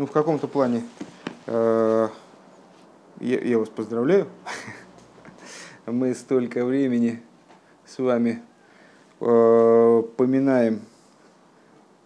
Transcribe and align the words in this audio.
Ну, 0.00 0.06
в 0.06 0.12
каком-то 0.12 0.48
плане 0.48 0.82
э, 1.44 2.08
я, 3.20 3.38
я 3.38 3.58
вас 3.58 3.68
поздравляю. 3.68 4.28
Мы 5.86 6.14
столько 6.14 6.64
времени 6.64 7.22
с 7.84 7.98
вами 7.98 8.42
э, 9.20 10.02
поминаем 10.16 10.80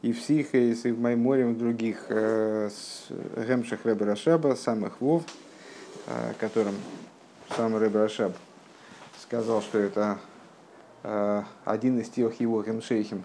и 0.02 0.12
в 0.12 0.20
Сихе, 0.20 0.72
и 0.72 0.90
в 0.90 0.98
Майморе, 0.98 1.42
и 1.42 1.44
в 1.44 1.56
других 1.56 2.06
э, 2.08 2.68
Гемшах 3.46 3.84
Рэбе 3.84 4.06
Рашаба, 4.06 4.56
самых 4.56 5.00
Вов, 5.00 5.22
э, 6.08 6.32
которым 6.40 6.74
сам 7.56 7.76
Рэбе 7.76 8.00
Рашаб 8.00 8.32
сказал, 9.22 9.62
что 9.62 9.78
это 9.78 10.18
э, 11.04 11.42
один 11.64 12.00
из 12.00 12.08
тех 12.08 12.40
его 12.40 12.60
Гемшейхим, 12.60 13.22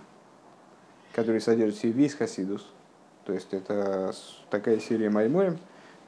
который 1.14 1.42
содержит 1.42 1.76
в 1.76 1.82
себе 1.82 1.94
весь 1.94 2.14
Хасидус– 2.14 2.72
то 3.30 3.36
есть 3.36 3.54
это 3.54 4.12
такая 4.50 4.80
серия 4.80 5.12
Майморем, 5.12 5.60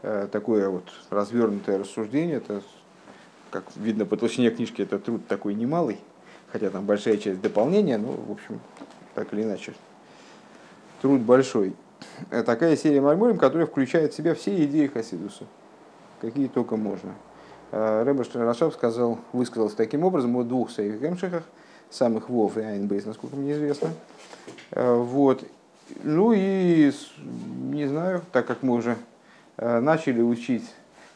э, 0.02 0.28
такое 0.32 0.70
вот 0.70 0.86
развернутое 1.12 1.78
рассуждение, 1.78 2.38
это, 2.38 2.64
как 3.52 3.64
видно 3.76 4.08
по 4.08 4.18
толщине 4.18 4.50
книжки, 4.50 4.82
это 4.82 4.98
труд 4.98 5.28
такой 5.28 5.54
немалый, 5.54 6.00
хотя 6.52 6.72
там 6.72 6.88
большая 6.88 7.18
часть 7.18 7.40
дополнения, 7.40 8.00
но, 8.00 8.08
в 8.14 8.32
общем, 8.32 8.60
так 9.14 9.32
или 9.34 9.44
иначе, 9.44 9.76
труд 11.04 11.22
большой. 11.22 11.76
Э, 12.32 12.42
такая 12.42 12.76
серия 12.76 13.02
Майморем, 13.02 13.38
которая 13.38 13.68
включает 13.68 14.14
в 14.14 14.18
себя 14.18 14.34
все 14.34 14.66
идеи 14.66 14.88
Хасидуса, 14.88 15.44
какие 16.22 16.48
только 16.48 16.76
можно. 16.76 17.14
Э, 17.72 18.02
Рэбер 18.02 18.28
Рашаб 18.34 18.74
сказал, 18.74 19.20
высказался 19.32 19.78
таким 19.78 20.04
образом 20.06 20.36
о 20.38 20.42
двух 20.42 20.72
своих 20.72 21.00
гемшихах, 21.00 21.44
самых 21.92 22.30
Вов 22.30 22.58
и 22.58 22.62
Айнбейс, 22.62 23.06
насколько 23.06 23.36
мне 23.36 23.52
известно. 23.52 23.90
Вот. 24.72 25.44
Ну 26.04 26.34
и, 26.34 26.92
не 27.72 27.88
знаю, 27.88 28.22
так 28.32 28.46
как 28.48 28.64
мы 28.64 28.76
уже 28.76 28.98
э, 29.58 29.80
начали 29.80 30.22
учить 30.22 30.64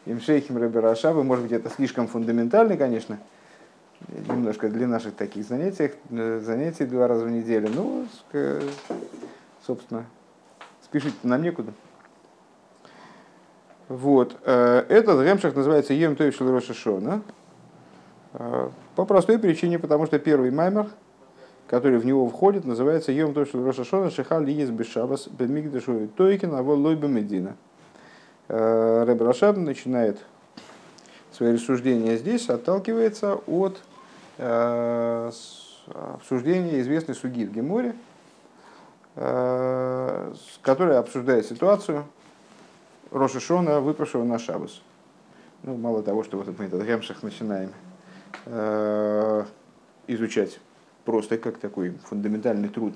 Имшейхим 0.04 0.56
Рабирашаба, 0.56 1.22
может 1.22 1.44
быть, 1.44 1.52
это 1.52 1.68
слишком 1.70 2.08
фундаментально, 2.08 2.76
конечно, 2.76 3.18
немножко 4.28 4.68
для 4.68 4.86
наших 4.86 5.14
таких 5.14 5.46
занятий, 5.46 5.92
э, 6.10 6.40
занятий 6.44 6.84
два 6.84 7.08
раза 7.08 7.24
в 7.24 7.30
неделю. 7.30 7.68
Ну, 7.74 8.06
собственно, 9.66 10.06
спешить 10.82 11.14
нам 11.24 11.42
некуда. 11.42 11.72
Вот. 13.88 14.36
Э, 14.44 14.84
этот 14.88 15.24
ремшах 15.24 15.54
называется 15.54 15.92
Ем 15.94 16.16
Тойшел 16.16 16.50
Рошашона. 16.50 17.22
По 18.96 19.06
простой 19.06 19.38
причине, 19.38 19.78
потому 19.78 20.04
что 20.04 20.18
первый 20.18 20.50
маймер– 20.50 20.88
который 21.68 21.98
в 21.98 22.06
него 22.06 22.28
входит, 22.28 22.64
называется 22.64 23.12
Йом 23.12 23.34
Тошел 23.34 23.64
Рошашона 23.64 24.10
Шихал 24.10 24.40
Лиес 24.40 24.70
Бешабас 24.70 25.28
Бемигдешу 25.28 26.08
Тойкин 26.16 26.54
Аво 26.54 26.72
Лойба 26.72 27.08
Медина. 27.08 27.56
Э, 28.48 29.04
Рэб 29.04 29.20
Рашаб 29.22 29.56
начинает 29.56 30.18
свои 31.32 31.54
рассуждения 31.54 32.16
здесь, 32.16 32.48
отталкивается 32.48 33.34
от 33.46 33.82
э, 34.38 35.30
обсуждения 36.14 36.80
известной 36.80 37.16
суги 37.16 37.44
в 37.44 37.52
Геморе, 37.52 37.96
э, 39.16 40.34
которая 40.62 41.00
обсуждает 41.00 41.46
ситуацию 41.46 42.04
Рошашона, 43.10 43.80
выпавшего 43.80 44.22
на 44.22 44.38
Шабас. 44.38 44.80
Ну, 45.64 45.76
мало 45.76 46.04
того, 46.04 46.22
что 46.22 46.36
вот 46.36 46.56
мы 46.56 46.66
этот 46.66 46.84
Гемшах 46.84 47.22
начинаем 47.22 47.72
изучать 50.06 50.60
просто 51.06 51.38
как 51.38 51.56
такой 51.56 51.92
фундаментальный 52.04 52.68
труд 52.68 52.94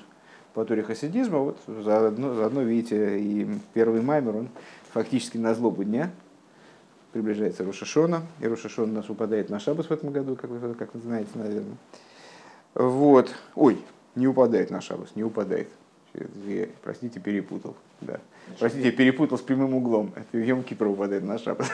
по 0.52 0.64
туре 0.64 0.82
хасидизма, 0.82 1.38
вот 1.38 1.58
заодно, 1.66 2.34
заодно, 2.34 2.62
видите, 2.62 3.18
и 3.20 3.48
первый 3.72 4.02
маймер, 4.02 4.36
он 4.36 4.48
фактически 4.92 5.38
на 5.38 5.54
злобу 5.54 5.84
дня 5.84 6.10
приближается 7.12 7.64
Рошашона, 7.64 8.22
и 8.40 8.48
Рошашон 8.48 8.90
у 8.90 8.94
нас 8.94 9.08
упадает 9.08 9.48
на 9.48 9.60
Шабас 9.60 9.86
в 9.86 9.92
этом 9.92 10.10
году, 10.10 10.36
как 10.36 10.50
вы, 10.50 10.74
как 10.74 10.94
вы 10.94 11.00
знаете, 11.00 11.30
наверное. 11.34 11.76
Вот. 12.74 13.34
Ой, 13.54 13.78
не 14.16 14.26
упадает 14.26 14.70
на 14.70 14.80
Шабас, 14.80 15.14
не 15.14 15.24
упадает. 15.24 15.68
Простите, 16.82 17.20
перепутал. 17.20 17.76
Да. 18.00 18.20
Простите, 18.58 18.90
перепутал 18.90 19.38
с 19.38 19.42
прямым 19.42 19.74
углом. 19.74 20.12
Это 20.14 20.38
Йом 20.38 20.62
Кипр 20.62 20.86
упадает 20.86 21.24
на 21.24 21.38
Шабас. 21.38 21.70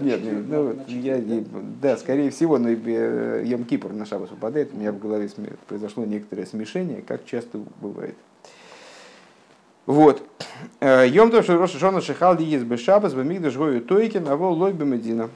Нет, 0.00 0.20
ну, 0.48 0.76
я, 0.88 1.20
да, 1.80 1.96
скорее 1.96 2.30
всего, 2.30 2.58
но 2.58 2.70
э, 2.70 3.42
Йом 3.44 3.64
Кипр 3.64 3.92
на 3.92 4.06
Шабас 4.06 4.30
упадает. 4.32 4.72
У 4.72 4.78
меня 4.78 4.92
в 4.92 4.98
голове 4.98 5.28
произошло 5.68 6.04
некоторое 6.04 6.46
смешение, 6.46 7.02
как 7.02 7.24
часто 7.24 7.58
бывает. 7.80 8.16
Вот. 9.86 10.22
Э, 10.80 11.06
Йом 11.08 11.30
то, 11.30 11.42
что 11.42 11.58
Роша 11.58 11.78
Шона 11.78 12.00
Шихал 12.00 12.36
Диез 12.36 12.62
Бешабас, 12.62 13.14
Бамигдаш 13.14 13.56
Гою 13.56 13.82
Тойкин, 13.82 14.28
а 14.28 14.36
вол 14.36 14.54
Лой 14.54 14.72
Бамедина. 14.72 15.28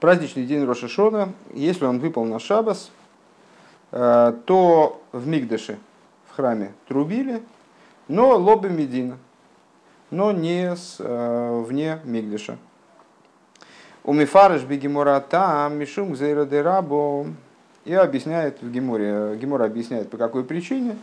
Праздничный 0.00 0.44
день 0.44 0.64
Роша 0.64 0.88
Шона, 0.88 1.32
если 1.54 1.84
он 1.84 1.98
выпал 1.98 2.24
на 2.24 2.38
Шабас, 2.38 2.90
э, 3.90 4.34
то 4.46 5.02
в 5.12 5.26
Мигдаше, 5.26 5.78
в 6.32 6.36
храме, 6.36 6.72
трубили, 6.88 7.42
но 8.08 8.36
лобы 8.36 8.70
Медина– 8.70 9.18
но 10.12 10.30
не 10.30 10.76
с, 10.76 10.96
э, 10.98 11.64
вне 11.66 11.98
Мигдиша. 12.04 12.58
У 14.04 14.12
Мифарыш 14.12 14.62
Бегемора 14.62 15.20
там 15.20 15.78
Мишум 15.78 16.14
Зейрадерабо 16.14 17.26
и 17.86 17.94
объясняет 17.94 18.60
в 18.60 18.70
Геморе, 18.70 19.38
Гемора 19.38 19.64
объясняет 19.64 20.10
по 20.10 20.18
какой 20.18 20.44
причине 20.44 20.98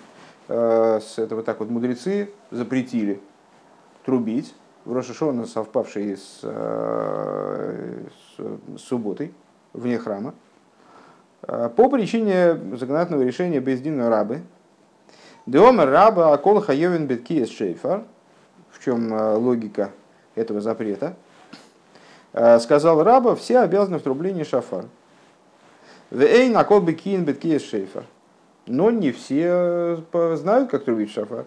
э, 0.47 0.99
с 1.01 1.17
этого 1.17 1.41
так 1.41 1.59
вот 1.59 1.69
мудрецы 1.69 2.29
запретили 2.51 3.19
трубить 4.05 4.53
в 4.85 4.93
Рошашона, 4.93 5.47
совпавший 5.47 6.15
с, 6.15 6.41
э, 6.43 8.03
с 8.37 8.81
субботой 8.81 9.33
вне 9.73 9.97
храма, 9.97 10.35
по 11.41 11.89
причине 11.89 12.53
законодательного 12.75 13.23
решения 13.23 13.59
Бездина 13.59 14.09
рабы. 14.09 14.41
Деомер 15.49 15.89
раба 15.89 16.33
акол 16.33 16.61
хайовен 16.61 17.07
беткиес 17.07 17.49
шейфар– 17.49 18.03
в 18.71 18.83
чем 18.83 19.13
э, 19.13 19.35
логика 19.35 19.91
этого 20.35 20.61
запрета, 20.61 21.15
э, 22.33 22.59
сказал 22.59 23.03
раба, 23.03 23.35
все 23.35 23.59
обязаны 23.59 23.99
в 23.99 24.03
трублении 24.03 24.43
шафар. 24.43 24.85
Вейн 26.11 26.55
акол 26.57 26.81
бекин 26.81 27.25
беткиес 27.25 27.63
шейфар. 27.63 28.05
Но 28.65 28.91
не 28.91 29.11
все 29.11 30.03
э, 30.11 30.35
знают, 30.37 30.69
как 30.69 30.85
трубить 30.85 31.11
шафар. 31.11 31.45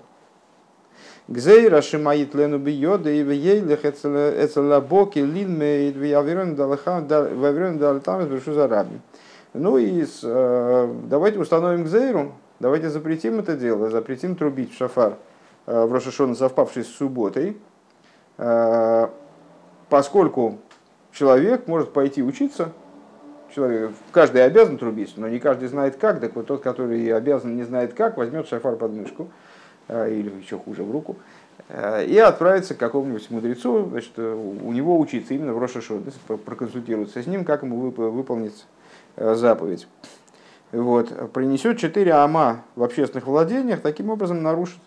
Гзейра 1.29 1.81
шимаит 1.83 2.35
лену 2.35 2.59
бiyода 2.59 3.09
и 3.09 3.23
вейлих 3.23 3.85
эцелабоки 3.85 5.21
лилмейд 5.21 5.97
вяверен 5.97 6.57
далтамес 7.79 8.27
брешу 8.27 8.53
за 8.53 8.67
раби. 8.67 8.99
Ну 9.55 9.79
и 9.79 10.05
давайте 11.09 11.39
установим 11.39 11.85
гзейру, 11.85 12.33
давайте 12.63 12.89
запретим 12.89 13.41
это 13.41 13.57
дело, 13.57 13.91
запретим 13.91 14.37
трубить 14.37 14.73
в 14.73 14.77
шафар 14.79 15.19
Э, 15.67 15.85
в 15.85 15.93
Рошашона, 15.93 16.35
совпавший 16.35 16.85
с 16.85 16.89
субботой, 16.89 17.57
э, 18.39 19.09
поскольку 19.89 20.59
человек 21.13 21.69
может 21.69 21.93
пойти 21.93 22.21
учиться, 22.21 22.73
человек, 23.55 23.93
каждый 24.11 24.45
обязан 24.45 24.77
трубить, 24.77 25.15
но 25.17 25.29
не 25.29 25.39
каждый 25.39 25.69
знает 25.69 25.97
как, 25.97 26.21
так 26.21 26.35
вот 26.35 26.49
тот, 26.49 26.63
который 26.63 27.15
обязан, 27.15 27.55
не 27.55 27.63
знает 27.63 27.95
как, 27.95 28.17
возьмет 28.17 28.49
шафар 28.49 28.75
под 28.75 28.93
мышку, 28.93 29.29
э, 29.87 30.13
или 30.13 30.33
еще 30.41 30.59
хуже 30.59 30.83
в 30.83 30.91
руку, 30.91 31.17
и 31.71 32.19
отправится 32.19 32.75
к 32.75 32.79
какому-нибудь 32.79 33.31
мудрецу, 33.31 33.89
значит, 33.89 34.19
у 34.19 34.73
него 34.73 34.99
учиться 34.99 35.33
именно 35.33 35.53
в 35.53 35.59
Рошашон, 35.59 36.05
проконсультироваться 36.45 37.23
с 37.23 37.27
ним, 37.27 37.45
как 37.45 37.63
ему 37.63 37.91
выполнить 37.91 38.67
заповедь. 39.17 39.87
Вот. 40.73 41.33
Принесет 41.33 41.79
четыре 41.79 42.13
ама 42.13 42.65
в 42.75 42.83
общественных 42.83 43.27
владениях, 43.27 43.81
таким 43.81 44.11
образом 44.11 44.43
нарушит 44.43 44.81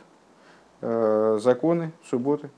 Э, 0.87 1.39
законы, 1.41 1.93
субботы. 2.07 2.49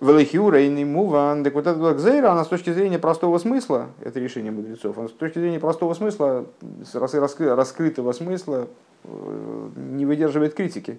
Велихиура 0.00 0.60
и 0.62 0.84
Муван, 0.84 1.44
так 1.44 1.54
вот 1.54 1.66
это 1.66 1.94
Гзейра, 1.94 2.32
она 2.32 2.44
с 2.44 2.48
точки 2.48 2.72
зрения 2.72 2.98
простого 2.98 3.38
смысла, 3.38 3.90
это 4.00 4.18
решение 4.18 4.50
мудрецов, 4.50 4.98
она 4.98 5.08
с 5.08 5.12
точки 5.12 5.38
зрения 5.38 5.60
простого 5.60 5.94
смысла, 5.94 6.46
раскрытого 6.92 8.10
смысла, 8.12 8.66
э, 9.04 9.68
не 9.76 10.06
выдерживает 10.06 10.54
критики. 10.54 10.98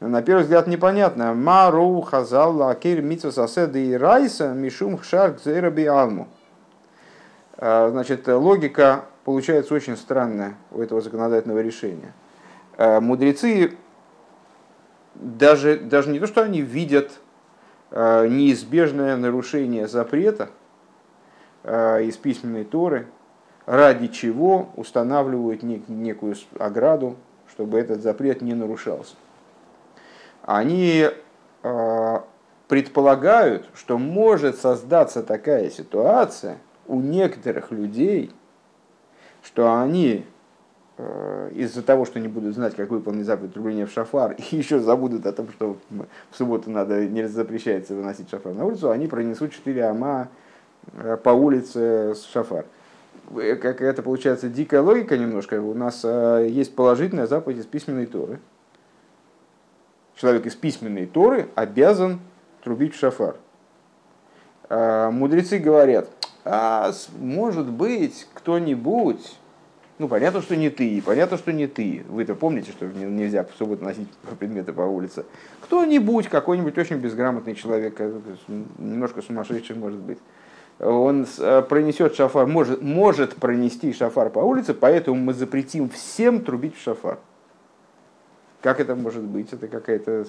На 0.00 0.20
первый 0.20 0.42
взгляд 0.42 0.66
непонятно. 0.66 1.32
Мару 1.32 2.00
хазал 2.02 2.56
лакир 2.56 3.00
митсва 3.00 3.30
соседа 3.30 3.78
и 3.78 3.94
райса 3.94 4.52
мишум 4.52 4.98
хшар 4.98 5.32
гзейра 5.32 5.72
алму. 5.90 6.28
Э, 7.56 7.88
значит, 7.90 8.28
логика 8.28 9.06
получается 9.28 9.74
очень 9.74 9.94
странная 9.94 10.54
у 10.70 10.80
этого 10.80 11.02
законодательного 11.02 11.60
решения. 11.60 12.14
Мудрецы 12.78 13.76
даже, 15.14 15.76
даже 15.76 16.10
не 16.10 16.18
то, 16.18 16.26
что 16.26 16.40
они 16.42 16.62
видят 16.62 17.10
э, 17.90 18.26
неизбежное 18.26 19.18
нарушение 19.18 19.86
запрета 19.86 20.48
э, 21.62 22.04
из 22.04 22.16
письменной 22.16 22.64
Торы, 22.64 23.06
ради 23.66 24.06
чего 24.06 24.70
устанавливают 24.76 25.62
нек- 25.62 25.92
некую 25.92 26.34
ограду, 26.58 27.16
чтобы 27.50 27.78
этот 27.78 28.00
запрет 28.00 28.40
не 28.40 28.54
нарушался. 28.54 29.16
они 30.46 31.06
предполагают, 32.66 33.68
что 33.74 33.98
может 33.98 34.56
создаться 34.56 35.22
такая 35.22 35.68
ситуация 35.68 36.56
у 36.86 37.00
некоторых 37.00 37.72
людей, 37.72 38.32
что 39.42 39.80
они 39.80 40.24
э, 40.96 41.50
из-за 41.54 41.82
того, 41.82 42.04
что 42.04 42.20
не 42.20 42.28
будут 42.28 42.54
знать, 42.54 42.74
как 42.74 42.90
выполнить 42.90 43.24
заповедь 43.24 43.56
рубления 43.56 43.86
в 43.86 43.92
шафар, 43.92 44.32
и 44.38 44.56
еще 44.56 44.80
забудут 44.80 45.26
о 45.26 45.32
том, 45.32 45.48
что 45.50 45.76
в 46.30 46.36
субботу 46.36 46.70
надо, 46.70 47.06
не 47.06 47.26
запрещается 47.28 47.94
выносить 47.94 48.30
шафар 48.30 48.54
на 48.54 48.64
улицу, 48.64 48.90
они 48.90 49.06
пронесут 49.06 49.52
4 49.52 49.84
ама 49.84 50.28
э, 50.92 51.16
по 51.22 51.30
улице 51.30 52.14
с 52.14 52.24
шафар. 52.24 52.66
Э, 53.36 53.56
как 53.56 53.80
это 53.80 54.02
получается 54.02 54.48
дикая 54.48 54.80
логика 54.80 55.16
немножко. 55.16 55.60
У 55.60 55.74
нас 55.74 56.04
есть 56.04 56.74
положительная 56.74 57.26
заповедь 57.26 57.58
из 57.58 57.66
письменной 57.66 58.06
Торы. 58.06 58.40
Человек 60.16 60.46
из 60.46 60.56
письменной 60.56 61.06
Торы 61.06 61.48
обязан 61.54 62.20
трубить 62.62 62.94
в 62.94 62.98
шафар. 62.98 63.36
Мудрецы 64.68 65.58
говорят, 65.58 66.10
а 66.44 66.92
может 67.18 67.66
быть 67.66 68.26
кто-нибудь, 68.34 69.36
ну 69.98 70.08
понятно, 70.08 70.42
что 70.42 70.56
не 70.56 70.70
ты, 70.70 71.02
понятно, 71.04 71.36
что 71.36 71.52
не 71.52 71.66
ты. 71.66 72.04
Вы-то 72.08 72.34
помните, 72.34 72.70
что 72.70 72.86
нельзя 72.86 73.44
в 73.44 73.56
субботу 73.58 73.84
носить 73.84 74.08
предметы 74.38 74.72
по 74.72 74.82
улице. 74.82 75.24
Кто-нибудь, 75.62 76.28
какой-нибудь 76.28 76.78
очень 76.78 76.96
безграмотный 76.96 77.54
человек, 77.54 77.96
э, 77.98 78.20
немножко 78.78 79.22
сумасшедший 79.22 79.76
может 79.76 79.98
быть, 79.98 80.18
он 80.78 81.26
э, 81.38 81.62
пронесет 81.62 82.14
шафар, 82.14 82.46
может, 82.46 82.82
может 82.82 83.34
пронести 83.34 83.92
шафар 83.92 84.30
по 84.30 84.38
улице, 84.38 84.74
поэтому 84.74 85.16
мы 85.16 85.34
запретим 85.34 85.88
всем 85.88 86.44
трубить 86.44 86.76
в 86.76 86.82
шафар. 86.82 87.18
Как 88.60 88.80
это 88.80 88.96
может 88.96 89.22
быть? 89.22 89.52
Это 89.52 89.68
какая-то 89.68 90.26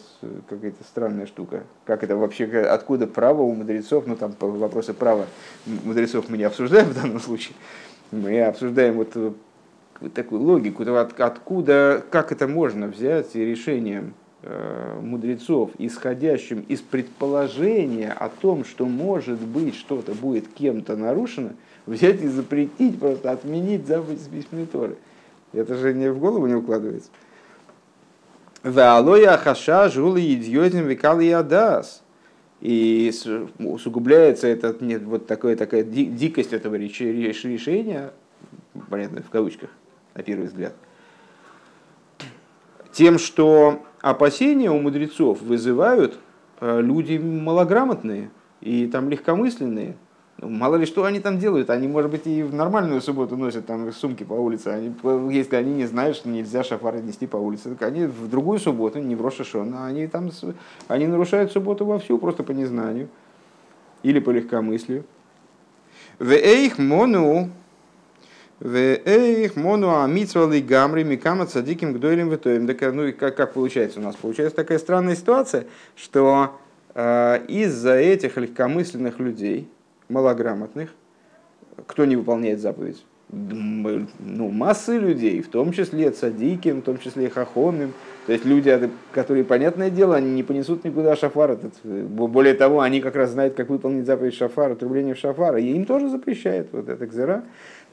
какая 0.48 0.74
странная 0.88 1.26
штука. 1.26 1.64
Как 1.86 2.04
это 2.04 2.16
вообще, 2.16 2.46
откуда 2.46 3.08
право 3.08 3.42
у 3.42 3.56
мудрецов, 3.56 4.06
ну 4.06 4.16
там 4.16 4.36
вопросы 4.40 4.94
права 4.94 5.26
мудрецов 5.66 6.30
мы 6.30 6.38
не 6.38 6.44
обсуждаем 6.44 6.90
в 6.90 6.94
данном 6.94 7.20
случае, 7.20 7.56
мы 8.12 8.42
обсуждаем 8.44 8.96
вот, 8.96 9.16
вот 9.16 9.36
э, 10.02 10.10
такую 10.10 10.44
логику, 10.44 10.84
от, 10.84 11.20
откуда, 11.20 12.04
как 12.12 12.31
это 12.31 12.48
можно 12.48 12.86
взять 12.86 13.34
решением 13.34 14.14
э, 14.44 15.00
мудрецов, 15.02 15.72
исходящим 15.80 16.62
из 16.68 16.81
предположения 16.81 18.12
о 18.12 18.30
том, 18.30 18.64
что 18.64 18.86
может 18.86 19.40
быть 19.40 19.76
что-то 19.76 20.14
будет 20.14 20.48
кем-то 20.50 20.96
нарушено, 20.96 21.54
взять 21.88 22.22
и 22.22 22.28
запретить, 22.28 23.00
просто 23.00 23.31
отменить 23.31 23.88
заповедь 23.88 24.22
с 24.22 24.28
письменной 24.28 24.68
Торы. 24.68 24.98
Это 25.52 25.74
же 25.74 25.96
не 25.96 26.12
в 26.12 26.20
голову 26.20 26.46
не 26.46 26.54
укладывается. 26.54 27.10
Веалоя 28.63 29.38
хаша 29.38 29.89
жулы 29.89 30.33
идиотин 30.33 30.85
векал 30.85 31.19
и 31.19 31.29
адас. 31.29 32.03
И 32.61 33.11
усугубляется 33.57 34.47
этот, 34.47 34.81
нет, 34.81 35.03
вот 35.03 35.27
такое, 35.27 35.56
такая 35.56 35.83
дикость 35.83 36.51
этого 36.51 36.75
решения, 36.75 38.11
понятно, 38.89 39.21
в 39.21 39.29
кавычках, 39.29 39.69
на 40.13 40.23
первый 40.23 40.47
взгляд, 40.47 40.73
тем, 42.91 43.17
что 43.17 43.85
опасения 44.01 44.69
у 44.69 44.79
мудрецов 44.79 45.41
вызывают 45.41 46.19
э, 46.59 46.81
люди 46.81 47.17
малограмотные 47.17 48.29
и 48.59 48.88
там 48.88 49.09
легкомысленные, 49.09 49.95
мало 50.41 50.75
ли 50.75 50.86
что 50.86 51.06
они 51.06 51.19
там 51.19 51.39
делают, 51.39 51.69
они, 51.69 51.88
может 51.88 52.12
быть, 52.12 52.27
и 52.27 52.44
в 52.44 52.53
нормальную 52.53 53.01
субботу 53.01 53.36
носят 53.36 53.65
там 53.65 53.91
сумки 53.91 54.24
по 54.24 54.33
улице. 54.33 54.68
Они, 54.68 54.94
если 55.33 55.56
они 55.56 55.74
не 55.74 55.86
знают, 55.86 56.15
что 56.15 56.30
нельзя 56.30 56.63
шафары 56.63 57.01
нести 57.01 57.27
по 57.27 57.38
улице, 57.38 57.75
так 57.75 57.81
они 57.83 58.06
в 58.06 58.30
другую 58.30 58.59
субботу, 58.59 59.00
не 59.00 59.15
в 59.15 59.21
Рошашон, 59.21 59.75
они 59.75 60.07
там 60.07 60.31
они 60.88 61.07
нарушают 61.07 61.51
субботу 61.51 61.86
вовсю 61.86 62.18
просто 62.18 62.44
по 62.44 62.51
незнанию 62.51 63.09
или 64.03 64.19
по 64.19 64.30
легкомыслию. 64.30 65.03
В 66.19 66.31
эйх 66.31 66.77
мону 66.77 67.50
в 68.59 68.75
эйх 68.75 69.56
мону 69.56 70.03
амитсвали 70.03 70.59
гамри 70.59 71.03
микама 71.03 71.45
цадиким 71.45 71.94
гдойлем 71.94 72.30
витоем. 72.30 72.65
Ну 72.65 73.13
как, 73.13 73.38
как 73.38 73.53
получается 73.53 74.00
у 74.00 74.03
нас? 74.03 74.15
Получается 74.18 74.56
такая 74.57 74.80
странная 74.80 75.15
ситуация, 75.15 75.65
что 75.95 76.59
э, 76.94 77.45
из-за 77.47 77.95
этих 77.95 78.35
легкомысленных 78.35 79.19
людей, 79.19 79.69
малограмотных, 80.09 80.89
кто 81.85 82.06
не 82.06 82.15
выполняет 82.15 82.59
заповедь? 82.59 83.03
Ну, 83.31 84.50
массы 84.50 84.97
людей, 84.97 85.41
в 85.41 85.50
том 85.50 85.71
числе 85.71 86.09
цадиким, 86.09 86.81
в 86.81 86.81
том 86.81 86.97
числе 86.97 87.27
и 87.27 87.29
хахонным. 87.29 87.94
То 88.25 88.33
есть 88.33 88.44
люди, 88.44 88.89
которые, 89.11 89.44
понятное 89.44 89.91
дело, 89.91 90.15
они 90.15 90.31
не 90.31 90.41
понесут 90.41 90.83
никуда 90.83 91.15
шафар. 91.15 91.51
Этот. 91.51 91.73
Более 91.83 92.56
того, 92.56 92.81
они 92.81 93.01
как 93.01 93.15
раз 93.15 93.31
знают, 93.31 93.53
как 93.53 93.69
выполнить 93.69 94.07
заповедь 94.07 94.33
шафара, 94.33 94.73
отрубление 94.73 95.13
шафара. 95.13 95.59
И 95.59 95.67
им 95.67 95.85
тоже 95.85 96.09
запрещает 96.09 96.69
вот 96.71 96.89
эта 96.89 97.06
кзера, 97.06 97.44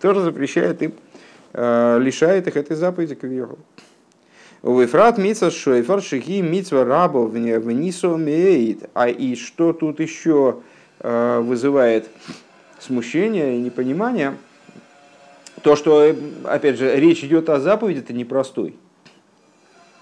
тоже 0.01 0.23
запрещает 0.23 0.83
им, 0.83 0.95
э, 1.53 1.99
лишает 2.01 2.47
их 2.47 2.57
этой 2.57 2.77
заповеди 2.77 3.15
кавьехал. 3.15 3.59
Уэфрат 4.63 5.19
митца 5.19 5.51
шойфар 5.51 6.01
шихи 6.01 6.41
митцва 6.41 6.85
рабов 6.85 7.31
в 7.31 7.73
нисо 7.73 8.19
А 8.95 9.09
и 9.09 9.35
что 9.37 9.75
тут 9.75 10.01
еще 10.01 10.57
Э, 10.57 10.61
вызывает 11.01 12.09
смущение 12.81 13.59
и 13.59 13.61
непонимание, 13.61 14.35
то, 15.63 15.77
что, 15.77 16.15
опять 16.45 16.79
же, 16.79 16.95
речь 16.97 17.25
идет 17.25 17.49
о 17.49 17.59
заповеди, 17.59 17.99
это 17.99 18.13
непростой. 18.13 18.77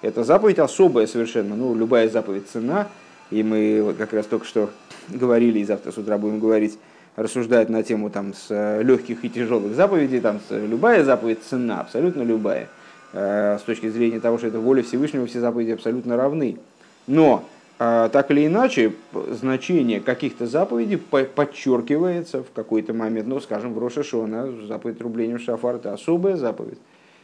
Это 0.02 0.22
заповедь 0.22 0.58
особая 0.58 1.06
совершенно. 1.06 1.56
Ну, 1.56 1.74
любая 1.74 2.08
заповедь 2.10 2.48
цена. 2.50 2.88
И 3.30 3.42
мы 3.42 3.94
как 3.96 4.12
раз 4.12 4.26
только 4.26 4.44
что 4.44 4.68
говорили, 5.08 5.60
и 5.60 5.64
завтра 5.64 5.92
с 5.92 5.96
утра 5.96 6.18
будем 6.18 6.40
говорить, 6.40 6.78
рассуждать 7.16 7.70
на 7.70 7.82
тему 7.82 8.10
там, 8.10 8.34
с 8.34 8.82
легких 8.82 9.24
и 9.24 9.30
тяжелых 9.30 9.74
заповедей. 9.74 10.20
Там, 10.20 10.40
любая 10.50 11.04
заповедь 11.04 11.38
цена, 11.48 11.80
абсолютно 11.80 12.22
любая. 12.22 12.68
Э, 13.14 13.56
с 13.58 13.62
точки 13.62 13.88
зрения 13.88 14.20
того, 14.20 14.36
что 14.36 14.48
это 14.48 14.58
воля 14.58 14.82
Всевышнего, 14.82 15.24
все 15.26 15.40
заповеди 15.40 15.70
абсолютно 15.70 16.16
равны. 16.16 16.58
Но 17.06 17.44
так 17.78 18.30
или 18.30 18.46
иначе, 18.46 18.92
значение 19.30 20.00
каких-то 20.00 20.46
заповедей 20.46 20.96
подчеркивается 20.96 22.44
в 22.44 22.52
какой-то 22.52 22.92
момент, 22.92 23.26
ну, 23.26 23.40
скажем, 23.40 23.74
в 23.74 23.78
Рошашона, 23.78 24.52
заповедь 24.66 25.00
рубления 25.00 25.38
в 25.38 25.40
шафар– 25.40 25.76
это 25.76 25.92
особая 25.92 26.36
заповедь, 26.36 26.78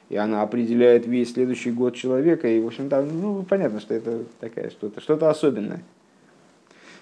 и 0.09 0.17
она 0.17 0.43
определяет 0.43 1.07
весь 1.07 1.33
следующий 1.33 1.71
год 1.71 1.95
человека, 1.95 2.49
и, 2.49 2.61
в 2.61 2.67
общем-то, 2.67 3.03
ну, 3.03 3.45
понятно, 3.49 3.81
что 3.81 3.95
это 3.95 4.25
такая 4.41 4.71
что-то, 4.71 5.01
что-то 5.01 5.31
особенное. 5.31 5.83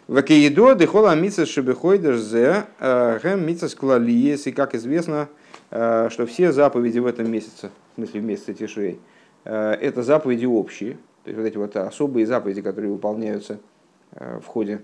Вакиедо 0.09 0.75
дехола 0.75 1.15
митца 1.15 1.45
шебехойдер 1.47 2.17
зе 2.17 2.65
э, 2.81 3.19
гэм 3.23 3.47
митца 3.47 3.69
склалиес, 3.69 4.47
и, 4.47 4.53
как 4.53 4.75
известно, 4.75 5.29
э, 5.71 6.09
что 6.11 6.27
все 6.27 6.53
заповеди 6.53 6.99
в 6.99 7.07
этом 7.07 7.31
месяце, 7.31 7.71
в 7.93 7.95
смысле 7.97 8.21
в 8.21 8.25
месяце 8.25 8.55
Тишей, 8.55 8.99
это 9.45 10.03
заповеди 10.03 10.45
общие– 10.45 10.99
то 11.25 11.31
есть 11.31 11.39
вот 11.39 11.47
эти 11.47 11.57
вот 11.57 11.77
особые 11.77 12.27
заповеди, 12.27 12.63
которые 12.63 12.93
выполняются 12.93 13.59
э, 14.13 14.41
в 14.43 14.47
ходе 14.47 14.83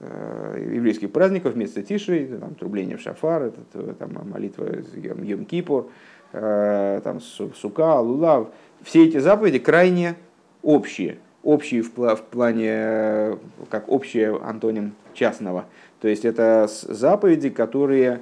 э, 0.00 0.70
еврейских 0.74 1.12
праздников 1.12 1.54
вместо 1.54 1.82
Тиши, 1.82 2.38
там, 2.40 2.54
трубление 2.54 2.96
в 2.96 3.00
шафар, 3.00 3.44
это, 3.44 3.60
э, 3.74 3.94
там, 3.98 4.10
молитва 4.28 4.68
Йом 4.94 5.44
Кипур, 5.44 5.90
там, 6.32 7.20
Сука, 7.20 8.00
Лулав. 8.00 8.48
Все 8.82 9.06
эти 9.06 9.18
заповеди 9.18 9.60
крайне 9.60 10.16
общие. 10.62 11.18
Общие 11.44 11.82
в, 11.82 11.90
в 11.94 12.22
плане, 12.22 13.38
как 13.70 13.88
общее 13.88 14.36
антоним 14.42 14.94
частного. 15.12 15.66
То 16.00 16.08
есть 16.08 16.24
это 16.24 16.68
заповеди, 16.68 17.50
которые 17.50 18.20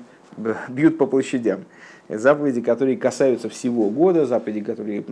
бьют 0.69 0.99
по 0.99 1.07
площадям 1.07 1.65
заповеди, 2.09 2.61
которые 2.61 2.97
касаются 2.97 3.49
всего 3.49 3.91
года, 3.91 4.27
заповеди, 4.27 4.61
которые 4.63 5.05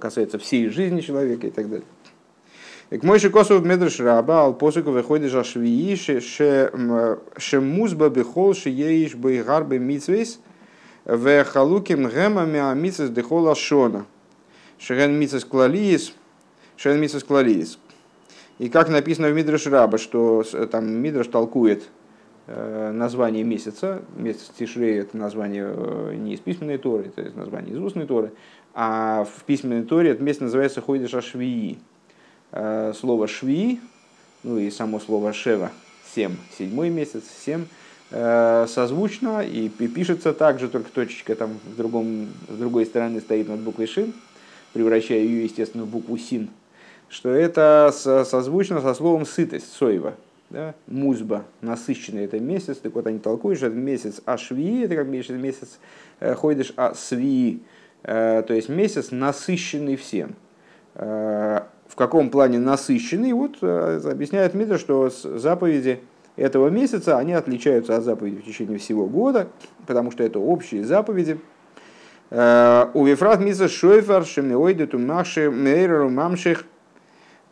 касаются 0.00 0.38
всей 0.38 0.68
жизни 0.68 1.00
человека 1.00 1.46
и 1.46 1.50
так 1.50 1.68
далее. 1.68 1.86
К 2.90 3.02
мой 3.02 3.18
косов 3.18 3.64
медреш 3.64 3.98
раба, 3.98 4.42
ал 4.42 4.54
посыку 4.54 4.92
выходит 4.92 5.30
же 5.32 5.42
швии, 5.42 5.94
ше 5.96 7.60
музба 7.60 8.08
бихол, 8.10 8.54
ше 8.54 8.70
еиш 8.70 9.16
бы 9.16 9.42
гарбы 9.44 9.78
митсвейс, 9.78 10.38
в 11.04 11.44
халуким 11.44 12.08
гемами 12.08 12.60
а 12.60 12.74
митсвейс 12.74 13.10
дехола 13.10 13.54
шона. 13.54 14.06
Шеген 14.78 15.18
митсвейс 15.18 15.44
клалиис, 15.44 16.12
шеген 16.76 17.00
митсвейс 17.00 17.24
клалиис. 17.24 17.78
И 18.58 18.68
как 18.68 18.88
написано 18.88 19.28
в 19.28 19.34
Мидреш 19.34 19.66
Раба, 19.66 19.98
что 19.98 20.42
там 20.70 20.88
Мидреш 20.88 21.26
толкует 21.26 21.82
Э, 21.82 21.95
название 22.46 23.42
месяца. 23.44 24.02
Месяц 24.16 24.50
Тишрей– 24.56 24.98
это 25.00 25.16
название 25.16 25.64
э, 25.66 26.14
не 26.16 26.34
из 26.34 26.40
письменной 26.40 26.78
Торы, 26.78 27.12
это 27.16 27.36
название 27.36 27.74
из 27.74 27.80
устной 27.80 28.06
Торы. 28.06 28.32
А 28.74 29.24
в 29.24 29.44
письменной 29.44 29.82
Торе 29.82 30.10
это 30.10 30.22
месяц 30.22 30.40
называется 30.40 30.80
Хойдеш 30.80 31.14
Ашвии. 31.14 31.78
Э, 32.52 32.92
слово 32.94 33.26
«швии», 33.26 33.80
ну 34.44 34.58
и 34.58 34.70
само 34.70 35.00
слово 35.00 35.32
«шева»– 35.32 35.72
«семь», 36.14 36.36
седьмой 36.56 36.90
месяц, 36.90 37.24
«семь», 37.44 37.64
созвучно 38.08 39.40
и 39.40 39.68
пишется 39.68 40.32
также, 40.32 40.68
только 40.68 40.92
точечка 40.92 41.34
там 41.34 41.58
в 41.64 41.76
другом, 41.76 42.28
с 42.48 42.56
другой 42.56 42.86
стороны 42.86 43.20
стоит 43.20 43.48
над 43.48 43.58
буквой 43.58 43.88
«шин», 43.88 44.14
превращая 44.72 45.18
ее, 45.18 45.42
естественно, 45.42 45.82
в 45.82 45.88
букву 45.88 46.16
«син». 46.16 46.50
что 47.08 47.30
это 47.30 47.92
созвучно 47.92 48.80
со 48.80 48.94
словом 48.94 49.26
сытость, 49.26 49.72
соева. 49.72 50.14
Да? 50.50 50.74
Музба, 50.86 51.44
насыщенный 51.60 52.24
это 52.24 52.38
месяц. 52.38 52.78
Так 52.78 52.94
вот 52.94 53.06
они 53.06 53.18
толкуют, 53.18 53.58
что 53.58 53.66
это 53.66 53.76
месяц 53.76 54.20
ашви, 54.24 54.82
это 54.82 54.94
как 54.94 55.06
месяц, 55.08 55.30
месяц 55.30 55.78
э, 56.20 56.34
ходишь 56.34 56.72
асви, 56.76 57.62
э, 58.04 58.42
то 58.46 58.54
есть 58.54 58.68
месяц 58.68 59.10
насыщенный 59.10 59.96
всем. 59.96 60.36
Э, 60.94 61.62
в 61.88 61.96
каком 61.96 62.30
плане 62.30 62.58
насыщенный? 62.58 63.32
Вот 63.32 63.62
объясняет 63.62 64.54
Митра, 64.54 64.78
что 64.78 65.08
заповеди 65.08 66.00
этого 66.36 66.68
месяца, 66.68 67.18
они 67.18 67.32
отличаются 67.32 67.96
от 67.96 68.04
заповедей 68.04 68.40
в 68.40 68.44
течение 68.44 68.78
всего 68.78 69.06
года, 69.06 69.48
потому 69.86 70.10
что 70.10 70.22
это 70.22 70.38
общие 70.38 70.84
заповеди. 70.84 71.40
У 72.30 73.04
Вифрат 73.04 73.40
Миса 73.40 73.68
Шойфар 73.68 74.26
Шемиойды 74.26 74.88
Тумаши 74.88 75.48
Мейреру 75.48 76.10
Мамших 76.10 76.66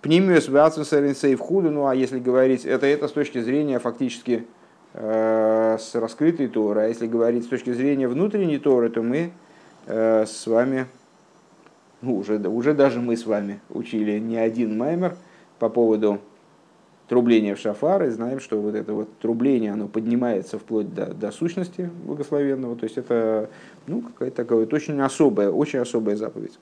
Пнимиус 0.04 0.49
в 0.49 1.38
худу, 1.38 1.70
ну 1.70 1.87
а 1.87 1.94
если 1.94 2.18
говорить, 2.18 2.66
это, 2.66 2.84
это 2.84 3.08
с 3.08 3.12
точки 3.12 3.40
зрения 3.40 3.78
фактически 3.78 4.44
э, 4.92 5.78
с 5.80 5.94
раскрытой 5.94 6.49
Торы, 6.49 6.82
а 6.82 6.88
если 6.88 7.06
говорить 7.06 7.44
с 7.44 7.49
точки 7.49 7.73
зрения 7.73 8.06
внутренней 8.06 8.58
Торы, 8.58 8.90
то 8.90 9.00
мы 9.00 9.32
э, 9.87 10.26
с 10.26 10.46
вами, 10.46 10.88
ну 12.02 12.18
уже, 12.18 12.37
уже 12.37 12.75
даже 12.75 13.00
мы 13.00 13.16
с 13.16 13.25
вами 13.25 13.62
учили 13.70 14.18
не 14.18 14.37
один 14.37 14.76
маймер 14.76 15.16
по 15.58 15.70
поводу 15.70 16.20
трубления 17.08 17.54
в 17.54 17.58
шафар, 17.58 18.04
и 18.04 18.11
знаем, 18.11 18.40
что 18.40 18.61
вот 18.61 18.75
это 18.75 18.92
вот 18.92 19.08
трубление, 19.20 19.73
оно 19.73 19.88
поднимается 19.88 20.58
вплоть 20.58 20.92
до, 20.92 21.14
до 21.14 21.32
сущности 21.32 21.90
благословенного, 22.04 22.76
то 22.76 22.84
есть 22.84 22.99
это 22.99 23.49
ну, 23.87 24.02
какая-то 24.02 24.37
такая 24.37 24.58
вот 24.58 24.75
очень 24.75 25.00
особая, 25.00 25.50
очень 25.50 25.78
особая 25.78 26.16
заповедь 26.16 26.58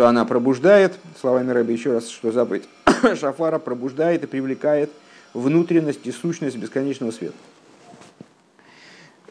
что 0.00 0.08
она 0.08 0.24
пробуждает, 0.24 0.98
словами 1.20 1.50
Рэба 1.50 1.72
еще 1.72 1.92
раз, 1.92 2.08
что 2.08 2.32
заповедь 2.32 2.64
Шафара 3.20 3.58
пробуждает 3.58 4.24
и 4.24 4.26
привлекает 4.26 4.90
внутренность 5.34 6.06
и 6.06 6.10
сущность 6.10 6.56
бесконечного 6.56 7.10
света. 7.10 7.34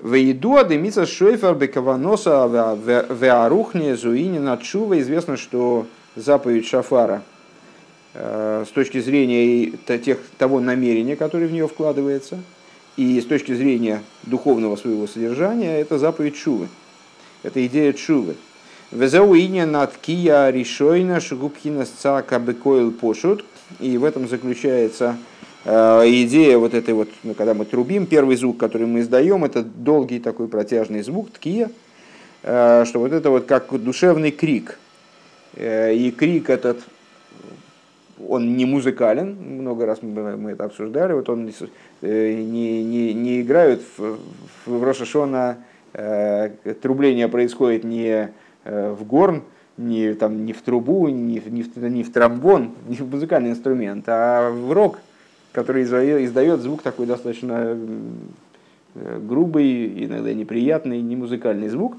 Вейду 0.03 0.57
адемица 0.57 1.07
шойфер 1.07 1.55
бекаваноса 1.55 2.47
веарухне 3.09 3.95
зуини 3.95 4.37
начува. 4.37 4.99
Известно, 4.99 5.37
что 5.37 5.87
заповедь 6.15 6.67
Шафара 6.67 7.23
э, 8.13 8.63
с 8.67 8.71
точки 8.71 8.99
зрения 8.99 9.71
тех, 9.97 10.19
того 10.37 10.59
намерения, 10.59 11.15
которое 11.15 11.47
в 11.47 11.51
нее 11.51 11.67
вкладывается, 11.67 12.37
и 12.95 13.19
с 13.19 13.25
точки 13.25 13.55
зрения 13.55 14.03
духовного 14.21 14.75
своего 14.75 15.07
содержания, 15.07 15.81
это 15.81 15.97
заповедь 15.97 16.35
Шувы. 16.35 16.67
Это 17.41 17.65
идея 17.65 17.91
Шувы. 17.97 18.35
Везеуиня 18.91 19.67
над 19.67 19.95
кия 19.97 20.49
решойна 20.49 21.19
шгубхина 21.19 21.85
бекоил 22.39 22.91
пошут. 22.91 23.45
И 23.79 23.97
в 23.99 24.03
этом 24.03 24.27
заключается 24.27 25.17
э, 25.63 25.71
идея 26.23 26.57
вот 26.57 26.73
этой 26.73 26.95
вот, 26.95 27.09
ну, 27.23 27.35
когда 27.35 27.53
мы 27.53 27.65
трубим, 27.65 28.07
первый 28.07 28.35
звук, 28.35 28.57
который 28.57 28.87
мы 28.87 29.01
издаем, 29.01 29.45
это 29.45 29.61
долгий 29.61 30.19
такой 30.19 30.47
протяжный 30.47 31.03
звук, 31.03 31.29
ткия, 31.29 31.69
э, 32.41 32.85
что 32.87 32.99
вот 32.99 33.11
это 33.11 33.29
вот 33.29 33.45
как 33.45 33.71
душевный 33.79 34.31
крик. 34.31 34.79
Э, 35.55 35.93
и 35.93 36.09
крик 36.09 36.49
этот, 36.49 36.79
он 38.27 38.57
не 38.57 38.65
музыкален, 38.65 39.37
много 39.39 39.85
раз 39.85 40.01
мы, 40.01 40.51
это 40.51 40.65
обсуждали, 40.65 41.13
вот 41.13 41.29
он 41.29 41.45
не, 41.45 41.53
не, 42.43 43.13
не 43.13 43.41
играют 43.41 43.83
в, 43.97 44.17
в 44.65 44.83
Рошашона, 44.83 45.57
трубление 46.81 47.27
происходит 47.27 47.83
не 47.83 48.29
в 48.65 49.03
горн, 49.05 49.43
не, 49.77 50.13
там, 50.13 50.45
не 50.45 50.53
в 50.53 50.61
трубу, 50.61 51.07
не, 51.07 51.41
не, 51.45 51.63
в, 51.63 51.77
не 51.77 52.03
в 52.03 52.11
тромбон, 52.11 52.71
не 52.87 52.97
в 52.97 53.09
музыкальный 53.09 53.51
инструмент, 53.51 54.03
а 54.07 54.51
в 54.51 54.71
рок, 54.73 54.99
который 55.53 55.83
издает 55.83 56.61
звук 56.61 56.81
такой 56.81 57.05
достаточно 57.05 57.77
э, 58.95 59.19
грубый, 59.21 60.05
иногда 60.05 60.33
неприятный, 60.33 61.01
не 61.01 61.15
музыкальный 61.15 61.69
звук, 61.69 61.95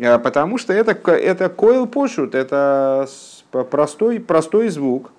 а 0.00 0.18
потому 0.18 0.56
что 0.58 0.72
это, 0.72 0.92
это 1.10 1.48
койл 1.50 1.86
пошут, 1.86 2.34
это 2.34 3.06
простой, 3.70 4.20
простой 4.20 4.68
звук, 4.70 5.10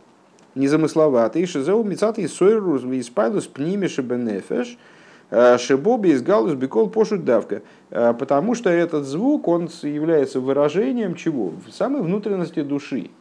незамысловатый. 0.56 1.46
Шизеу 1.46 1.84
мицатый 1.84 2.28
сойрус 2.28 2.84
испайлус 2.84 3.48
пнимеши 3.48 4.02
бенефеш– 4.02 4.78
Э, 5.32 5.58
Шибоби 5.58 6.10
из 6.10 6.22
галус 6.22 6.54
бекол 6.54 6.90
пошут 6.90 7.24
давка. 7.24 7.62
Э, 7.92 8.14
потому 8.14 8.56
что 8.56 8.70
этот 8.70 9.06
звук, 9.06 9.48
он 9.48 9.70
является 9.84 10.40
выражением 10.40 11.16
чего? 11.16 11.54
Самой 11.72 12.02
внутренности 12.02 12.62
души. 12.64 13.12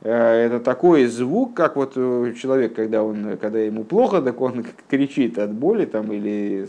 Э, 0.00 0.46
это 0.46 0.60
такой 0.60 1.06
звук, 1.06 1.54
как 1.54 1.76
вот 1.76 1.94
человек, 1.94 2.74
когда, 2.74 3.02
он, 3.02 3.36
когда 3.36 3.58
ему 3.58 3.84
плохо, 3.84 4.22
так 4.22 4.40
он 4.40 4.64
кричит 4.88 5.38
от 5.38 5.52
боли 5.52 5.84
там, 5.84 6.10
или 6.12 6.66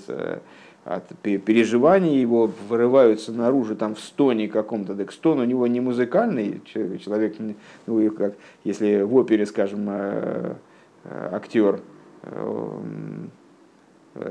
от 0.84 1.08
переживаний 1.22 2.20
его 2.20 2.52
вырываются 2.68 3.32
наружу 3.32 3.78
там 3.78 3.96
в 3.96 4.02
стоне 4.02 4.50
каком-то. 4.50 4.94
Так 4.94 5.14
стон 5.14 5.40
у 5.40 5.46
него 5.46 5.66
не 5.68 5.80
музыкальный, 5.80 6.62
человек, 6.66 7.38
ну, 7.88 8.12
как, 8.12 8.34
если 8.66 9.04
в 9.04 9.16
опере, 9.16 9.46
скажем, 9.46 9.90
актер 11.32 11.80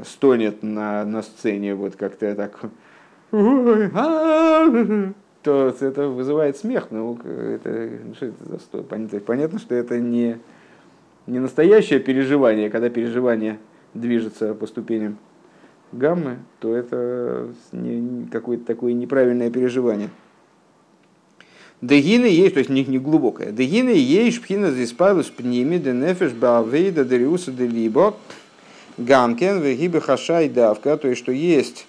стонет 0.05 0.63
на, 0.63 1.05
на 1.05 1.23
сцене, 1.23 1.75
вот 1.75 1.97
как-то 1.97 2.35
так, 2.35 2.61
то 5.43 5.75
это 5.81 6.09
вызывает 6.09 6.57
смех. 6.57 6.89
Ну, 6.91 7.19
это, 7.25 7.91
что 8.15 8.27
это 8.27 8.45
за 8.49 8.59
сто? 8.59 8.83
Понятно, 8.83 9.21
понятно, 9.21 9.59
что 9.59 9.75
это 9.75 9.99
не, 9.99 10.39
не 11.27 11.39
настоящее 11.39 12.01
переживание, 12.01 12.71
когда 12.71 12.91
переживание 12.91 13.59
движется 13.95 14.55
по 14.55 14.67
ступеням 14.67 15.19
гаммы, 15.93 16.39
то 16.61 16.75
это 16.75 17.49
какое-то 18.31 18.65
такое 18.65 18.93
неправильное 18.93 19.51
переживание. 19.51 20.11
Дегины 21.83 22.27
есть, 22.27 22.55
то 22.55 22.59
есть 22.59 22.71
не, 22.71 22.85
не 22.85 22.99
глубокое. 22.99 23.51
Дегины 23.51 23.91
есть 23.91 24.41
пхина 24.41 24.71
здесь 24.71 24.93
павлус 24.93 25.27
пними, 25.27 25.79
денефеш 25.79 26.33
баавейда 26.33 27.05
дериуса 27.05 27.51
делибо. 27.51 28.15
Гамкен, 28.99 29.61
вегибы 29.61 30.01
хаша 30.01 30.43
и 30.43 30.49
давка, 30.49 30.97
то 30.97 31.09
есть 31.09 31.21
что 31.21 31.33
есть, 31.33 31.87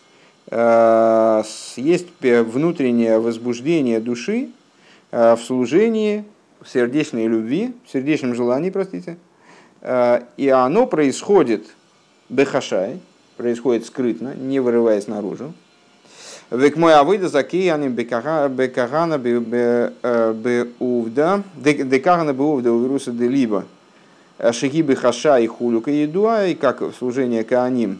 э, 0.49 1.43
есть 1.75 2.07
внутреннее 2.21 3.19
возбуждение 3.19 3.99
души 3.99 4.49
э, 5.11 5.35
в 5.35 5.41
служении, 5.41 6.23
в 6.61 6.69
сердечной 6.69 7.27
любви, 7.27 7.73
в 7.85 7.91
сердечном 7.91 8.35
желании, 8.35 8.69
простите, 8.69 9.17
э, 9.81 10.21
и 10.37 10.47
оно 10.47 10.87
происходит 10.87 11.65
бехашай, 12.29 12.99
происходит 13.35 13.85
скрытно, 13.85 14.33
не 14.35 14.61
вырываясь 14.61 15.07
наружу. 15.07 15.53
Век 16.51 16.77
мой 16.77 16.93
авыда 16.93 17.29
закияни 17.29 17.87
бекагана 17.87 19.17
беувда, 19.17 19.93
декагана 21.55 22.33
беувда 22.33 22.71
уируса 22.71 23.11
делиба. 23.11 23.65
Шигибы 24.51 24.95
Хаша 24.95 25.39
и 25.39 25.47
Хулюка 25.47 25.91
Едуа, 25.91 26.45
и 26.45 26.55
как 26.55 26.81
служение 26.97 27.43
Кааним, 27.43 27.99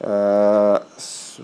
э, 0.00 0.80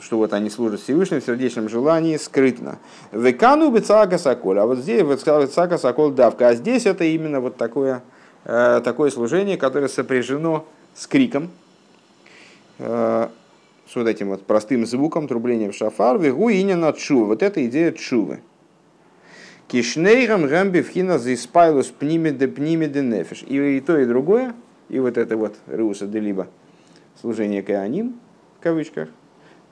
что 0.01 0.19
вот 0.19 0.33
они 0.33 0.51
служат 0.51 0.81
Всевышнему 0.81 1.21
в 1.21 1.25
сердечном 1.25 1.69
желании 1.69 2.17
скрытно. 2.17 2.79
Векану 3.13 3.71
бецака 3.71 4.19
соколь, 4.19 4.59
а 4.59 4.67
вот 4.67 4.79
здесь 4.79 5.03
бецака 5.03 5.79
сокол 5.79 6.11
давка, 6.11 6.49
а 6.49 6.55
здесь 6.55 6.87
это 6.87 7.05
именно 7.05 7.41
вот 7.41 7.57
такое, 7.57 8.03
э, 8.45 8.81
такое 8.85 9.11
служение, 9.11 9.57
которое 9.57 9.89
сопряжено 9.89 10.67
с 10.95 11.07
криком, 11.07 11.51
э, 12.79 13.29
с 13.89 13.97
вот 13.97 14.07
этим 14.07 14.29
вот 14.29 14.45
простым 14.47 14.87
звуком, 14.87 15.29
трублением 15.29 15.73
шафар, 15.73 16.19
вегу 16.19 16.49
и 16.49 16.63
не 16.63 16.75
над 16.75 16.99
Вот 17.09 17.43
это 17.43 17.65
идея 17.67 17.93
чувы. 17.93 18.41
Кишнейгам 19.75 20.47
гамби 20.47 20.83
вхина 20.83 21.19
за 21.19 21.35
испайлус 21.35 21.87
пнимеде 21.87 22.47
пнимеде 22.47 23.03
нефиш. 23.03 23.43
И, 23.43 23.79
и 23.79 23.81
то, 23.81 23.99
и 23.99 24.05
другое, 24.05 24.55
и 24.89 25.01
вот 25.01 25.19
это 25.19 25.37
вот 25.37 25.57
Руса 25.67 26.07
де 26.07 26.21
либо 26.21 26.47
служение 27.21 27.61
Кааним, 27.61 28.15
в 28.61 28.63
кавычках, 28.63 29.09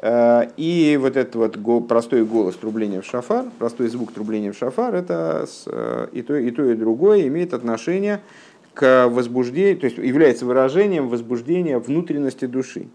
э, 0.01 0.49
и 0.57 0.99
вот 1.01 1.17
этот 1.17 1.37
вот 1.37 1.87
простой 1.87 2.25
голос 2.25 2.57
трубления 2.57 3.01
в 3.01 3.07
шафар, 3.07 3.45
простой 3.61 3.87
звук 3.87 4.13
трубления 4.13 4.51
в 4.51 4.59
шафар, 4.59 4.93
это 4.93 5.47
э, 5.67 6.09
и 6.11 6.23
то, 6.23 6.35
и 6.35 6.51
то, 6.51 6.65
и 6.65 6.75
другое 6.75 7.29
имеет 7.29 7.55
отношение 7.55 8.23
к 8.75 9.07
возбуждению, 9.07 9.79
то 9.79 9.85
есть 9.85 9.99
является 9.99 10.47
выражением 10.47 11.11
возбуждения 11.11 11.79
внутренности 11.79 12.47
души. 12.47 12.89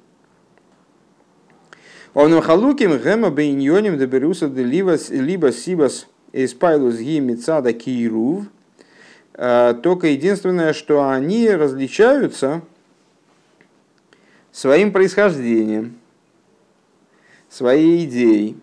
Он 2.14 2.42
халуким 2.42 2.98
гема 2.98 3.30
бейньоним 3.30 3.98
доберуса 3.98 4.48
либо 4.48 5.54
сибас 5.54 6.08
Эспайлус 6.46 6.98
ги 6.98 7.20
мецада 7.20 7.74
кирув. 7.74 8.46
Э, 9.34 9.74
только 9.82 10.08
единственное, 10.08 10.74
что 10.74 11.10
они 11.10 11.50
различаются 11.50 12.62
своим 14.52 14.92
происхождением, 14.92 15.98
своей 17.50 18.06
идеей, 18.06 18.58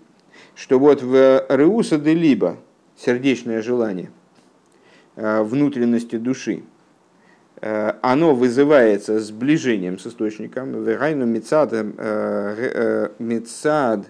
что 0.54 0.78
вот 0.78 1.02
в 1.02 1.46
Реуса 1.48 1.98
де 1.98 2.14
Либо, 2.14 2.58
сердечное 2.96 3.62
желание 3.62 4.10
внутренности 5.16 6.16
души, 6.16 6.64
оно 7.60 8.34
вызывается 8.34 9.20
сближением 9.20 9.98
с 9.98 10.08
источником. 10.08 10.82
Вегайну 10.82 11.24
мецад, 11.24 11.72
мецад, 13.20 14.06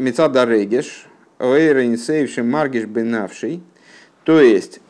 мецад 0.00 0.36
арегеш, 0.36 1.06
ойрен 1.38 1.96
сейвшим 1.96 2.50
маргиш 2.50 2.84
бенавший. 2.84 3.62
То 4.24 4.40
есть 4.40 4.80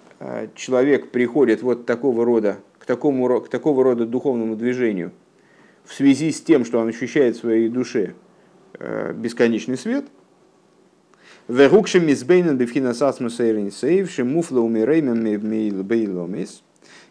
человек 0.54 1.10
приходит 1.10 1.62
вот 1.62 1.86
такого 1.86 2.24
рода, 2.24 2.58
к 2.78 2.86
такому, 2.86 3.40
к 3.40 3.48
такого 3.48 3.84
рода 3.84 4.06
духовному 4.06 4.56
движению 4.56 5.12
в 5.84 5.94
связи 5.94 6.30
с 6.30 6.40
тем, 6.40 6.64
что 6.64 6.78
он 6.78 6.88
ощущает 6.88 7.36
в 7.36 7.40
своей 7.40 7.68
душе 7.68 8.14
бесконечный 9.14 9.76
свет– 9.76 10.06
Вегукшим 11.50 12.06
мизбейнен 12.06 12.56
бифхина 12.56 12.94
сасмуса 12.94 13.50
иринсейв, 13.50 14.08
шимуфла 14.08 14.60
умиреймем 14.60 15.82
бейломис. 15.82 16.62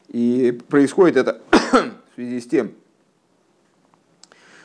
И 0.08 0.58
происходит 0.70 1.18
это 1.18 1.42
в 1.52 2.16
связи 2.16 2.40
с 2.40 2.48
тем, 2.48 2.72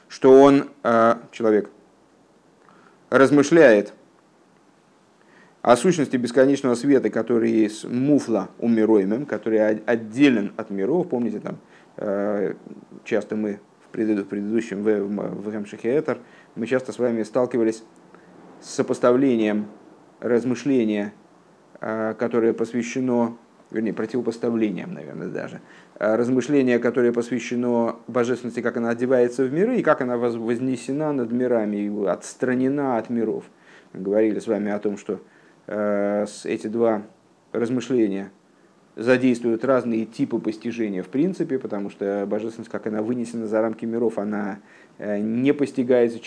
что 0.06 0.40
он, 0.40 0.70
э, 0.84 1.16
человек, 1.32 1.70
размышляет 3.14 3.94
о 5.62 5.76
сущности 5.76 6.16
бесконечного 6.16 6.74
света, 6.74 7.10
который 7.10 7.50
есть 7.50 7.84
муфла 7.84 8.50
умироемым, 8.58 9.24
который 9.24 9.78
отделен 9.78 10.52
от 10.56 10.70
миров. 10.70 11.08
Помните, 11.08 11.38
там 11.38 11.58
э, 11.96 12.54
часто 13.04 13.36
мы 13.36 13.60
в 13.86 13.88
предыдущем 13.92 14.82
в, 14.82 15.04
в, 15.04 15.50
в 15.50 16.26
мы 16.56 16.66
часто 16.66 16.90
с 16.90 16.98
вами 16.98 17.22
сталкивались 17.22 17.84
с 18.60 18.70
сопоставлением 18.70 19.66
размышления, 20.18 21.12
а, 21.80 22.14
которое 22.14 22.52
посвящено, 22.52 23.36
вернее, 23.70 23.92
противопоставлением, 23.92 24.92
наверное, 24.92 25.28
даже, 25.28 25.60
размышление, 25.98 26.78
которое 26.78 27.12
посвящено 27.12 27.96
божественности, 28.08 28.60
как 28.60 28.76
она 28.76 28.90
одевается 28.90 29.44
в 29.44 29.52
миры 29.52 29.78
и 29.78 29.82
как 29.82 30.00
она 30.00 30.16
вознесена 30.16 31.12
над 31.12 31.32
мирами, 31.32 32.08
отстранена 32.08 32.98
от 32.98 33.10
миров. 33.10 33.44
Мы 33.92 34.00
говорили 34.00 34.38
с 34.38 34.46
вами 34.46 34.72
о 34.72 34.78
том, 34.78 34.96
что 34.98 35.20
а, 35.66 36.26
эти 36.44 36.66
два 36.66 37.02
размышления 37.52 38.30
задействуют 38.96 39.64
разные 39.64 40.06
типы 40.06 40.38
постижения 40.38 41.02
в 41.02 41.08
принципе, 41.08 41.58
потому 41.58 41.90
что 41.90 42.26
божественность, 42.28 42.70
как 42.70 42.86
она 42.86 43.02
вынесена 43.02 43.46
за 43.46 43.60
рамки 43.60 43.84
миров, 43.84 44.18
она 44.18 44.58
Э, 44.98 45.18
не 45.18 45.52
постигается 45.52 46.20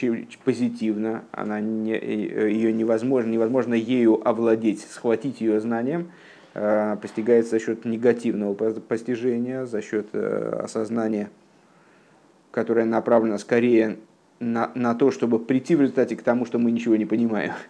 позитивно, 0.43 1.23
она 1.31 1.61
не, 1.61 1.93
э, 1.93 2.51
ее 2.51 2.73
невозможно, 2.73 3.29
невозможно 3.29 3.73
ею 3.73 4.27
овладеть, 4.27 4.81
схватить 4.81 5.39
ее 5.39 5.61
знанием, 5.61 6.01
э, 6.01 6.26
постигается 7.01 7.51
за 7.51 7.59
счет 7.59 7.85
негативного 7.85 8.53
постижения, 8.53 9.65
за 9.65 9.81
счет 9.81 10.13
осознания, 10.15 11.29
которое 12.51 12.85
направлено 12.85 13.37
скорее 13.37 13.97
на, 14.39 14.71
на 14.75 14.95
то, 14.95 15.11
чтобы 15.11 15.39
прийти 15.39 15.75
в 15.75 15.81
результате 15.81 16.15
к 16.15 16.21
тому, 16.21 16.45
что 16.45 16.59
мы 16.59 16.71
ничего 16.71 16.95
не 16.95 17.05
понимаем. 17.05 17.53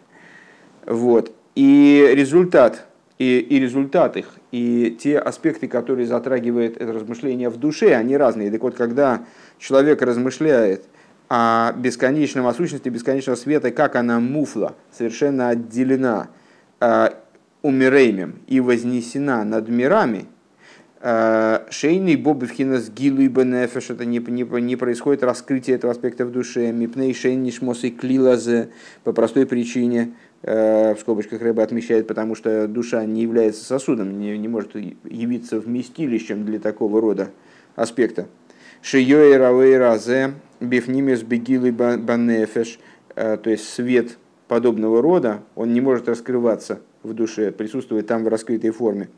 Вот. 0.86 1.34
И 1.56 2.10
результат, 2.13 2.86
и, 3.17 3.39
и 3.39 3.60
результат 3.60 4.15
их, 4.15 4.36
и 4.53 4.96
те 4.98 5.20
аспекты, 5.20 5.67
которые 5.67 6.08
затрагивает 6.08 6.77
это 6.77 6.94
размышление 6.94 7.50
в 7.50 7.58
душе, 7.58 7.94
они 7.94 8.15
разные. 8.15 8.50
Так 8.51 8.62
вот, 8.62 8.75
когда 8.75 9.25
человек 9.60 10.01
размышляет 10.01 10.86
о 11.27 11.74
бесконечном, 11.74 12.48
о 12.48 12.53
сущности 12.53 12.88
бесконечного 12.88 13.36
света, 13.36 13.72
как 13.72 13.98
она 13.98 14.22
муфла, 14.22 14.75
совершенно 14.91 15.50
отделена 15.50 16.29
э, 16.79 17.10
умиреймем 17.62 18.40
и 18.48 18.60
вознесена 18.60 19.44
над 19.44 19.70
мирами, 19.70 20.26
шейный 21.02 22.15
бобивхинас 22.15 22.89
гилу 22.89 23.22
и 23.22 23.28
бенефеш, 23.28 23.91
это 23.91 24.06
не, 24.06 24.20
не, 24.20 24.43
не 24.62 24.76
происходит 24.76 25.24
раскрытие 25.24 25.76
этого 25.76 25.91
аспекта 25.91 26.26
в 26.26 26.32
душе, 26.32 26.72
мипней 26.72 27.13
шейни 27.13 27.52
шмосы 27.52 27.91
клилазе, 27.91 28.70
по 29.04 29.13
простой 29.13 29.46
причине, 29.46 30.13
в 30.41 30.98
скобочках 31.00 31.41
рыба 31.41 31.63
отмечает, 31.63 32.08
потому 32.08 32.36
что 32.36 32.67
душа 32.67 33.06
не 33.06 33.22
является 33.22 33.63
сосудом, 33.63 34.20
не, 34.20 34.38
не 34.38 34.48
может 34.48 34.76
явиться 34.76 35.60
вместилищем 35.60 36.46
для 36.46 36.60
такого 36.60 37.02
рода 37.02 37.30
аспекта. 37.76 38.28
Шиёй 38.82 39.36
равей 39.38 39.78
разе 39.78 40.34
бифнимис 40.60 41.24
бегилы 41.24 41.72
банефеш, 41.72 42.80
э, 43.15 43.38
то 43.38 43.50
есть 43.50 43.67
свет 43.70 44.17
подобного 44.48 45.02
рода, 45.02 45.41
он 45.56 45.74
не 45.74 45.82
может 45.82 46.08
раскрываться 46.08 46.80
в 47.08 47.13
душе, 47.13 47.52
присутствует 47.52 48.08
там 48.08 48.24
в 48.24 48.28
раскрытой 48.28 48.72
форме. 48.72 49.10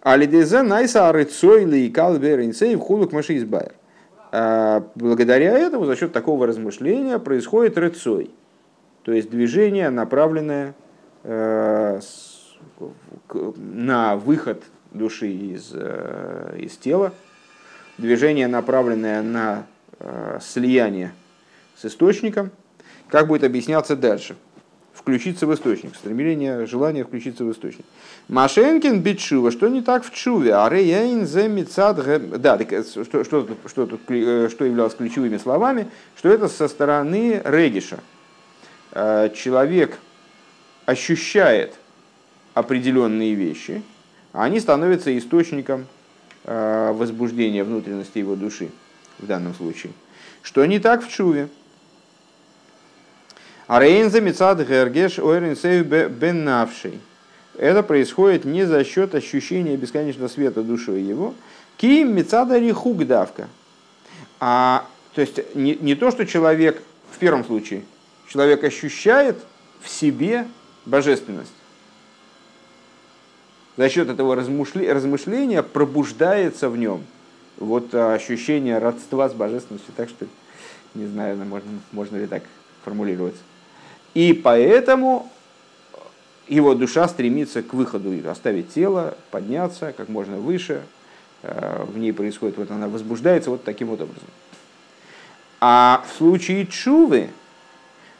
Алидезе 0.00 0.62
найса 0.62 1.08
арыцойли 1.08 1.78
и 1.78 1.90
калверинсей 1.90 2.76
в 2.76 2.80
хулук 2.80 3.12
машизбайр. 3.12 3.72
Э, 4.30 4.82
благодаря 4.94 5.58
этому, 5.58 5.86
за 5.86 5.96
счет 5.96 6.12
такого 6.12 6.46
размышления, 6.46 7.18
происходит 7.18 7.78
рыцой, 7.78 8.30
то 9.02 9.12
есть 9.12 9.30
движение, 9.30 9.90
направленное 9.90 10.74
э, 11.24 12.00
на 13.56 14.16
выход 14.16 14.62
души 14.92 15.28
из, 15.28 15.74
из 15.74 16.76
тела, 16.76 17.12
движение, 17.98 18.46
направленное 18.46 19.22
на 19.22 19.66
э, 19.98 20.38
слияние 20.40 21.12
с 21.76 21.84
источником, 21.84 22.50
как 23.08 23.26
будет 23.26 23.44
объясняться 23.44 23.96
дальше. 23.96 24.36
Включиться 25.08 25.46
в 25.46 25.54
источник, 25.54 25.94
стремление, 25.94 26.66
желание 26.66 27.04
включиться 27.04 27.44
в 27.44 27.50
источник. 27.50 27.86
Машенкин 28.28 29.00
битшува, 29.00 29.50
что 29.50 29.68
не 29.68 29.80
так 29.80 30.04
в 30.04 30.12
чуве? 30.12 30.54
А 30.54 30.68
рейн 30.68 31.26
зе 31.26 31.48
Да, 31.48 32.58
так, 32.58 32.72
э, 32.72 32.84
что, 32.84 33.24
что, 33.24 33.24
что, 33.24 33.86
тут, 33.86 34.00
э, 34.08 34.48
что 34.50 34.64
являлось 34.66 34.94
ключевыми 34.94 35.38
словами? 35.38 35.88
Что 36.16 36.28
это 36.28 36.48
со 36.48 36.68
стороны 36.68 37.40
региша. 37.44 38.00
Человек 38.92 39.98
ощущает 40.84 41.74
определенные 42.54 43.34
вещи, 43.34 43.82
а 44.32 44.44
они 44.44 44.60
становятся 44.60 45.16
источником 45.16 45.86
Э, 46.50 46.92
возбуждения 46.92 47.62
внутренности 47.62 48.16
его 48.18 48.34
души 48.34 48.70
в 49.18 49.26
данном 49.26 49.52
случае. 49.52 49.92
Что 50.40 50.64
не 50.64 50.78
так 50.78 51.04
в 51.04 51.10
чуве. 51.10 51.50
А 53.68 53.78
рейнза 53.78 54.20
мецад 54.20 54.66
гергеш 54.66 55.20
ойренсей 55.20 55.82
бенавший. 55.82 56.98
Это 57.56 57.84
происходит 57.84 58.44
не 58.44 58.64
за 58.64 58.82
счет 58.82 59.14
ощущения 59.14 59.76
бесконечного 59.76 60.28
света 60.28 60.62
душой 60.62 61.02
его. 61.02 61.34
Ким 61.76 62.16
мецада 62.16 62.58
рихук 62.58 63.06
давка. 63.06 63.48
А, 64.40 64.84
то 65.14 65.20
есть 65.20 65.54
не, 65.54 65.76
не 65.76 65.94
то, 65.94 66.10
что 66.10 66.26
человек, 66.26 66.82
в 67.12 67.18
первом 67.18 67.44
случае, 67.44 67.84
человек 68.26 68.64
ощущает 68.64 69.36
в 69.80 69.88
себе 69.88 70.48
божественность 70.84 71.52
за 73.78 73.88
счет 73.88 74.08
этого 74.08 74.34
размышления 74.34 75.62
пробуждается 75.62 76.68
в 76.68 76.76
нем 76.76 77.04
вот 77.58 77.94
ощущение 77.94 78.78
родства 78.78 79.28
с 79.28 79.32
божественностью. 79.32 79.94
Так 79.96 80.08
что, 80.08 80.26
не 80.94 81.06
знаю, 81.06 81.36
можно, 81.36 81.70
можно 81.92 82.16
ли 82.16 82.26
так 82.26 82.42
формулировать. 82.84 83.36
И 84.18 84.32
поэтому 84.32 85.30
его 86.48 86.74
душа 86.74 87.06
стремится 87.06 87.62
к 87.62 87.72
выходу, 87.72 88.12
оставить 88.28 88.74
тело, 88.74 89.16
подняться 89.30 89.94
как 89.96 90.08
можно 90.08 90.38
выше. 90.38 90.82
Э, 91.42 91.84
в 91.84 91.96
ней 91.98 92.12
происходит, 92.12 92.56
вот 92.56 92.72
она 92.72 92.88
возбуждается 92.88 93.50
вот 93.50 93.62
таким 93.62 93.86
вот 93.86 94.00
образом. 94.00 94.28
А 95.60 96.04
в 96.08 96.16
случае 96.18 96.66
чувы 96.66 97.30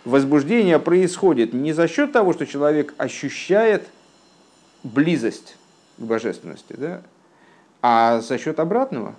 возбуждение 0.05 0.79
происходит 0.79 1.53
не 1.53 1.73
за 1.73 1.89
счет 1.89 2.13
того, 2.13 2.33
что 2.33 2.47
человек 2.47 2.95
ощущает– 2.97 3.89
близость 4.85 5.57
к 5.97 6.03
божественности, 6.03 6.75
да? 6.77 7.03
а 7.83 8.21
за 8.21 8.39
счет 8.39 8.61
обратного, 8.61 9.17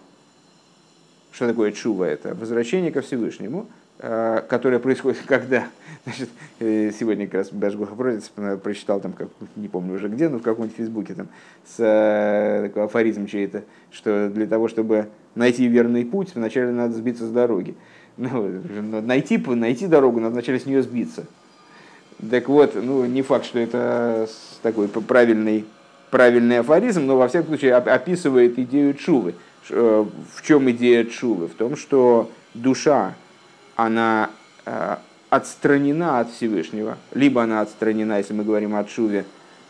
что 1.34 1.46
такое 1.46 1.74
чува, 1.74 2.06
это 2.06 2.36
возвращение 2.36 2.94
ко 2.94 3.02
Всевышнему, 3.02 3.68
которое 4.00 4.80
происходит 4.80 5.20
когда, 5.28 5.68
значит, 6.06 6.30
э, 6.60 6.92
сегодня 6.98 7.26
как 7.26 7.36
раз 7.36 7.52
Башгуха 7.52 7.96
Бродец 7.96 8.32
прочитал 8.64 9.02
там, 9.02 9.12
как, 9.12 9.28
не 9.56 9.68
помню 9.68 9.96
уже 9.96 10.08
где, 10.08 10.30
но 10.30 10.40
в 10.40 10.42
каком-нибудь 10.42 10.78
фейсбуке 10.78 11.14
там, 11.16 11.28
с 11.66 11.76
э, 11.80 12.68
такой 12.68 12.86
афоризм 12.86 13.28
чей-то, 13.28 13.64
что 13.92 14.30
для 14.30 14.48
того, 14.48 14.70
чтобы 14.70 15.10
найти 15.36 15.68
верный 15.68 16.06
путь, 16.06 16.34
вначале 16.34 16.72
надо 16.72 16.94
сбиться 16.94 17.28
с 17.28 17.32
дороги. 17.32 17.76
Ну, 18.22 19.02
найти, 19.02 19.38
найти 19.38 19.88
дорогу, 19.88 20.20
надо 20.20 20.34
вначале 20.34 20.60
с 20.60 20.66
нее 20.66 20.82
сбиться. 20.82 21.26
Так 22.30 22.50
вот, 22.50 22.76
ну, 22.76 23.06
не 23.06 23.22
факт, 23.22 23.46
что 23.46 23.60
это 23.60 24.28
такой 24.62 24.90
правильный, 24.90 25.64
правильный 26.12 26.60
афоризм, 26.60 27.06
но 27.06 27.16
во 27.16 27.30
всяком 27.30 27.48
случае 27.48 27.76
описывает 27.76 28.60
идею 28.60 28.94
чувы. 28.94 29.36
Э, 29.70 30.06
в 30.36 30.46
чем 30.46 30.70
идея 30.72 31.06
чувы? 31.06 31.48
В 31.48 31.54
том, 31.54 31.78
что 31.78 32.30
душа, 32.54 33.16
она 33.86 34.30
э, 34.66 34.98
отстранена 35.30 36.20
от 36.20 36.30
Всевышнего, 36.32 36.98
либо 37.14 37.44
она 37.44 37.62
отстранена, 37.62 38.18
если 38.18 38.34
мы 38.34 38.44
говорим 38.44 38.76
о 38.76 38.86
Шуве, 38.86 39.24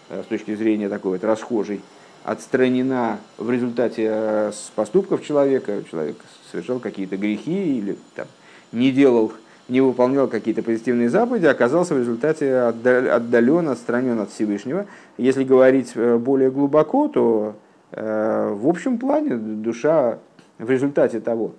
с 0.09 0.25
точки 0.25 0.55
зрения 0.55 0.89
такой 0.89 1.11
вот 1.11 1.23
расхожей, 1.23 1.81
отстранена 2.23 3.19
в 3.37 3.51
результате 3.51 4.51
поступков 4.73 5.23
человека, 5.23 5.83
человек 5.91 6.17
совершал 6.51 6.79
какие-то 6.79 7.17
грехи 7.17 7.77
или 7.77 7.97
там, 8.15 8.25
не 8.71 8.91
делал, 8.91 9.31
не 9.67 9.81
выполнял 9.81 10.27
какие-то 10.27 10.63
позитивные 10.63 11.11
заповеди, 11.11 11.45
оказался 11.45 11.93
в 11.93 11.99
результате 11.99 12.55
отдален, 12.55 13.69
отстранен 13.69 14.19
от 14.19 14.31
Всевышнего. 14.31 14.87
Если 15.19 15.43
говорить 15.43 15.95
более 15.95 16.49
глубоко, 16.49 17.07
то 17.09 17.55
в 17.91 18.67
общем 18.67 18.97
плане 18.97 19.35
душа 19.35 20.17
в 20.57 20.67
результате 20.67 21.19
того, 21.19 21.51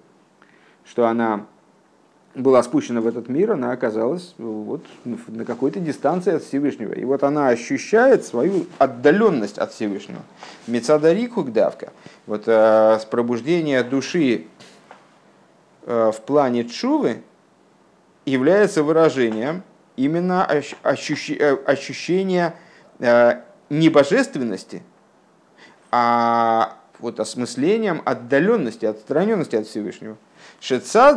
что 0.85 1.07
она 1.07 1.47
была 2.35 2.63
спущена 2.63 3.01
в 3.01 3.07
этот 3.07 3.29
мир, 3.29 3.53
она 3.53 3.73
оказалась 3.73 4.35
вот 4.39 4.85
на 5.05 5.45
какой-то 5.45 5.81
дистанции 5.81 6.35
от 6.35 6.45
Всевышнего. 6.45 6.93
И 6.93 7.05
вот 7.05 7.25
она 7.25 7.49
ощущает 7.49 8.25
свою 8.25 8.67
отдаленность 8.79 9.59
от 9.59 9.73
Всевышнего. 9.73 10.23
Мецадарику 10.67 11.43
давка. 11.43 11.93
Вот 12.27 12.45
э, 12.47 12.99
с 13.01 13.05
пробуждения 13.05 13.83
души 13.83 14.47
э, 15.87 16.13
в 16.15 16.21
плане 16.21 16.65
чувы 16.65 17.23
является 18.25 18.85
выражением 18.85 19.65
именно 19.97 20.47
э, 20.49 20.63
ощущения 21.67 22.55
э, 23.01 23.41
не 23.71 23.89
божественности, 23.89 24.83
а 25.91 26.77
вот 27.01 27.19
осмыслением 27.19 28.03
отдаленности, 28.05 28.87
отстраненности 28.87 29.57
от 29.57 29.67
Всевышнего. 29.67 30.17
Шецар 30.61 31.17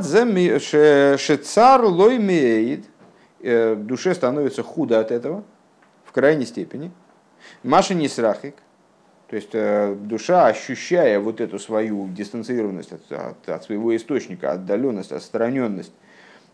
лой 1.84 2.18
меид, 2.18 2.86
э, 3.42 3.76
душе 3.76 4.16
становится 4.16 4.64
худо 4.64 5.00
от 5.00 5.12
этого, 5.12 5.44
в 6.06 6.14
крайней 6.14 6.46
степени. 6.46 6.92
Маша 7.62 7.94
не 7.94 8.08
срахик, 8.08 8.56
то 9.28 9.36
есть 9.36 9.50
э, 9.54 9.96
душа, 9.96 10.48
ощущая 10.48 11.20
вот 11.20 11.42
эту 11.42 11.60
свою 11.60 12.08
дистанцированность 12.08 12.94
от, 12.94 13.12
от, 13.12 13.50
от 13.50 13.64
своего 13.64 13.94
источника, 13.96 14.54
отдаленность, 14.54 15.12
отстраненность, 15.12 15.94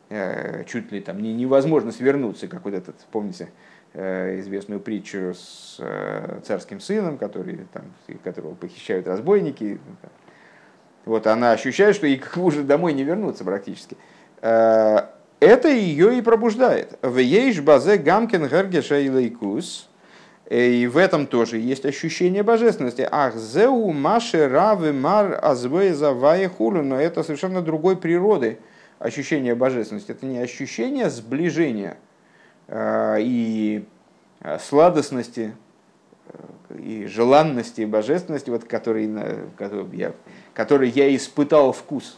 э, 0.10 0.64
чуть 0.66 0.92
ли 0.92 1.00
там 1.00 1.22
невозможно 1.22 1.92
свернуться, 1.92 2.48
как 2.48 2.66
вот 2.66 2.74
этот, 2.74 2.96
помните, 3.12 3.50
известную 3.92 4.80
притчу 4.80 5.34
с 5.34 5.82
царским 6.46 6.80
сыном, 6.80 7.18
который, 7.18 7.66
там, 7.74 7.86
которого 8.24 8.54
похищают 8.54 9.08
разбойники, 9.08 9.80
вот 11.10 11.28
она 11.28 11.52
ощущает, 11.52 11.96
что 11.96 12.08
ей 12.08 12.22
уже 12.36 12.64
домой 12.64 12.94
не 12.94 13.04
вернуться 13.04 13.44
практически. 13.44 13.98
Э, 14.42 15.08
это 15.40 15.70
ее 15.70 16.18
и 16.18 16.22
пробуждает. 16.22 16.98
В 17.02 17.18
ейш 17.18 17.60
базе 17.62 17.98
гамкин 17.98 18.48
гергеша 18.48 19.00
и 19.00 19.10
лейкус. 19.10 19.90
И 20.50 20.88
в 20.88 20.98
этом 20.98 21.28
тоже 21.28 21.58
есть 21.58 21.86
ощущение 21.86 22.42
божественности. 22.42 23.08
Ах, 23.10 23.36
зеу 23.36 23.92
маши 23.92 24.48
равы 24.48 24.94
мар 24.94 25.40
азвей 25.42 25.92
завая 25.92 26.50
хулу. 26.50 26.82
Но 26.82 27.00
это 27.00 27.24
совершенно 27.24 27.62
другой 27.62 27.98
природы 27.98 28.60
ощущение 29.00 29.56
божественности. 29.56 30.12
Это 30.12 30.26
не 30.26 30.40
ощущение 30.40 31.10
сближения 31.10 31.98
э, 32.68 33.18
и 33.22 33.86
э, 34.42 34.58
сладостности 34.60 35.54
и 36.78 37.06
желанности 37.06 37.82
и 37.82 37.86
божественности, 37.86 38.50
вот, 38.50 38.64
который, 38.64 39.10
который, 39.58 39.86
я, 39.94 40.14
который 40.54 40.90
я 40.90 41.14
испытал 41.16 41.72
вкус 41.72 42.18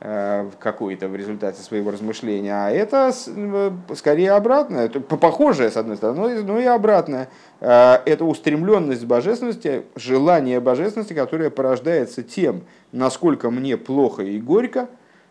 э, 0.00 0.48
какой-то 0.58 1.08
в 1.08 1.16
результате 1.16 1.60
своего 1.62 1.90
размышления, 1.90 2.54
а 2.54 2.70
это 2.70 3.12
э, 3.26 3.70
скорее 3.94 4.32
обратное, 4.32 4.88
похожее 4.88 5.70
с 5.70 5.76
одной 5.76 5.96
стороны, 5.96 6.42
но 6.42 6.58
и 6.58 6.64
обратное. 6.64 7.28
Э, 7.60 7.98
это 8.04 8.24
устремленность 8.24 9.04
божественности, 9.04 9.82
желание 9.96 10.60
божественности, 10.60 11.12
которое 11.12 11.50
порождается 11.50 12.22
тем, 12.22 12.62
насколько 12.92 13.50
мне 13.50 13.76
плохо 13.76 14.22
и 14.22 14.40
горько 14.40 14.88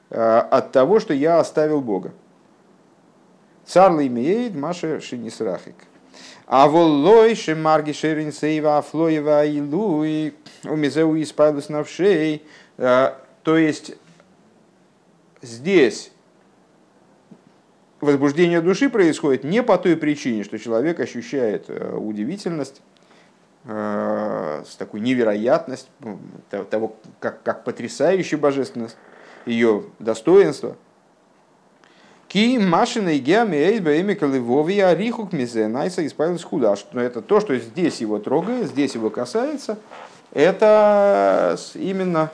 от 0.10 0.72
того, 0.72 1.00
что 1.00 1.14
я 1.14 1.40
оставил 1.40 1.82
Бога. 1.82 2.14
Царли 3.64 4.08
имеет 4.08 4.56
Маша 4.56 5.00
Шинисрахик. 5.00 5.76
А 6.46 6.68
волой 6.68 7.36
шемарги 7.36 7.92
шерин 7.92 8.32
сейва 8.32 8.80
афлоева 8.80 9.46
илуи 9.46 10.34
умизеу 10.64 11.22
испайлус 11.22 11.70
навшей. 11.70 12.44
Э, 12.78 13.14
то 13.44 13.58
есть 13.58 13.94
здесь 15.42 16.12
возбуждение 18.02 18.62
души 18.62 18.90
происходит 18.90 19.44
не 19.44 19.62
по 19.62 19.78
той 19.78 19.96
причине, 19.96 20.44
что 20.44 20.58
человек 20.58 21.00
ощущает 21.00 21.66
э, 21.68 21.96
удивительность, 21.96 22.82
э, 23.66 24.64
с 24.68 24.76
такой 24.76 25.02
невероятность 25.02 25.90
того, 26.50 26.96
как, 27.20 27.44
как 27.44 27.64
потрясающая 27.64 28.38
божественность, 28.40 28.98
ее 29.46 29.84
достоинство– 30.00 30.76
Ки 32.30 32.60
машина 32.60 33.10
и 33.10 33.18
геами 33.18 33.56
эйсба 33.56 34.00
эмика 34.00 34.28
львови 34.28 34.80
арихук 34.80 35.34
мизе 35.34 35.68
найса 35.68 36.06
исправилась 36.06 36.44
худа. 36.44 36.76
Но 36.94 37.02
это 37.02 37.24
то, 37.24 37.40
что 37.40 37.58
здесь 37.58 38.02
его 38.02 38.20
трогает, 38.20 38.68
здесь 38.68 38.94
его 38.94 39.10
касается, 39.10 39.80
это 40.32 41.58
именно 41.74 42.30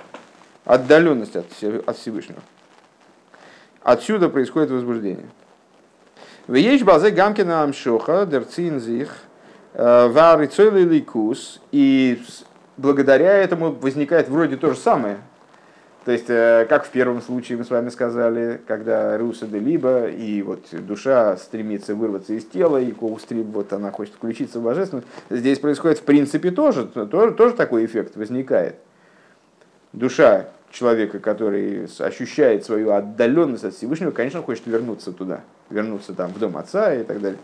отдаленность 0.66 1.38
от 1.38 1.46
Всевышнего. 1.98 2.42
Отсюда 3.84 4.28
происходит 4.28 4.70
возбуждение. 4.70 5.30
Вееш 6.50 6.84
базе 6.84 7.12
гамкина 7.12 7.64
амшоха 7.64 8.26
дерцинзих 8.26 9.16
э, 9.74 10.08
варицойли 10.10 10.84
ликус. 10.84 11.62
И 11.72 12.22
благодаря 12.76 13.32
этому 13.32 13.72
возникает 13.72 14.28
вроде 14.28 14.58
то 14.58 14.74
же 14.74 14.78
самое, 14.78 15.20
то 16.06 16.12
есть, 16.12 16.30
э, 16.30 16.68
как 16.70 16.86
в 16.86 16.90
первом 16.92 17.20
случае 17.20 17.58
мы 17.58 17.64
с 17.64 17.72
вами 17.72 17.90
сказали, 17.90 18.62
когда 18.68 19.18
Руса 19.18 19.48
де 19.48 19.58
Либо, 19.58 20.06
и 20.06 20.44
вот 20.44 20.68
душа 20.72 21.36
стремится 21.36 21.96
вырваться 21.96 22.34
из 22.34 22.46
тела, 22.46 22.78
и 22.78 22.92
Коустрим, 22.92 23.52
вот 23.52 23.74
она 23.74 23.90
хочет 23.90 24.14
включиться 24.14 24.60
в 24.60 24.64
божественность, 24.64 25.08
здесь 25.32 25.58
происходит 25.58 25.98
в 25.98 26.04
принципе 26.04 26.52
тоже, 26.52 26.86
тоже, 26.86 27.32
тоже 27.34 27.56
такой 27.56 27.86
эффект 27.86 28.18
возникает. 28.18 28.76
Душа 29.94 30.46
человека, 30.70 31.18
который 31.18 31.88
ощущает 31.98 32.64
свою 32.64 32.92
отдаленность 32.92 33.64
от 33.64 33.74
Всевышнего, 33.74 34.12
конечно, 34.12 34.44
хочет 34.44 34.68
вернуться 34.68 35.12
туда, 35.12 35.42
вернуться 35.72 36.14
там 36.14 36.32
в 36.32 36.38
дом 36.38 36.56
отца 36.56 36.94
и 36.94 37.04
так 37.04 37.20
далее. 37.20 37.40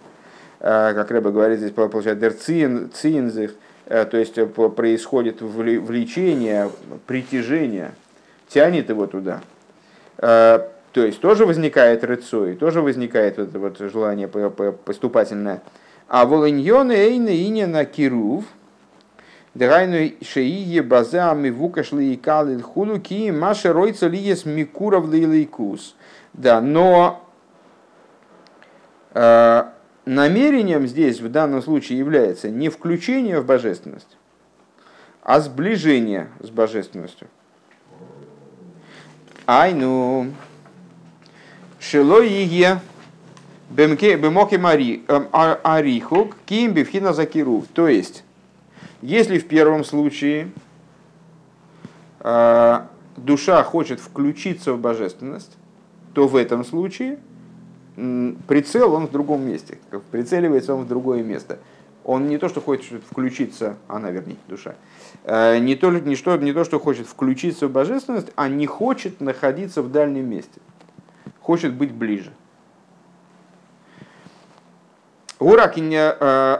А, 0.60 0.94
как 0.94 1.10
Рэба 1.10 1.32
говорит, 1.32 1.58
здесь 1.58 1.72
получается 1.72 2.16
дерцин, 2.16 2.92
цинзих, 2.94 3.56
э, 3.88 4.06
то 4.06 4.18
есть 4.18 4.38
э, 4.38 4.46
происходит 4.46 5.42
влечение, 5.42 6.70
притяжение– 7.08 7.94
тянет 8.54 8.90
его 8.90 9.08
туда. 9.08 9.42
А, 10.18 10.70
то 10.92 11.06
есть 11.06 11.22
тоже 11.22 11.46
возникает 11.46 12.04
рыцой, 12.04 12.56
тоже 12.56 12.82
возникает 12.82 13.38
вот 13.38 13.50
это 13.50 13.60
вот 13.60 13.78
желание 13.80 14.28
поступательное. 14.28 15.62
А 16.08 16.26
волыньоны 16.26 16.92
эйны 16.92 17.44
ине 17.44 17.68
на 17.68 17.86
кирув, 17.86 18.46
Дагайну 19.54 20.14
шеие 20.22 20.82
базами 20.82 21.50
вукашли 21.50 22.14
и 22.14 22.16
калы 22.16 22.62
худу 22.62 23.02
ки 23.02 23.32
маши 23.32 23.74
ройца 23.74 24.08
лиес 24.08 24.46
микуров 24.46 25.10
лейкус. 25.10 25.96
Да, 26.32 26.62
но 26.62 27.28
э, 29.14 29.64
намерением 30.06 30.88
здесь 30.88 31.20
в 31.20 31.30
данном 31.30 31.62
случае 31.62 32.00
является 32.00 32.50
не 32.50 32.70
включение 32.70 33.42
в 33.42 33.46
божественность, 33.46 34.18
а 35.22 35.42
сближение 35.42 36.30
с 36.40 36.50
божественностью. 36.50 37.28
Айну. 39.52 40.28
Шило 41.78 42.26
иге. 42.26 42.80
Бемоки 43.70 44.56
мари. 44.56 45.04
А, 45.10 45.60
арихук. 45.62 46.38
Ким 46.46 46.72
бифхина 46.72 47.12
закиру. 47.12 47.66
То 47.74 47.90
есть, 47.90 48.24
если 49.02 49.40
в 49.40 49.48
первом 49.50 49.84
случае 49.84 50.52
э, 52.22 52.82
душа 53.18 53.62
хочет 53.64 54.00
включиться 54.00 54.72
в 54.72 54.80
божественность, 54.80 55.58
то 56.14 56.30
в 56.30 56.38
этом 56.38 56.64
случае 56.64 57.20
прицел 58.48 58.94
он 58.94 59.08
в 59.08 59.12
другом 59.12 59.46
месте, 59.46 59.80
прицеливается 60.12 60.76
он 60.76 60.86
в 60.86 60.88
другое 60.88 61.24
место. 61.24 61.60
Он 62.06 62.30
не 62.30 62.38
то, 62.38 62.48
что 62.48 62.62
хочет 62.62 63.04
включиться, 63.10 63.76
она, 63.90 64.12
вернее, 64.12 64.38
душа, 64.48 64.76
не 65.26 65.76
то, 65.76 65.92
не, 65.92 66.16
что, 66.16 66.36
не 66.38 66.54
то, 66.54 66.64
что 66.64 66.80
хочет 66.80 67.08
включиться 67.08 67.68
в 67.68 67.72
божественность, 67.72 68.32
а 68.36 68.48
не 68.48 68.66
хочет 68.66 69.22
находиться 69.22 69.82
в 69.82 69.92
дальнем 69.92 70.30
месте. 70.30 70.62
Хочет 71.40 71.74
быть 71.74 71.92
ближе. 71.92 72.32
Гура 75.40 75.68
киня 75.70 76.56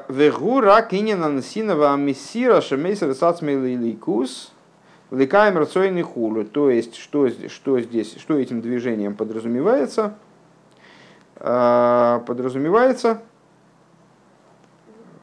нансинова 1.18 1.96
мессира 1.96 2.62
шемейсер 2.62 3.14
сацмейликус 3.14 4.52
лекаем 5.12 5.58
рацойный 5.58 6.02
хулу. 6.02 6.46
То 6.46 6.70
есть, 6.70 6.96
что, 6.96 7.30
что 7.50 7.80
здесь, 7.80 8.16
что 8.20 8.38
этим 8.38 8.62
движением 8.62 9.16
подразумевается? 9.16 10.16
подразумевается, 11.42 13.22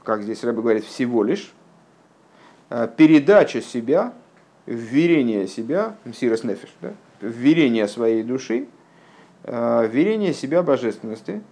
как 0.03 0.23
здесь 0.23 0.43
Рэбе 0.43 0.63
говорит, 0.63 0.85
всего 0.85 1.23
лишь 1.23 1.53
передача 2.69 3.63
себя, 3.63 4.13
вверение 4.67 5.47
себя, 5.47 5.97
мсирос 6.05 6.45
нефиш, 6.45 6.75
да, 6.81 6.93
вверение 7.21 7.89
своей 7.89 8.23
души, 8.23 8.69
вверение 9.45 10.35
себя 10.35 10.63
божественности, 10.63 11.43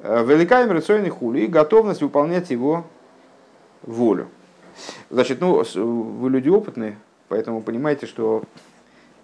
великая 0.00 0.66
мирацойный 0.66 1.10
хули 1.10 1.40
и 1.40 1.46
готовность 1.46 2.02
выполнять 2.02 2.50
его 2.50 2.84
волю. 3.82 4.28
Значит, 5.10 5.40
ну, 5.40 5.62
вы 5.62 6.30
люди 6.30 6.48
опытные, 6.48 6.98
поэтому 7.28 7.62
понимаете, 7.62 8.06
что 8.06 8.42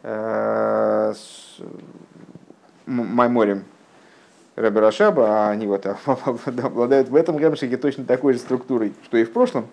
э, 0.03 1.15
Майморем 2.87 3.65
Рэбе 4.57 4.81
Рашаба, 4.81 5.27
а 5.29 5.51
они 5.51 5.67
вот 5.67 5.87
обладают 6.47 7.09
в 7.09 7.17
этом 7.17 7.37
гамшике 7.37 7.77
точно 7.77 8.05
такой 8.05 8.35
же 8.35 8.39
структурой, 8.39 8.93
что 9.05 9.17
и 9.17 9.25
в 9.25 9.33
прошлом. 9.33 9.67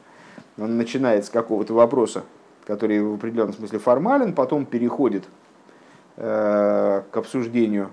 Он 0.57 0.77
начинает 0.77 1.25
с 1.25 1.29
какого-то 1.29 1.73
вопроса, 1.73 2.23
который 2.65 3.01
в 3.01 3.15
определенном 3.15 3.53
смысле 3.53 3.79
формален, 3.79 4.33
потом 4.33 4.65
переходит 4.65 5.23
э, 6.17 7.03
к 7.09 7.17
обсуждению 7.17 7.91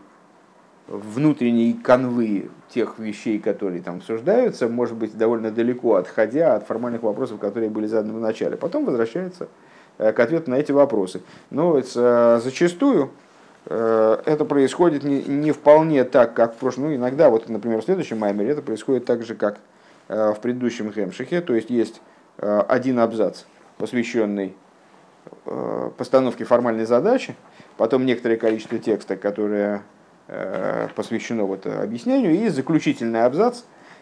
внутренней 0.89 1.75
канвы 1.75 2.51
тех 2.69 2.99
вещей, 2.99 3.39
которые 3.39 3.83
там 3.83 3.97
обсуждаются, 3.97 4.69
может 4.69 4.97
быть, 4.97 5.17
довольно 5.17 5.51
далеко 5.51 5.95
отходя 5.95 6.57
от 6.57 6.67
формальных 6.67 7.03
вопросов, 7.03 7.39
которые 7.39 7.71
были 7.71 7.87
заданы 7.87 8.15
в 8.15 8.21
начале. 8.21 8.57
Потом 8.57 8.85
возвращается 8.85 9.49
э, 9.99 10.13
к 10.13 10.21
ответу 10.21 10.51
на 10.51 10.57
эти 10.57 10.73
вопросы. 10.73 11.23
Но 11.51 11.79
э, 11.79 12.41
зачастую 12.43 13.11
это 13.67 14.45
происходит 14.47 15.05
не, 15.05 15.23
не 15.23 15.51
вполне 15.51 16.05
так, 16.05 16.35
как 16.35 16.53
в 16.53 16.59
прошлом. 16.59 16.85
Ну, 16.85 16.95
иногда, 16.97 17.31
вот, 17.31 17.49
например, 17.49 17.81
в 17.81 17.85
следующем 17.85 18.19
маймере 18.19 18.51
это 18.51 18.61
происходит 18.61 19.07
так 19.07 19.23
же, 19.23 19.35
как 19.35 19.59
в 20.07 20.37
предыдущем 20.43 20.93
Хемшихе. 20.93 21.41
То 21.41 21.55
есть 21.55 21.71
есть 21.71 22.03
один 22.39 22.99
абзац, 22.99 23.45
посвященный 23.79 24.55
постановке 25.97 26.45
формальной 26.45 26.85
задачи, 26.85 27.35
потом 27.77 28.05
некоторое 28.05 28.37
количество 28.37 28.79
текста, 28.79 29.17
которое 29.17 29.83
Э, 30.27 30.89
посвящено 30.95 31.45
вот 31.45 31.67
объяснению, 31.67 32.35
и 32.35 32.49
заключительный 32.49 33.25
абзац, 33.27 33.61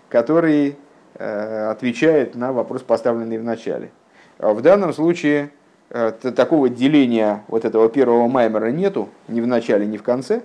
который 0.09 0.77
э, 1.15 1.67
отвечает 1.69 2.37
на 2.37 2.53
вопрос, 2.53 2.83
поставленный 2.83 3.39
в 3.39 3.43
начале. 3.43 3.91
В 4.39 4.61
данном 4.61 4.93
случае 4.93 5.51
э, 5.91 6.13
такого 6.13 6.69
деления 6.69 7.43
вот 7.49 7.65
этого 7.65 7.89
первого 7.89 8.29
маймера 8.29 8.67
нету 8.67 9.09
ни 9.27 9.41
в 9.41 9.49
начале, 9.49 9.85
ни 9.85 9.97
в 9.97 10.05
конце. 10.05 10.43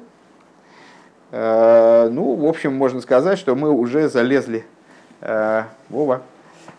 Ну, 1.30 2.36
в 2.36 2.46
общем, 2.46 2.74
можно 2.74 3.02
сказать, 3.02 3.38
что 3.38 3.54
мы 3.54 3.70
уже 3.70 4.08
залезли, 4.08 4.66
Вова, 5.90 6.22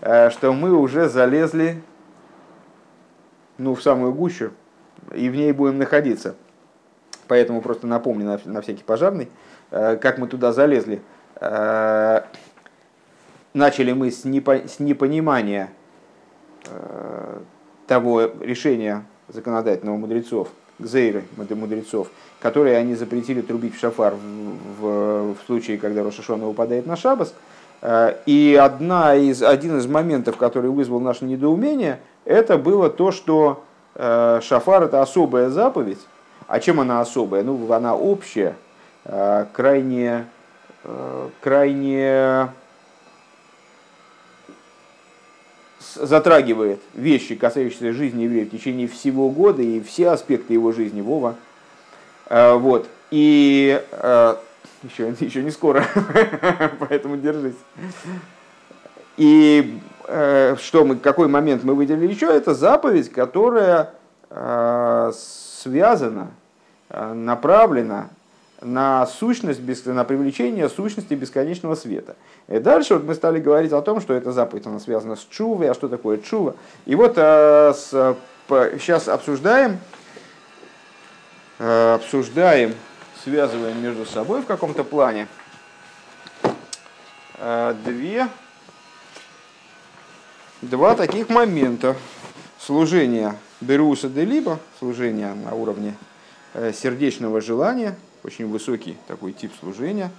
что 0.01 0.53
мы 0.53 0.73
уже 0.73 1.09
залезли 1.09 1.83
ну, 3.57 3.75
в 3.75 3.83
самую 3.83 4.13
гущу, 4.13 4.53
и 5.15 5.29
в 5.29 5.35
ней 5.35 5.53
будем 5.53 5.79
находиться– 5.79 6.35
поэтому 7.29 7.61
просто 7.61 7.87
напомню 7.87 8.41
на, 8.45 8.61
всякий 8.63 8.83
пожарный, 8.83 9.29
э, 9.71 9.97
как 9.97 10.19
мы 10.19 10.27
туда 10.27 10.53
залезли. 10.53 11.01
Э, 11.37 12.23
начали 13.55 13.93
мы 13.93 14.11
с, 14.11 14.25
непо, 14.25 14.67
с 14.67 14.81
непонимания 14.81 15.71
э, 16.67 17.39
того 17.87 18.23
решения 18.41 19.05
законодательного 19.29 19.97
мудрецов, 19.97 20.49
гзейры 20.79 21.25
мудрецов, 21.37 22.11
которые 22.41 22.77
они 22.79 22.95
запретили 22.95 23.43
трубить 23.43 23.77
в 23.77 23.79
шафар 23.79 24.15
в, 24.15 24.81
в, 24.81 25.35
в 25.35 25.47
случае, 25.47 25.79
когда 25.79 26.03
Рошашона 26.03 26.47
выпадает 26.47 26.87
на 26.87 26.97
шабас. 26.97 27.35
И 28.27 28.59
одна 28.61 29.15
из, 29.15 29.43
один 29.43 29.79
из 29.79 29.87
моментов, 29.87 30.37
который 30.37 30.71
вызвал 30.71 30.99
наше 30.99 31.25
недоумение, 31.25 32.01
это 32.25 32.59
было 32.59 32.91
то, 32.91 33.13
что 33.13 33.63
шафар 33.95 34.83
это 34.83 35.01
особая 35.01 35.49
заповедь, 35.49 36.01
а 36.49 36.61
чем 36.61 36.81
она 36.81 37.03
особая? 37.03 37.43
Ну, 37.43 37.71
она 37.71 37.95
общая, 37.95 38.57
э, 39.05 39.47
крайне, 39.53 40.25
э, 40.83 41.29
крайне 41.43 42.49
затрагивает 45.95 46.81
вещи, 46.95 47.35
касающиеся 47.35 47.93
жизни 47.93 48.23
еврея 48.23 48.47
в 48.47 48.51
течение 48.51 48.89
всего 48.89 49.29
года 49.29 49.61
и 49.61 49.81
все 49.81 50.09
аспекты 50.09 50.55
его 50.55 50.73
жизни, 50.73 51.03
Вова. 51.03 51.37
Э, 52.31 52.55
вот. 52.55 52.89
И 53.11 53.83
еще, 54.83 55.15
еще 55.21 55.43
не 55.43 55.51
скоро, 55.51 55.85
поэтому 56.79 57.17
держись. 57.17 57.57
И 59.17 59.81
что 60.05 60.85
мы, 60.87 60.97
какой 60.97 61.29
момент 61.29 61.65
мы 61.65 61.75
выделили 61.75 62.11
еще? 62.11 62.27
Это 62.27 62.55
заповедь, 62.55 63.13
которая 63.13 63.93
связана, 65.69 66.29
э, 66.91 67.13
направлена 67.13 68.09
на 68.61 69.07
сущность, 69.07 69.61
на 69.87 70.05
привлечение 70.05 70.69
сущности 70.69 71.15
бесконечного 71.15 71.77
света. 71.77 72.17
И 72.49 72.59
дальше 72.59 72.95
вот 72.95 73.05
мы 73.05 73.15
стали 73.15 73.39
говорить 73.39 73.73
о 73.73 73.83
том, 73.83 74.01
что 74.01 74.15
эта 74.15 74.33
заповедь 74.33 74.67
она 74.67 74.81
связана 74.81 75.15
с 75.15 75.25
чувой, 75.31 75.71
а 75.71 75.75
что 75.75 75.89
такое 75.89 76.19
чува. 76.19 76.55
И 76.87 76.95
вот 76.95 77.15
э, 77.17 77.73
с, 77.77 78.17
сейчас 78.49 79.09
обсуждаем, 79.09 79.79
э, 81.59 81.95
обсуждаем, 81.95 82.75
связываем 83.29 83.83
между 83.83 84.07
собой 84.07 84.41
в 84.41 84.47
каком-то 84.47 84.85
плане 84.85 85.29
две, 87.85 88.27
два 90.63 90.95
таких 90.95 91.29
момента 91.29 91.95
служения 92.59 93.37
Беруса 93.61 94.09
де 94.09 94.25
Либо, 94.25 94.59
служение 94.79 95.35
на 95.35 95.55
уровне 95.55 95.95
э, 96.55 96.73
сердечного 96.73 97.41
желания, 97.41 97.97
очень 98.25 98.49
высокий 98.49 98.97
такой 99.07 99.33
тип 99.35 99.53
служения, 99.61 100.11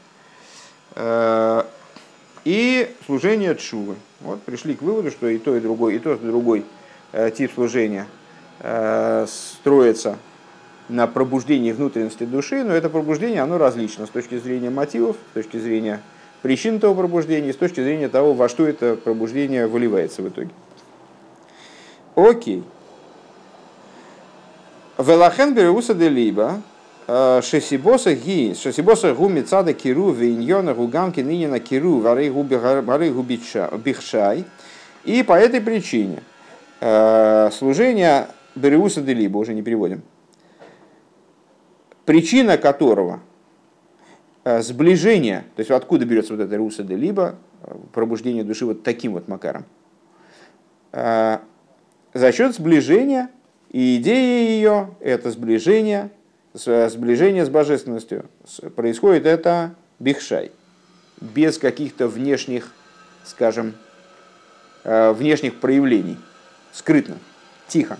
э, 0.95 1.63
и 2.45 2.95
служение 3.05 3.55
Чувы. 3.55 3.95
Вот 4.21 4.41
пришли 4.43 4.75
к 4.75 4.81
выводу, 4.83 5.09
что 5.09 5.27
и 5.27 5.39
то, 5.39 5.55
и 5.55 5.59
другой, 5.59 5.95
и 5.95 5.99
тот, 5.99 6.21
и 6.21 6.25
другой 6.27 6.63
э, 7.11 7.31
тип 7.31 7.51
служения 7.53 8.07
строится 9.25 10.17
на 10.89 11.08
пробуждении 11.08 11.71
внутренности 11.71 12.25
души, 12.25 12.63
но 12.63 12.73
это 12.73 12.89
пробуждение, 12.89 13.41
оно 13.41 13.58
различно 13.58 14.06
с 14.06 14.10
точки 14.10 14.38
зрения 14.38 14.69
мотивов, 14.69 15.15
с 15.32 15.34
точки 15.36 15.58
зрения 15.58 16.02
причин 16.41 16.78
этого 16.78 16.93
пробуждения, 16.95 17.54
с 17.54 17.56
точки 17.56 17.82
зрения 17.82 18.10
того, 18.10 18.34
во 18.34 18.49
что 18.49 18.67
это 18.67 18.95
пробуждение 18.95 19.67
выливается 19.67 20.21
в 20.21 20.30
итоге. 20.30 20.49
Окей. 22.15 22.63
Велахен 24.97 25.54
беруса 25.54 25.93
де 25.93 26.10
либо 26.10 26.62
э, 27.08 27.41
шесибоса 27.41 28.15
ги, 28.15 28.54
шесибоса 28.54 29.13
гу 29.13 29.30
мецада 29.30 29.73
киру 29.73 30.12
виньона 30.12 30.73
гугамки 30.73 31.21
ныне 31.21 31.47
на 31.47 31.60
киру 31.62 31.99
вары 31.99 32.30
гу 32.30 33.23
бихшай. 33.23 34.45
И 35.06 35.23
по 35.23 35.34
этой 35.34 35.62
причине 35.62 36.21
э, 36.82 37.49
служение 37.54 38.28
Береуса 38.56 39.02
де 39.02 39.13
Либо, 39.13 39.38
уже 39.38 39.54
не 39.54 39.62
переводим, 39.62 40.02
причина 42.09 42.57
которого 42.57 43.19
э, 44.43 44.63
сближение, 44.63 45.45
то 45.55 45.59
есть 45.59 45.69
откуда 45.69 46.05
берется 46.05 46.33
вот 46.33 46.41
это 46.41 46.57
Руса 46.57 46.81
де 46.81 46.95
Либо, 46.95 47.35
пробуждение 47.93 48.43
души 48.43 48.65
вот 48.65 48.81
таким 48.81 49.13
вот 49.13 49.27
макаром, 49.27 49.65
за 50.91 52.31
счет 52.31 52.55
сближения 52.55 53.29
и 53.69 53.97
идея 53.97 54.49
ее– 54.49 54.89
это 55.01 55.29
сближение, 55.29 56.09
сближение 56.55 57.45
с 57.45 57.49
божественностью. 57.49 58.25
Происходит 58.75 59.27
это 59.27 59.75
бихшай, 59.99 60.51
без 61.21 61.59
каких-то 61.59 62.07
внешних, 62.07 62.71
скажем, 63.23 63.75
э, 64.83 65.11
внешних 65.11 65.59
проявлений, 65.59 66.17
скрытно, 66.71 67.17
тихо. 67.67 67.99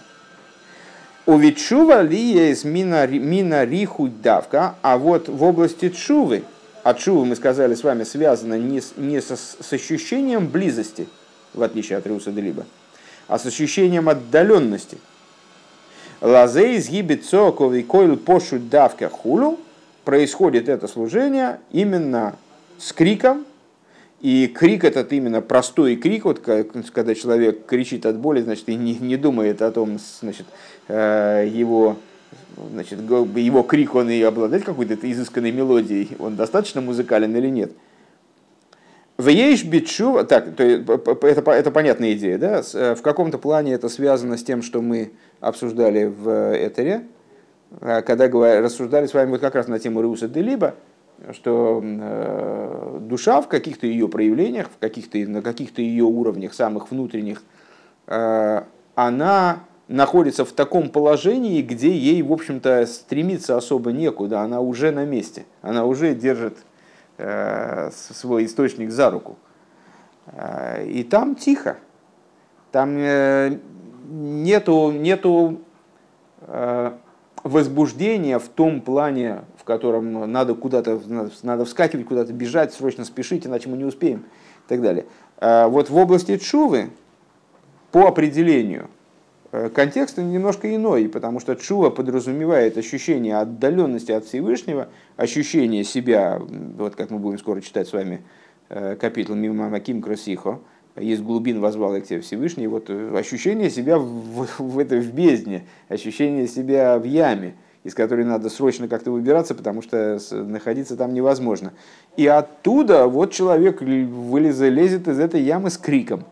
У 1.30 1.38
Витшува 1.38 2.02
ли 2.02 2.20
есть 2.20 2.66
мина, 2.66 3.06
мина 3.06 3.64
риху 3.64 4.08
давка, 4.08 4.74
а 4.82 4.98
вот 4.98 5.30
в 5.30 5.44
области 5.44 5.90
чувы, 5.90 6.42
а 6.82 6.96
чувы, 6.96 7.24
мы 7.24 7.36
сказали 7.36 7.76
с 7.76 7.84
вами, 7.84 8.04
связано 8.04 8.58
не 8.58 8.82
с, 8.82 8.94
не 8.98 9.22
со, 9.22 9.36
с 9.36 9.72
ощущением 9.72 10.48
близости, 10.48 11.08
в 11.54 11.62
отличие 11.62 12.00
от 12.00 12.08
Риуса 12.08 12.32
Делиба, 12.32 12.66
а 13.28 13.38
с 13.38 13.46
ощущением 13.46 14.10
отдаленности– 14.10 14.98
Лазей 16.22 16.78
изгибит 16.78 17.26
цоковый 17.26 17.84
койл 17.84 18.18
пошу 18.18 18.60
давка 18.60 19.10
хулу. 19.10 19.60
Происходит 20.04 20.68
это 20.68 20.88
служение 20.88 21.60
именно 21.72 22.36
с 22.78 22.92
криком. 22.92 23.46
И 24.22 24.48
крик 24.48 24.84
этот 24.84 25.14
именно 25.14 25.42
простой 25.42 25.96
крик, 25.96 26.26
вот 26.26 26.40
когда 26.40 27.16
человек 27.16 27.66
кричит 27.66 28.06
от 28.06 28.18
боли, 28.18 28.42
значит, 28.42 28.68
и 28.68 28.76
не, 28.76 28.96
не 28.96 29.16
думает 29.16 29.62
о 29.62 29.72
том, 29.72 29.98
значит, 30.22 30.46
э, 30.90 31.48
его 31.50 31.96
значит, 32.72 33.00
его 33.00 33.64
крик, 33.64 33.96
он 33.96 34.10
и 34.10 34.22
обладает 34.22 34.66
какой-то 34.66 34.96
изысканной 35.10 35.52
мелодией, 35.52 36.10
он 36.20 36.36
достаточно 36.36 36.82
музыкален 36.82 37.36
или 37.36 37.48
нет. 37.48 37.72
В 39.18 39.28
ейш 39.28 39.66
битшува, 39.66 40.24
так, 40.24 40.56
то, 40.56 40.64
это, 40.64 41.52
это 41.52 41.72
понятная 41.72 42.14
идея, 42.14 42.38
да? 42.38 42.62
Э, 42.74 42.96
в 42.96 43.02
каком-то 43.02 43.38
плане 43.38 43.74
это 43.74 43.90
связано 43.90 44.38
с 44.38 44.44
тем, 44.44 44.62
что 44.62 44.82
мы 44.82 45.12
обсуждали 45.42 46.06
в 46.06 46.56
Этере, 46.56 47.04
э, 47.82 48.02
когда 48.02 48.28
рассуждали 48.62 49.08
с 49.08 49.14
вами 49.14 49.32
вот 49.32 49.42
как 49.42 49.56
раз 49.56 49.68
на 49.68 49.78
тему 49.78 50.02
Руса 50.02 50.30
де 50.30 50.42
Либо, 50.42 50.76
что 51.34 51.82
э, 51.84 52.98
душа 53.02 53.42
в 53.42 53.48
каких-то 53.48 53.88
ее 53.88 54.08
проявлениях, 54.08 54.70
в 54.70 54.78
каких-то, 54.78 55.18
на 55.20 55.42
каких-то 55.42 55.82
ее 55.82 56.06
уровнях 56.06 56.54
самых 56.54 56.92
внутренних, 56.92 57.44
э, 58.08 58.64
она 58.96 59.60
находится 59.88 60.46
в 60.46 60.52
таком 60.52 60.90
положении, 60.90 61.62
где 61.62 61.92
ей, 61.92 62.22
в 62.22 62.32
общем-то, 62.32 62.86
стремиться 62.86 63.58
особо 63.58 63.92
некуда, 63.92 64.42
она 64.42 64.62
уже 64.62 64.92
на 64.92 65.06
месте, 65.06 65.46
она 65.62 65.86
уже 65.86 66.14
держит 66.14 66.58
Э, 67.22 67.92
свой 67.92 68.46
источник 68.46 68.92
за 68.92 69.12
руку. 69.12 69.38
Э, 70.28 70.86
и 70.86 71.04
там 71.04 71.36
тихо. 71.36 71.76
Там 72.72 72.96
э, 72.98 73.60
нету, 74.10 74.92
нету 74.92 75.60
возбуждения 77.44 78.40
в 78.40 78.48
том 78.48 78.80
плане, 78.80 79.42
котором 79.70 80.32
надо 80.32 80.56
куда-то, 80.56 81.00
надо 81.44 81.66
вскакивать, 81.66 82.06
куда-то 82.06 82.34
бежать, 82.34 82.74
срочно 82.74 83.06
спешить, 83.06 83.46
иначе 83.46 83.70
мы 83.70 83.78
не 83.78 83.86
успеем 83.86 84.20
и 84.66 84.70
так 84.70 84.82
далее. 84.82 85.06
Вот 85.40 85.90
в 85.90 85.96
области 85.96 86.38
чувы, 86.38 86.90
по 87.92 88.08
определению, 88.08 88.90
контекст 89.74 90.18
немножко 90.18 90.74
иной, 90.76 91.10
потому 91.10 91.40
что 91.40 91.56
чува 91.56 91.90
подразумевает 91.90 92.78
ощущение 92.78 93.38
отдаленности 93.38 94.12
от 94.12 94.26
Всевышнего, 94.26 94.90
ощущение 95.18 95.84
себя, 95.84 96.40
вот 96.40 96.96
как 96.96 97.10
мы 97.10 97.20
будем 97.20 97.40
скоро 97.40 97.62
читать 97.62 97.88
с 97.88 97.94
вами 97.94 98.22
э, 98.70 98.96
капитул 98.96 99.36
Мимамаким 99.36 100.02
Красихо, 100.02 100.60
есть 100.96 101.22
глубин 101.22 101.62
возвал 101.62 102.00
к 102.00 102.04
тебе 102.04 102.22
Всевышний, 102.22 102.68
вот 102.68 102.90
э, 102.90 103.18
ощущение 103.18 103.70
себя 103.70 103.98
в, 103.98 104.48
в, 104.60 104.80
этой, 104.80 105.00
в 105.00 105.14
бездне, 105.14 105.66
ощущение 105.88 106.48
себя 106.48 107.00
в 107.00 107.04
яме, 107.04 107.56
из 107.84 107.94
которой 107.94 108.26
надо 108.26 108.50
срочно 108.50 108.88
как-то 108.88 109.12
выбираться, 109.12 109.56
потому 109.56 109.82
что 109.82 110.20
находиться 110.32 110.98
там 110.98 111.14
невозможно. 111.14 111.74
И 112.18 112.28
оттуда 112.28 113.08
вот 113.08 113.32
человек 113.32 113.82
вылезет, 113.82 114.74
лезет 114.74 115.08
из 115.08 115.20
этой 115.20 115.42
ямы 115.42 115.70
с 115.70 115.78
криком. 115.78 116.26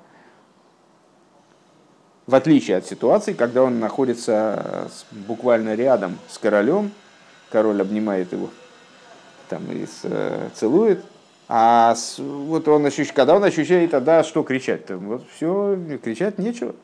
В 2.26 2.36
отличие 2.36 2.76
от 2.76 2.86
ситуации, 2.86 3.32
когда 3.32 3.64
он 3.64 3.80
находится 3.80 4.90
буквально 5.12 5.76
рядом 5.76 6.18
с 6.28 6.38
королем, 6.38 6.92
король 7.50 7.82
обнимает 7.82 8.34
его 8.34 8.50
там, 9.48 9.64
и 9.72 9.86
э, 10.04 10.50
целует. 10.54 11.06
А 11.48 11.96
вот 12.18 12.68
он 12.68 12.86
ощущает, 12.86 13.14
когда 13.14 13.36
он 13.36 13.44
ощущает, 13.46 13.92
тогда 13.92 14.24
что 14.24 14.44
кричать-то? 14.44 14.98
Вот 14.98 15.24
все, 15.34 15.80
кричать 16.04 16.38
нечего. 16.38 16.76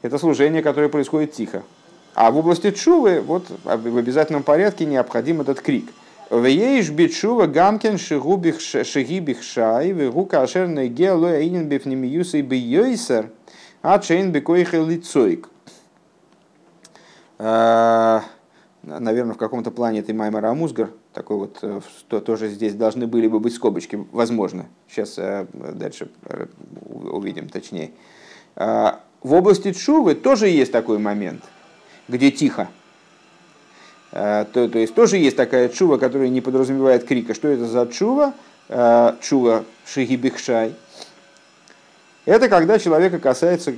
Это 0.00 0.16
служение, 0.16 0.62
которое 0.62 0.88
происходит 0.88 1.32
тихо. 1.32 1.64
А 2.20 2.32
в 2.32 2.36
области 2.36 2.72
чувы, 2.72 3.20
вот 3.20 3.44
в 3.62 3.96
обязательном 3.96 4.42
порядке 4.42 4.84
необходим 4.84 5.40
этот 5.40 5.60
крик. 5.60 5.88
Вееш 6.30 6.90
битшува 6.90 7.46
гамкин 7.46 7.96
шигубих 7.96 8.60
шигибих 8.60 9.40
шай, 9.44 9.92
вегу 9.92 10.26
кашерный 10.26 10.88
геолой 10.88 11.36
аинен 11.36 11.68
бифнемиюсей 11.68 12.42
бийойсер, 12.42 13.30
а 13.82 14.00
чейн 14.00 14.32
бекоихе 14.32 14.84
лицойк. 14.84 15.48
А, 17.38 18.24
наверное, 18.82 19.34
в 19.34 19.38
каком-то 19.38 19.70
плане 19.70 20.00
это 20.00 20.12
Маймар 20.12 20.44
Амузгар, 20.44 20.90
такой 21.12 21.36
вот, 21.36 21.58
э, 21.62 21.80
то, 22.08 22.18
тоже 22.18 22.48
здесь 22.48 22.74
должны 22.74 23.06
были 23.06 23.28
бы 23.28 23.38
быть 23.38 23.54
скобочки, 23.54 24.04
возможно. 24.10 24.66
Сейчас 24.88 25.18
э, 25.18 25.46
дальше 25.52 26.10
э, 26.24 26.46
увидим 26.84 27.48
точнее. 27.48 27.92
А, 28.56 29.02
в 29.22 29.34
области 29.34 29.72
Чувы 29.72 30.16
тоже 30.16 30.48
есть 30.48 30.72
такой 30.72 30.98
момент, 30.98 31.44
где 32.08 32.30
тихо. 32.30 32.68
То, 34.10 34.46
то 34.52 34.78
есть 34.78 34.94
тоже 34.94 35.18
есть 35.18 35.36
такая 35.36 35.68
чува, 35.68 35.98
которая 35.98 36.28
не 36.28 36.40
подразумевает 36.40 37.04
крика. 37.04 37.34
Что 37.34 37.48
это 37.48 37.66
за 37.66 37.86
чува? 37.86 38.32
Чува 39.20 39.64
шигибихшай. 39.86 40.74
Это 42.24 42.48
когда 42.48 42.78
человека 42.78 43.18
касается 43.18 43.74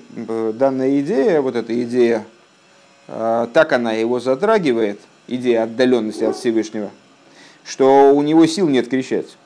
данная 0.54 1.00
идея, 1.00 1.40
вот 1.40 1.56
эта 1.56 1.82
идея 1.82 2.24
а, 3.12 3.48
так 3.52 3.72
она 3.72 3.92
его 3.92 4.20
затрагивает, 4.20 5.00
идея 5.26 5.64
отдаленности 5.64 6.22
от 6.22 6.36
Всевышнего, 6.36 6.90
что 7.64 8.14
у 8.14 8.22
него 8.22 8.46
сил 8.46 8.68
нет 8.68 8.88
кричать. 8.88 9.36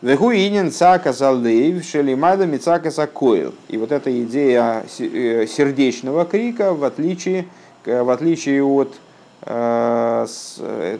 Вехуинен 0.00 0.70
цака 0.72 1.12
залдеев 1.12 1.84
шелимада 1.84 2.46
мицака 2.46 2.90
сакоил. 2.90 3.54
И 3.68 3.76
вот 3.76 3.92
эта 3.92 4.10
идея 4.22 4.84
э, 4.98 5.46
сердечного 5.46 6.24
крика, 6.24 6.72
в 6.72 6.84
отличие, 6.84 7.46
в 7.86 8.10
отличие 8.10 8.62
от 8.62 8.94
э, 9.42 10.26
с, 10.28 10.56
э, 10.58 10.98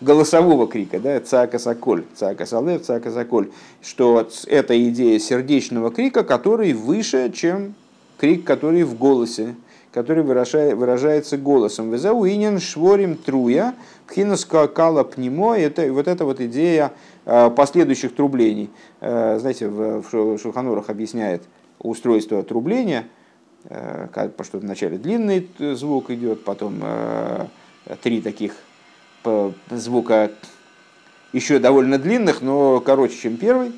голосового 0.00 0.66
крика, 0.66 0.98
да, 0.98 1.20
цака 1.20 1.58
саколь, 1.58 2.04
цака 2.14 2.46
салев, 2.46 2.82
цака 2.82 3.10
саколь, 3.10 3.50
что 3.82 4.26
это 4.46 4.88
идея 4.88 5.18
сердечного 5.18 5.90
крика, 5.90 6.24
который 6.24 6.72
выше, 6.72 7.30
чем 7.34 7.74
крик, 8.18 8.44
который 8.44 8.84
в 8.84 8.96
голосе 8.96 9.54
который 9.92 10.22
выражает, 10.22 10.76
выражается 10.76 11.36
голосом. 11.36 11.90
Везауинен 11.90 12.60
шворим 12.60 13.16
труя, 13.16 13.74
пхинас 14.06 14.44
кала 14.44 15.04
пнемо, 15.04 15.58
это 15.58 15.92
вот 15.92 16.06
эта 16.06 16.24
вот 16.24 16.40
идея 16.40 16.92
э, 17.26 17.50
последующих 17.50 18.14
трублений. 18.14 18.70
Э, 19.00 19.38
знаете, 19.40 19.68
в 19.68 20.04
Шуханурах 20.38 20.90
объясняет 20.90 21.42
устройство 21.80 22.42
трубления, 22.42 23.06
э, 23.64 24.28
что 24.42 24.58
вначале 24.58 24.98
длинный 24.98 25.48
звук 25.74 26.10
идет, 26.10 26.44
потом 26.44 26.82
три 28.02 28.20
таких 28.20 28.54
звука 29.70 30.30
еще 31.32 31.58
довольно 31.58 31.98
длинных, 31.98 32.42
но 32.42 32.80
короче, 32.80 33.16
чем 33.16 33.36
первый 33.36 33.72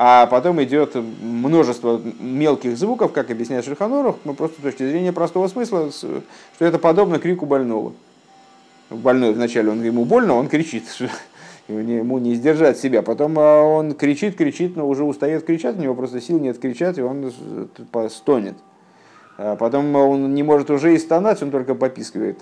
а 0.00 0.26
потом 0.26 0.62
идет 0.62 0.94
множество 0.94 2.00
мелких 2.20 2.78
звуков, 2.78 3.12
как 3.12 3.32
объясняет 3.32 3.64
Шерханоров, 3.64 4.16
ну, 4.24 4.32
просто 4.32 4.60
с 4.60 4.62
точки 4.62 4.88
зрения 4.88 5.12
простого 5.12 5.48
смысла, 5.48 5.90
что 5.90 6.22
это 6.60 6.78
подобно 6.78 7.18
крику 7.18 7.46
больного. 7.46 7.92
Больной 8.90 9.32
вначале 9.32 9.70
он, 9.70 9.82
ему 9.82 10.04
больно, 10.04 10.34
он 10.34 10.48
кричит, 10.48 10.84
ему 11.68 12.18
не 12.18 12.36
сдержать 12.36 12.78
себя. 12.78 13.02
Потом 13.02 13.40
а, 13.40 13.62
он 13.62 13.92
кричит, 13.94 14.36
кричит, 14.36 14.76
но 14.76 14.88
уже 14.88 15.02
устает 15.02 15.44
кричать, 15.44 15.76
у 15.76 15.82
него 15.82 15.96
просто 15.96 16.20
сил 16.20 16.38
нет 16.38 16.60
кричать, 16.60 16.96
и 16.98 17.02
он 17.02 17.32
стонет. 18.08 18.54
А 19.38 19.54
потом 19.54 19.94
он 19.94 20.34
не 20.34 20.42
может 20.42 20.68
уже 20.68 20.94
и 20.94 20.98
стонать, 20.98 21.40
он 21.44 21.52
только 21.52 21.76
попискивает, 21.76 22.40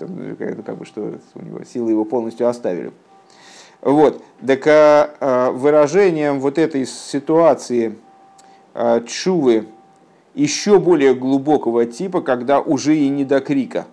как 0.65 0.77
бы, 0.77 0.85
что 0.85 1.19
у 1.35 1.45
него 1.45 1.63
силы 1.63 1.91
его 1.91 2.05
полностью 2.05 2.47
оставили. 2.47 2.91
Вот. 3.81 4.23
Так 4.45 4.63
а, 4.65 5.51
выражением 5.51 6.39
вот 6.39 6.57
этой 6.57 6.87
ситуации 6.87 7.95
а, 8.73 9.01
чувы 9.01 9.67
еще 10.33 10.79
более 10.79 11.13
глубокого 11.13 11.85
типа, 11.85 12.21
когда 12.21 12.61
уже 12.61 12.97
и 12.97 13.09
не 13.09 13.25
до 13.25 13.41
крика. 13.41 13.85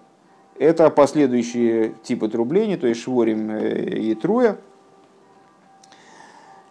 Это 0.59 0.89
последующие 0.89 1.95
типы 2.05 2.29
трубления, 2.29 2.79
то 2.79 2.87
есть 2.87 3.03
шворим 3.03 3.51
э, 3.51 3.99
и 3.99 4.15
труя. 4.15 4.57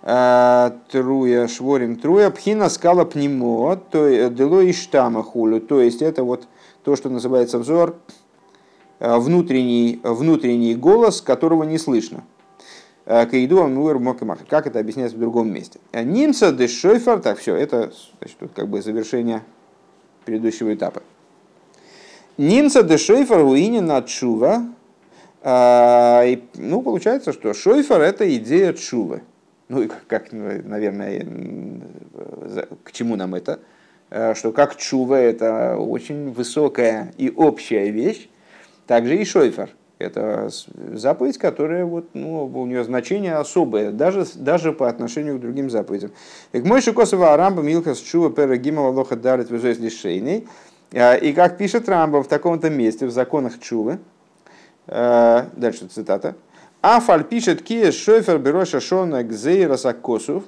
Труя, 0.04 1.48
шворим, 1.48 1.96
труя, 1.96 2.30
пхина 2.30 2.70
скала 2.70 3.06
пнемо, 3.06 3.78
то 3.89 4.30
дело 4.30 4.60
и 4.60 4.74
штама 4.74 5.24
хулю. 5.24 5.62
То 5.62 5.80
есть 5.80 6.02
это 6.02 6.26
вот 6.26 6.48
то, 6.84 6.98
что 6.98 7.10
называется 7.10 7.58
взор, 7.58 7.96
внутренний, 9.00 10.02
внутренний 10.04 10.76
голос, 10.76 11.22
которого 11.22 11.64
не 11.64 11.78
слышно. 11.78 12.26
Э, 13.06 13.26
Каиду 13.26 13.62
Амуэр 13.62 13.99
Мокамах. 13.99 14.39
Как 14.47 14.66
это 14.66 14.80
объясняется 14.80 15.18
в 15.18 15.20
другом 15.20 15.51
месте? 15.51 15.80
Э, 15.91 16.04
Нимса 16.04 16.51
де 16.51 16.68
Шойфер, 16.68 17.20
так 17.20 17.38
все, 17.38 17.56
это 17.56 17.91
значит, 18.20 18.38
тут 18.38 18.51
как 18.54 18.70
бы 18.70 18.82
завершение 18.82 19.43
предыдущего 20.26 20.74
этапа. 20.74 21.04
Нимса 22.38 22.84
де 22.84 22.97
Шойфер 22.97 23.43
уинина 23.43 24.01
чува. 24.04 24.68
Э, 25.41 26.38
ну, 26.56 26.82
получается, 26.82 27.34
что 27.34 27.54
Шойфер 27.54 27.99
это 27.99 28.38
идея 28.38 28.72
чувы. 28.74 29.22
Ну, 29.74 29.82
и 29.82 29.89
как, 30.07 30.32
наверное, 30.32 31.26
к 32.84 32.91
чему 32.91 33.15
нам 33.15 33.34
это? 33.34 33.59
Что 34.36 34.51
как 34.51 34.76
чува 34.76 35.17
это 35.17 35.78
очень 35.78 36.32
высокая 36.32 37.11
и 37.17 37.32
общая 37.32 37.89
вещь, 37.89 38.30
также 38.86 39.17
и 39.17 39.26
Шойфер– 39.26 39.71
это 39.97 40.49
заповедь, 40.93 41.39
которая 41.39 41.86
вот, 41.86 42.09
ну, 42.13 42.45
у 42.45 42.65
нее 42.67 42.84
значение 42.84 43.34
особое, 43.34 43.91
даже, 43.91 44.28
даже 44.36 44.74
по 44.74 44.88
отношению 44.88 45.39
к 45.39 45.41
другим 45.41 45.71
заповедям. 45.71 46.11
Так 46.51 46.63
мой 46.65 46.80
шикосова 46.80 47.34
арамба 47.34 47.63
милхас 47.63 47.97
чува 47.97 48.30
пера 48.30 48.57
гимала 48.57 48.91
лоха 48.91 49.15
дарит 49.15 49.49
визойс 49.49 49.80
лишейный. 49.80 50.47
И 50.91 51.34
как 51.36 51.57
пишет 51.57 51.89
Рамбов 51.89 52.28
в 52.28 52.30
таком-то 52.30 52.69
месте, 52.69 53.07
в 53.07 53.11
законах 53.11 53.59
Чувы, 53.59 53.97
дальше 54.86 55.88
цитата, 55.89 56.36
Афаль 56.84 57.23
пишет 57.23 57.61
Кия 57.61 57.93
Шофер 57.93 58.39
Бероша 58.39 58.81
Шона 58.81 59.23
Гзейраса 59.23 59.93
Косов, 59.93 60.43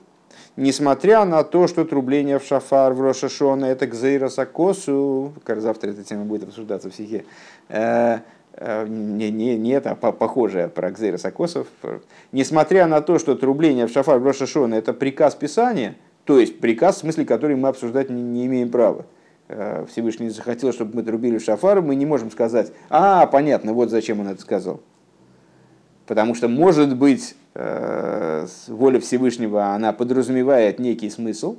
несмотря 0.57 1.23
на 1.23 1.45
то, 1.45 1.65
что 1.69 1.85
трубление 1.85 2.39
в 2.39 2.43
шафар 2.43 2.91
в 2.91 2.99
Роша 2.99 3.29
Шона 3.29 3.63
это 3.67 3.87
Гзейраса 3.87 4.45
Косу, 4.45 5.31
как 5.45 5.61
завтра 5.61 5.91
эта 5.91 6.03
тема 6.03 6.25
будет 6.25 6.43
обсуждаться 6.43 6.89
в 6.89 6.93
стихе, 6.93 7.23
э, 7.69 8.19
э, 8.51 8.85
не, 8.85 9.31
не, 9.31 9.57
не 9.57 9.69
это, 9.69 9.91
а 9.91 10.11
похожее 10.11 10.67
про 10.67 10.91
Гзейраса 10.91 11.31
Косов, 11.31 11.67
несмотря 12.33 12.85
на 12.87 12.99
то, 12.99 13.17
что 13.17 13.35
трубление 13.35 13.87
в 13.87 13.91
шафар 13.91 14.19
в 14.19 14.25
Роша 14.25 14.45
Шона 14.45 14.75
это 14.75 14.91
приказ 14.91 15.35
Писания, 15.35 15.95
то 16.25 16.37
есть 16.37 16.59
приказ, 16.59 16.97
в 16.97 16.99
смысле, 16.99 17.23
который 17.23 17.55
мы 17.55 17.69
обсуждать 17.69 18.09
не, 18.09 18.21
не 18.21 18.45
имеем 18.47 18.71
права. 18.71 19.05
Э, 19.47 19.85
Всевышний 19.89 20.27
захотел, 20.27 20.73
чтобы 20.73 20.97
мы 20.97 21.03
трубили 21.03 21.37
в 21.37 21.43
шафар, 21.45 21.81
мы 21.81 21.95
не 21.95 22.05
можем 22.05 22.29
сказать, 22.29 22.73
а, 22.89 23.25
понятно, 23.25 23.71
вот 23.71 23.89
зачем 23.89 24.19
он 24.19 24.27
это 24.27 24.41
сказал. 24.41 24.81
Потому 26.07 26.35
что, 26.35 26.47
может 26.47 26.95
быть, 26.95 27.35
э, 27.55 28.45
воля 28.67 28.99
Всевышнего, 28.99 29.73
она 29.73 29.91
подразумевает 29.91 30.79
некий 30.79 31.09
смысл, 31.09 31.57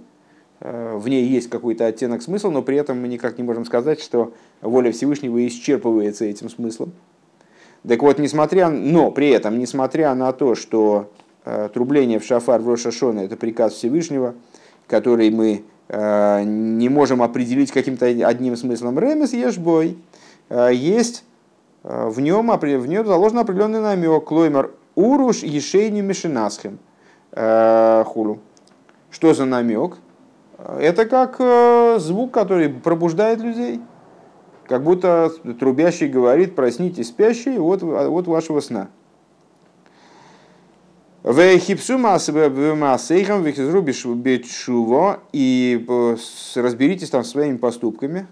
э, 0.61 0.97
в 0.97 1.09
ней 1.09 1.27
есть 1.27 1.51
какой-то 1.51 1.87
оттенок 1.87 2.23
смысла, 2.23 2.51
но 2.51 2.63
при 2.63 2.77
этом 2.77 3.01
мы 3.01 3.09
никак 3.09 3.39
не 3.39 3.45
можем 3.45 3.65
сказать, 3.65 4.01
что 4.01 4.33
воля 4.61 4.93
Всевышнего 4.93 5.45
исчерпывается 5.47 6.25
этим 6.25 6.49
смыслом. 6.49 6.93
Так 7.87 8.03
вот, 8.03 8.19
несмотря, 8.19 8.69
но 8.69 9.11
при 9.11 9.31
этом, 9.31 9.59
несмотря 9.59 10.15
на 10.15 10.33
то, 10.33 10.55
что 10.55 11.11
э, 11.45 11.69
трубление 11.73 12.21
в 12.21 12.25
шафар 12.25 12.61
в 12.61 12.69
Рошашона– 12.69 13.21
это 13.21 13.37
приказ 13.37 13.75
Всевышнего, 13.75 14.35
который 14.87 15.31
мы 15.31 15.65
не 15.89 16.89
можем 16.89 17.23
определить 17.23 17.71
каким-то 17.71 18.07
одним 18.07 18.57
смыслом, 18.57 18.99
ремес 18.99 19.33
ешбой, 19.33 19.97
есть 20.51 21.23
в 21.87 22.21
нем, 22.21 22.51
в 22.51 22.87
нем 22.89 23.07
заложен 23.07 23.39
определенный 23.39 23.81
намек. 23.81 24.25
Клоймер 24.25 24.73
уруш 24.97 25.45
ешейни 25.45 26.01
мишинасхем 26.01 26.81
э, 27.31 28.03
хулу. 28.05 28.41
Что 29.11 29.35
за 29.35 29.45
намек? 29.45 29.99
Это 30.59 31.07
как 31.07 31.37
э, 31.39 31.99
звук, 32.01 32.33
который 32.33 32.71
пробуждает 32.71 33.41
людей. 33.41 33.81
Как 34.67 34.83
будто 34.83 35.31
трубящий 35.61 36.09
говорит, 36.09 36.57
проснитесь 36.57 37.07
спящие 37.09 37.61
вот, 37.61 37.83
вот 37.83 38.27
вашего 38.27 38.59
сна. 38.59 38.89
И 45.33 45.87
разберитесь 46.57 47.11
там 47.11 47.23
своими 47.23 47.59
поступками, 47.59 48.27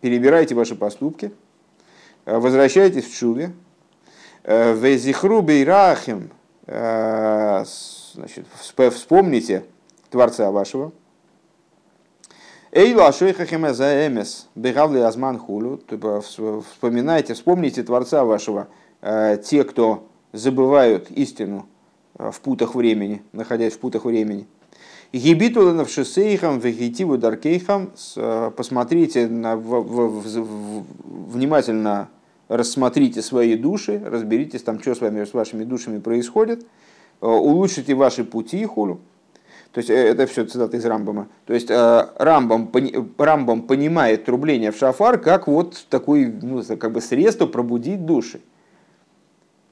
перебирайте 0.00 0.54
ваши 0.54 0.74
поступки. 0.74 1.32
Э, 2.24 2.38
возвращайтесь 2.38 3.04
в 3.04 3.16
Чуве, 3.16 3.52
э, 4.44 4.74
Везихру 4.74 5.42
бейрахим, 5.42 6.30
э, 6.66 7.64
значит, 8.14 8.46
вспомните 8.60 9.64
Творца 10.10 10.50
вашего, 10.50 10.92
Эйла 12.72 13.12
шейхахиме 13.12 13.74
за 13.74 14.06
эмес, 14.06 14.48
бегавли 14.54 15.00
азман 15.00 15.38
хулу, 15.38 15.78
типа, 15.78 16.20
вспоминайте, 16.20 17.34
вспомните 17.34 17.82
Творца 17.82 18.24
вашего, 18.24 18.68
те, 19.00 19.64
кто 19.64 20.06
забывают 20.32 21.10
истину 21.10 21.66
в 22.14 22.40
путах 22.40 22.76
времени, 22.76 23.24
находясь 23.32 23.72
в 23.72 23.80
путах 23.80 24.04
времени. 24.04 24.46
Гибитуланов 25.12 25.90
шосейхам, 25.90 26.60
вегетиву 26.60 27.18
даркейхам, 27.18 27.90
посмотрите 28.56 29.26
на, 29.26 29.56
в, 29.56 29.82
в, 29.82 30.40
в, 30.40 30.84
внимательно 31.32 32.08
рассмотрите 32.50 33.22
свои 33.22 33.56
души, 33.56 34.02
разберитесь 34.04 34.62
там, 34.62 34.80
что 34.80 34.94
с 34.94 35.00
вами, 35.00 35.24
с 35.24 35.32
вашими 35.32 35.62
душами 35.62 36.00
происходит, 36.00 36.62
э, 36.62 37.26
улучшите 37.26 37.94
ваши 37.94 38.24
пути 38.24 38.64
хулу. 38.66 39.00
То 39.72 39.78
есть 39.78 39.88
э, 39.88 39.94
это 39.94 40.26
все 40.26 40.44
цитата 40.44 40.76
из 40.76 40.84
Рамбама. 40.84 41.28
То 41.46 41.54
есть 41.54 41.70
э, 41.70 42.08
Рамбам, 42.16 42.72
Рамбам 43.16 43.62
понимает 43.62 44.24
трубление 44.24 44.72
в 44.72 44.76
шафар 44.76 45.18
как 45.18 45.46
вот 45.46 45.86
такой, 45.88 46.26
ну, 46.26 46.62
как 46.76 46.90
бы 46.90 47.00
средство 47.00 47.46
пробудить 47.46 48.04
души. 48.04 48.40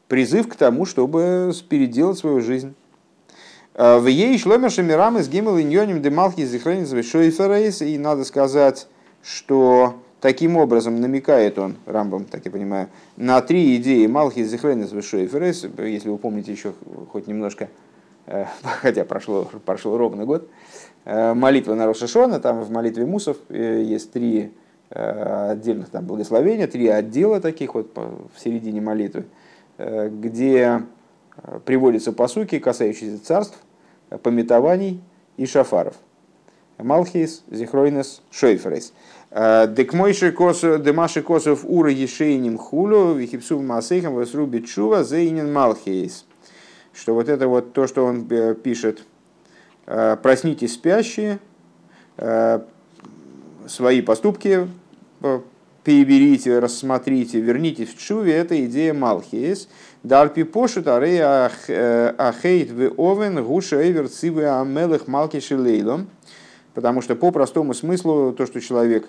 Призыв 0.07 0.49
к 0.49 0.55
тому, 0.55 0.85
чтобы 0.85 1.53
переделать 1.69 2.19
свою 2.19 2.41
жизнь. 2.41 2.75
В 3.79 4.07
ей 4.07 4.37
шломер 4.39 4.71
шамирам 4.71 5.19
из 5.19 5.29
гимел 5.29 5.59
иньоним 5.59 6.03
демалхи 6.03 6.45
зихренис 6.45 7.81
и 7.81 7.97
надо 7.97 8.25
сказать, 8.25 8.89
что 9.23 9.95
Таким 10.21 10.57
образом, 10.57 11.01
намекает 11.01 11.61
он, 11.61 11.77
Рамбам, 11.87 12.25
так 12.25 12.45
я 12.45 12.51
понимаю, 12.51 12.89
на 13.17 13.41
три 13.41 13.77
идеи 13.77 14.07
Малхи, 14.07 14.43
Зихренес, 14.43 14.91
Вешойферес, 14.91 15.65
если 15.79 16.09
вы 16.09 16.19
помните 16.19 16.51
еще 16.51 16.73
хоть 17.13 17.29
немножко, 17.29 17.69
э, 18.27 18.47
хотя 18.63 19.05
прошло, 19.05 19.49
прошел 19.65 19.97
ровно 19.97 20.25
год, 20.25 20.49
э, 21.05 21.35
молитва 21.35 21.75
на 21.75 21.87
Рошашона, 21.87 22.41
там 22.41 22.63
в 22.63 22.71
молитве 22.73 23.07
Мусов 23.07 23.37
э, 23.49 23.83
есть 23.85 24.13
три 24.13 24.53
отдельных 24.91 25.91
там 25.91 26.07
благословения, 26.07 26.67
три 26.67 26.89
отдела 26.89 27.43
таких 27.43 27.75
вот 27.75 27.95
в 27.95 28.41
середине 28.41 28.81
молитвы, 28.81 29.27
где 29.77 30.81
приводятся 31.67 32.11
посуки, 32.11 32.59
касающиеся 32.59 33.23
царств, 33.23 33.59
пометований 34.23 35.01
и 35.37 35.47
шафаров. 35.47 35.95
Малхис, 36.79 37.43
Зихройнес, 37.51 38.23
Шойферес. 38.31 38.93
Дек 39.31 39.93
косу, 40.37 40.79
демаши 40.79 41.23
косов 41.23 41.65
ура 41.65 41.91
ешейним 41.91 42.57
хулю, 42.57 43.15
вихипсу 43.15 43.59
масейхам 43.61 44.15
восруби 44.15 44.61
чува 44.61 45.05
зейнин 45.05 45.53
малхейс. 45.53 46.25
Что 46.95 47.15
вот 47.15 47.29
это 47.29 47.47
вот 47.49 47.73
то, 47.73 47.87
что 47.87 48.05
он 48.05 48.25
пишет, 48.55 49.05
проснитесь 49.85 50.75
спящие, 50.75 51.41
свои 53.67 54.01
поступки 54.01 54.69
переберите, 55.89 56.59
рассмотрите, 56.59 57.41
вернитесь 57.41 57.89
в 57.89 57.99
чуве, 57.99 58.35
это 58.35 58.63
идея 58.67 58.93
Малхиес. 58.93 59.69
Дарпи 60.03 60.43
пошут 60.43 60.87
арей 60.87 61.21
ахейт 61.23 62.71
в 62.71 62.93
овен 62.99 63.43
гуша 63.43 63.91
эвер 63.91 64.09
цивы 64.09 64.45
амелых 64.45 65.09
малки 65.09 65.41
шилейлом. 65.41 66.11
Потому 66.75 67.01
что 67.01 67.17
по 67.17 67.31
простому 67.31 67.73
смыслу 67.73 68.33
то, 68.33 68.45
что 68.47 68.61
человек 68.61 69.09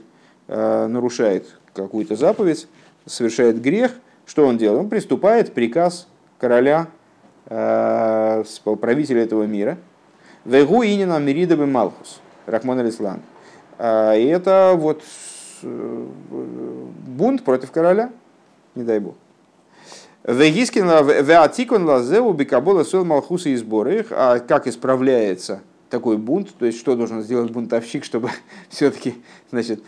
Э, 0.51 0.88
нарушает 0.88 1.45
какую-то 1.75 2.15
заповедь, 2.15 2.67
совершает 3.05 3.61
грех, 3.61 3.91
что 4.25 4.47
он 4.47 4.57
делает? 4.57 4.80
Он 4.80 4.89
приступает 4.89 5.53
приказ 5.53 6.07
короля, 6.39 6.88
э, 7.45 8.43
правителя 8.82 9.21
этого 9.21 9.43
мира. 9.43 9.77
Вегу 10.45 10.84
инина 10.84 11.19
миридабы 11.19 11.67
малхус, 11.67 12.19
Рахман 12.47 12.80
Алислан. 12.80 13.19
Э, 13.77 14.19
и 14.19 14.25
это 14.25 14.73
вот 14.75 15.03
бунт 17.20 17.43
против 17.43 17.72
короля, 17.72 18.11
не 18.76 18.84
дай 18.84 18.99
бог. 18.99 19.15
Вегискин 20.24 20.88
веатикон 20.88 21.86
лазеу 21.86 22.34
бикабола 22.34 22.86
сел 22.86 23.05
малхуса 23.05 23.49
и 23.49 23.55
сборы. 23.55 24.05
А 24.11 24.39
как 24.39 24.67
исправляется 24.67 25.61
такой 25.89 26.17
бунт, 26.17 26.49
то 26.57 26.65
есть 26.65 26.80
что 26.80 26.95
должен 26.95 27.22
сделать 27.22 27.51
бунтовщик, 27.51 28.03
чтобы 28.03 28.30
все-таки, 28.70 29.15
значит, 29.51 29.84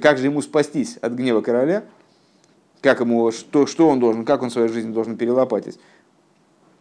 как 0.00 0.18
же 0.18 0.26
ему 0.26 0.42
спастись 0.42 0.98
от 1.00 1.12
гнева 1.12 1.40
короля, 1.40 1.84
как 2.80 3.00
ему, 3.00 3.30
что, 3.30 3.66
что 3.66 3.88
он 3.88 4.00
должен, 4.00 4.24
как 4.24 4.42
он 4.42 4.50
свою 4.50 4.68
жизнь 4.68 4.92
должен 4.92 5.16
перелопатить. 5.16 5.78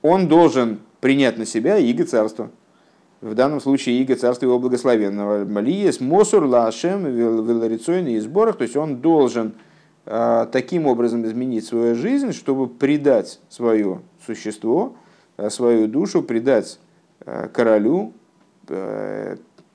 Он 0.01 0.27
должен 0.27 0.79
принять 0.99 1.37
на 1.37 1.45
себя 1.45 1.77
иго 1.77 2.05
царства. 2.05 2.49
В 3.19 3.35
данном 3.35 3.61
случае 3.61 4.01
иго 4.01 4.15
царства 4.15 4.45
его 4.47 4.57
благословенного. 4.57 5.45
Малиес 5.45 5.99
мосур 5.99 6.45
лашем 6.45 7.05
велорицойный 7.05 8.19
сборах, 8.19 8.57
то 8.57 8.63
есть 8.63 8.75
он 8.75 8.97
должен 8.97 9.53
таким 10.05 10.87
образом 10.87 11.25
изменить 11.25 11.65
свою 11.65 11.95
жизнь, 11.95 12.33
чтобы 12.33 12.67
предать 12.67 13.39
свое 13.49 14.01
существо, 14.25 14.95
а, 15.37 15.49
свою 15.49 15.87
душу, 15.87 16.21
предать 16.21 16.79
а, 17.25 17.47
королю, 17.47 18.13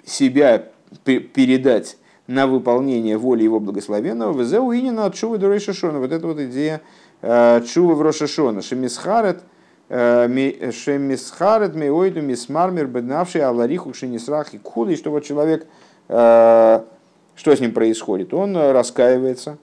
себя 0.04 0.64
передать 1.04 1.98
на 2.26 2.46
выполнение 2.46 3.18
воли 3.18 3.42
его 3.42 3.60
благословенного, 3.60 4.38
везеу 4.38 4.72
инина 4.72 5.04
от 5.04 5.14
чувы 5.14 5.38
до 5.38 5.48
Рошашона. 5.48 5.98
Вот 5.98 6.12
это 6.12 6.26
вот 6.26 6.40
идея 6.40 6.80
чувы 7.20 7.94
в 7.94 8.00
Рошашона. 8.00 8.62
Шемисхарет, 8.62 9.42
шемисхарет 9.88 11.74
меойду 11.74 12.22
мисмармер 12.22 12.86
беднавший 12.86 13.42
алариху 13.42 13.92
шинисрах 13.92 14.54
и 14.54 14.58
куды, 14.58 14.96
что 14.96 15.10
вот 15.10 15.24
человек, 15.24 15.66
что 16.06 16.84
с 17.44 17.60
ним 17.60 17.72
происходит? 17.74 18.32
Он 18.32 18.56
раскаивается 18.56 19.58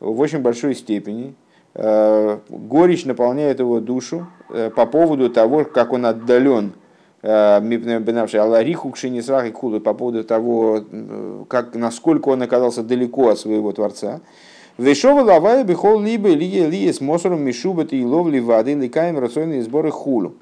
в 0.00 0.20
очень 0.20 0.40
большой 0.40 0.74
степени, 0.74 1.34
горечь 1.74 3.04
наполняет 3.04 3.58
его 3.58 3.80
душу 3.80 4.26
по 4.48 4.86
поводу 4.86 5.28
того, 5.30 5.64
как 5.64 5.92
он 5.92 6.06
отдален 6.06 6.72
Бенавши 7.22 8.36
Аллариху 8.36 8.90
Кшинисрах 8.90 9.46
и 9.46 9.50
Кулы 9.50 9.80
по 9.80 9.94
поводу 9.94 10.24
того, 10.24 10.82
как, 11.48 11.74
насколько 11.74 12.28
он 12.28 12.42
оказался 12.42 12.82
далеко 12.82 13.30
от 13.30 13.38
своего 13.38 13.72
Творца. 13.72 14.20
Вешова 14.76 15.22
лавая 15.22 15.64
бихол 15.64 16.00
либо 16.00 16.28
лия 16.28 16.68
лия 16.68 16.92
с 16.92 17.00
мосором 17.00 17.42
мишубат 17.42 17.92
и 17.92 18.04
ловли 18.04 18.40
воды 18.40 18.74
ликаем 18.74 19.18
рационные 19.18 19.62
сборы 19.62 19.90
хулу. 19.90 20.34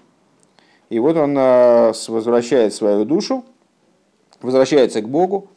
И 0.90 0.98
вот 0.98 1.16
он 1.16 1.34
возвращает 1.34 2.74
свою 2.74 3.05
душу, 3.05 3.44
возвращается 4.40 5.03
к 5.03 5.09
Богу 5.09 5.48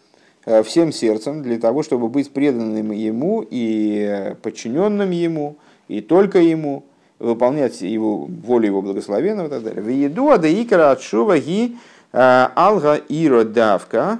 всем 0.63 0.91
сердцем 0.91 1.41
для 1.41 1.59
того, 1.59 1.83
чтобы 1.83 2.07
быть 2.07 2.31
преданным 2.31 2.91
Ему 2.91 3.45
и 3.49 4.35
подчиненным 4.41 5.11
Ему, 5.11 5.57
и 5.87 6.01
только 6.01 6.39
Ему, 6.39 6.83
выполнять 7.19 7.81
его 7.81 8.25
волю 8.25 8.65
его 8.65 8.81
благословенного 8.81 9.47
и 9.47 9.49
так 9.49 9.63
далее. 9.63 9.81
В 9.81 9.89
еду 9.89 10.31
адаикара 10.31 10.91
от 10.91 11.01
шува 11.01 11.39
ги 11.39 11.77
э, 12.11 12.47
алга 12.55 12.95
иро 12.95 13.43
давка 13.43 14.19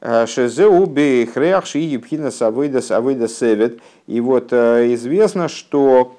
э, 0.00 0.26
шезеу 0.26 0.86
бехреах 0.86 1.66
ши 1.66 1.78
епхина 1.78 2.30
савыда 2.30 2.80
савыда 2.80 3.28
севет. 3.28 3.80
И 4.06 4.20
вот 4.20 4.52
э, 4.52 4.92
известно, 4.94 5.48
что 5.48 6.16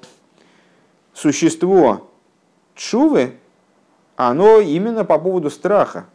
существо 1.12 2.08
чувы, 2.74 3.32
оно 4.16 4.60
именно 4.60 5.04
по 5.04 5.18
поводу 5.18 5.50
страха 5.50 6.06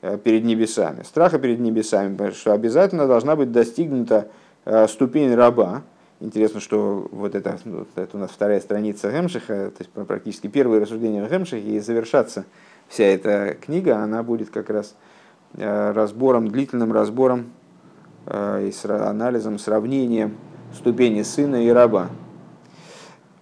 перед 0.00 0.44
небесами. 0.44 1.02
Страха 1.02 1.38
перед 1.38 1.58
небесами, 1.58 2.12
потому 2.12 2.32
что 2.32 2.52
обязательно 2.52 3.06
должна 3.06 3.36
быть 3.36 3.50
достигнута 3.50 4.28
ступень 4.86 5.34
раба, 5.34 5.82
Интересно, 6.20 6.58
что 6.58 7.06
вот 7.12 7.36
это, 7.36 7.58
вот 7.64 7.88
это 7.94 8.16
у 8.16 8.20
нас 8.20 8.32
вторая 8.32 8.60
страница 8.60 9.08
Гемшиха, 9.12 9.70
то 9.70 9.76
есть 9.78 9.90
практически 9.92 10.48
первые 10.48 10.82
рассуждения 10.82 11.24
о 11.24 11.28
Гемшихе, 11.28 11.76
и 11.76 11.78
завершаться 11.78 12.44
вся 12.88 13.04
эта 13.04 13.56
книга, 13.60 13.98
она 13.98 14.24
будет 14.24 14.50
как 14.50 14.68
раз 14.68 14.96
э, 15.54 15.92
разбором, 15.92 16.48
длительным 16.48 16.92
разбором 16.92 17.52
э, 18.26 18.66
и 18.66 18.72
с 18.72 18.84
анализом, 18.84 19.60
сравнением 19.60 20.36
ступени 20.74 21.22
сына 21.22 21.64
и 21.64 21.68
раба. 21.68 22.08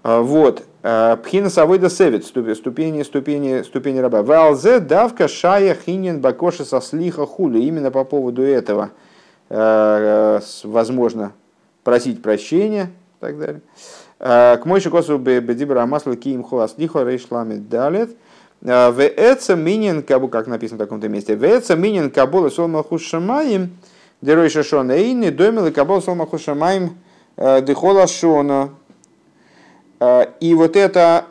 А, 0.03 0.21
вот. 0.21 0.67
Э, 0.89 1.17
Пхина 1.21 1.51
Савойда 1.51 1.91
Севит, 1.91 2.25
ступени, 2.25 3.03
ступени, 3.03 3.63
ступени 3.63 3.99
раба. 3.99 4.23
Валзе 4.23 4.79
давка 4.79 5.27
шая 5.27 5.75
хинин 5.75 6.21
бакоши 6.21 6.65
со 6.65 6.81
слиха 6.81 7.27
хули. 7.27 7.59
Именно 7.59 7.91
по 7.91 8.05
поводу 8.05 8.43
этого, 8.43 8.91
возможно, 9.49 11.33
просить 11.83 12.23
прощения 12.23 12.85
и 12.85 13.21
так 13.21 13.37
далее. 13.37 13.63
А, 14.21 14.59
к 14.59 14.65
мойши 14.65 14.91
косу 14.91 15.19
бедибра 15.19 15.85
масла 15.87 16.15
киим 16.15 16.45
хуас 16.45 16.75
лихо 16.77 17.03
рейшлами 17.03 17.57
далит. 17.57 18.17
А, 18.65 18.93
веэца 18.93 19.57
минин 19.57 20.05
кабу, 20.05 20.29
как 20.29 20.47
написано 20.47 20.77
в 20.77 20.85
таком-то 20.85 21.09
месте, 21.09 21.35
веэца 21.35 21.75
минин 21.75 22.11
кабула 22.11 22.49
солма 22.49 22.85
хушамаем, 22.85 23.71
дерой 24.23 24.51
шашона 24.51 24.93
эйни, 24.93 25.31
домил 25.31 25.67
и 25.67 25.73
кабула 25.73 25.99
солма 25.99 26.27
хушамаем 26.27 26.97
а, 27.37 27.61
дыхола 27.61 28.07
шона. 28.07 28.71
И 29.99 30.55
вот 30.55 30.77
это, 30.77 31.25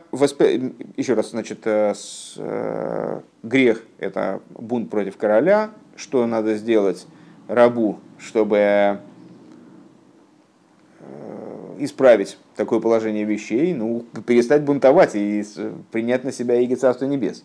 еще 0.98 1.14
раз, 1.14 1.32
значит, 1.32 1.60
э, 1.66 1.94
э, 2.38 3.22
грех– 3.44 3.84
это 4.00 4.42
бунт 4.50 4.90
против 4.90 5.18
короля. 5.18 5.70
Что 5.96 6.26
надо 6.26 6.56
сделать 6.56 7.06
рабу, 7.48 8.00
чтобы 8.18 9.00
исправить 11.78 12.38
такое 12.56 12.80
положение 12.80 13.24
вещей, 13.24 13.74
ну, 13.74 14.06
перестать 14.26 14.64
бунтовать 14.64 15.16
и 15.16 15.44
принять 15.92 16.24
на 16.24 16.32
себя 16.32 16.60
иго 16.60 16.76
Царства 16.76 17.06
Небес. 17.06 17.44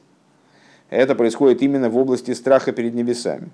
Это 0.88 1.14
происходит 1.14 1.62
именно 1.62 1.88
в 1.88 1.96
области 1.96 2.32
страха 2.32 2.72
перед 2.72 2.94
небесами. 2.94 3.50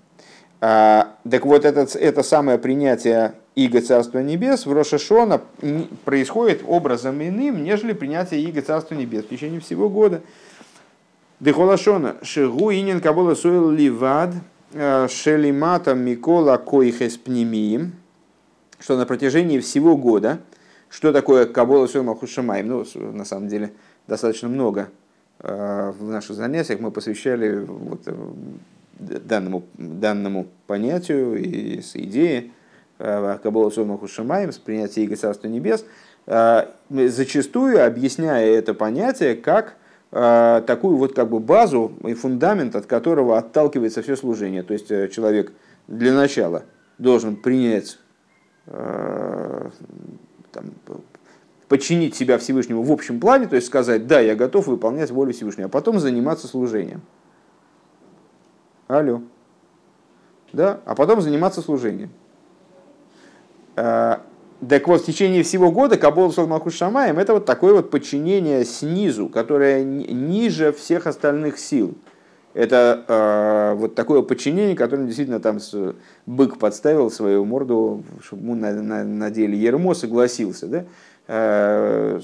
А, 0.61 1.15
так 1.29 1.45
вот, 1.45 1.65
это, 1.65 1.87
это 1.99 2.23
самое 2.23 2.59
принятие 2.59 3.35
иго 3.55 3.81
Царства 3.81 4.19
Небес 4.19 4.67
в 4.67 4.73
Рошашона 4.73 5.41
происходит 6.05 6.63
образом 6.67 7.23
иным, 7.23 7.63
нежели 7.63 7.93
принятие 7.93 8.43
иго 8.43 8.63
Царства 8.63 8.95
Небес 8.95 9.25
в 9.25 9.29
течение 9.29 9.61
всего 9.61 9.89
года. 9.89 10.23
Дехолашона, 11.41 12.17
шигу 12.23 12.73
инин 12.73 13.01
кабола 13.01 13.35
суэл 13.35 13.71
ливад, 13.71 14.35
э, 14.73 15.07
шелимата 15.09 15.95
микола 15.95 16.57
коихес 16.57 17.19
пнемием, 17.19 17.93
что 18.79 18.97
на 18.97 19.05
протяжении 19.05 19.61
всего 19.61 19.97
года– 19.97 20.41
что 20.89 21.13
такое 21.13 21.47
Кабола 21.47 21.87
Сойма 21.87 22.15
Хушамаем? 22.15 22.69
Ну, 22.69 22.85
на 22.95 23.25
самом 23.25 23.49
деле, 23.49 23.73
достаточно 24.07 24.49
много 24.49 24.89
э, 25.41 25.93
в 25.99 26.09
наших 26.09 26.37
занятиях 26.37 26.81
мы 26.81 26.91
посвящали 26.91 27.59
вот 27.59 28.03
э, 28.07 28.15
данному, 28.99 29.65
данному 29.75 30.47
понятию 30.67 31.37
и 31.37 31.81
с 31.81 31.97
идеей 31.97 32.53
э, 32.99 33.39
Кабола 33.43 33.71
Сойма 33.71 33.99
Хушамаем, 33.99 34.53
с 34.53 34.59
принятия 34.59 35.05
Иго 35.05 35.17
Царства 35.17 35.49
Небес, 35.49 35.85
зачастую 36.89 37.87
объясняя 37.87 38.47
это 38.47 38.75
понятие 38.75 39.37
как 39.37 39.77
такую 40.11 40.97
вот 40.97 41.15
как 41.15 41.31
бы 41.31 41.39
базу 41.39 41.93
и 42.05 42.15
фундамент, 42.15 42.75
от 42.75 42.87
которого 42.87 43.39
отталкивается 43.39 44.03
все 44.03 44.17
служение. 44.17 44.65
То 44.65 44.73
есть 44.73 44.89
человек 44.89 45.53
для 45.87 46.13
начала 46.13 46.65
должен 46.99 47.37
принять 47.37 47.99
там, 48.67 49.73
подчинить 51.69 52.15
себя 52.15 52.39
Всевышнему 52.39 52.83
в 52.83 52.91
общем 52.91 53.21
плане, 53.21 53.47
то 53.47 53.57
есть 53.57 53.69
сказать, 53.69 54.07
да, 54.07 54.21
я 54.21 54.35
готов 54.35 54.67
выполнять 54.67 55.11
волю 55.11 55.33
Всевышнего, 55.33 55.67
а 55.67 55.71
потом 55.71 56.01
заниматься 56.01 56.47
служением. 56.47 57.03
Алло. 58.89 59.23
Да, 60.53 60.81
а 60.85 60.95
потом 60.95 61.21
заниматься 61.21 61.61
служением. 61.61 62.11
А, 63.75 64.23
так 64.67 64.87
вот, 64.89 65.03
в 65.03 65.05
течение 65.05 65.43
всего 65.43 65.71
года 65.71 65.99
Кабол 65.99 66.33
Солмаху 66.33 66.71
Шамаем 66.71 67.19
это 67.19 67.35
вот 67.35 67.45
такое 67.45 67.75
вот 67.75 67.91
подчинение 67.91 68.65
снизу, 68.65 69.29
которое 69.29 69.85
ниже 69.85 70.73
всех 70.73 71.07
остальных 71.07 71.59
сил. 71.59 71.95
Это 72.55 73.05
э, 73.07 73.79
вот 73.79 73.95
такое 73.95 74.23
подчинение, 74.23 74.75
которое 74.75 75.05
действительно 75.05 75.41
там 75.41 75.61
с, 75.61 75.95
бык 76.25 76.59
подставил 76.59 77.11
свою 77.11 77.45
морду, 77.45 78.03
чтобы 78.23 78.45
ему 78.45 78.55
на, 78.55 78.73
на, 78.73 79.05
надели 79.05 79.57
ермо, 79.57 79.93
согласился. 79.93 80.67
Да? 80.67 80.85
Э, 81.29 82.19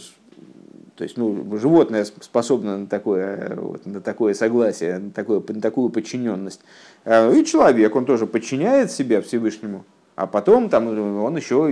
то 0.97 1.05
есть 1.05 1.16
ну, 1.16 1.59
животное 1.59 2.05
способно 2.05 2.78
на 2.78 2.86
такое, 2.86 3.57
вот, 3.57 3.86
на 3.86 4.01
такое 4.01 4.34
согласие, 4.34 4.99
на, 4.99 5.11
такое, 5.11 5.43
на 5.49 5.61
такую 5.61 5.88
подчиненность. 5.88 6.61
Э, 7.05 7.34
и 7.34 7.45
человек, 7.45 7.97
он 7.97 8.05
тоже 8.05 8.26
подчиняет 8.26 8.90
себя 8.90 9.22
Всевышнему. 9.22 9.84
А 10.14 10.26
потом 10.26 10.68
там 10.68 10.88
он 11.22 11.36
еще 11.36 11.70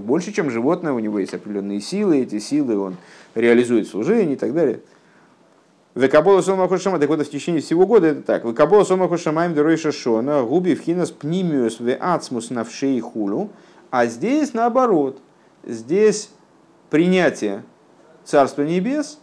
больше, 0.00 0.32
чем 0.32 0.50
животное, 0.50 0.92
у 0.92 0.98
него 0.98 1.18
есть 1.18 1.32
определенные 1.32 1.80
силы, 1.80 2.18
эти 2.18 2.38
силы 2.38 2.78
он 2.78 2.96
реализует 3.34 3.86
в 3.86 3.90
служении 3.90 4.34
и 4.34 4.36
так 4.36 4.52
далее. 4.52 4.80
Векабола 5.94 6.42
сома 6.42 6.68
хушама, 6.68 6.98
так 6.98 7.08
вот 7.08 7.26
в 7.26 7.30
течение 7.30 7.62
всего 7.62 7.86
года 7.86 8.08
это 8.08 8.22
так. 8.22 8.44
Векабола 8.44 8.84
сома 8.84 9.08
хушамаем 9.08 9.54
деройша 9.54 9.90
шона, 9.90 10.42
губи 10.42 10.74
вхинас 10.74 11.10
пнимиус 11.10 11.78
ацмус 11.98 12.50
навшей 12.50 13.00
хулу. 13.00 13.50
А 13.90 14.06
здесь 14.06 14.52
наоборот. 14.52 15.18
Здесь 15.64 16.30
принятие 16.90 17.64
Царства 18.28 18.60
Небес, 18.60 19.20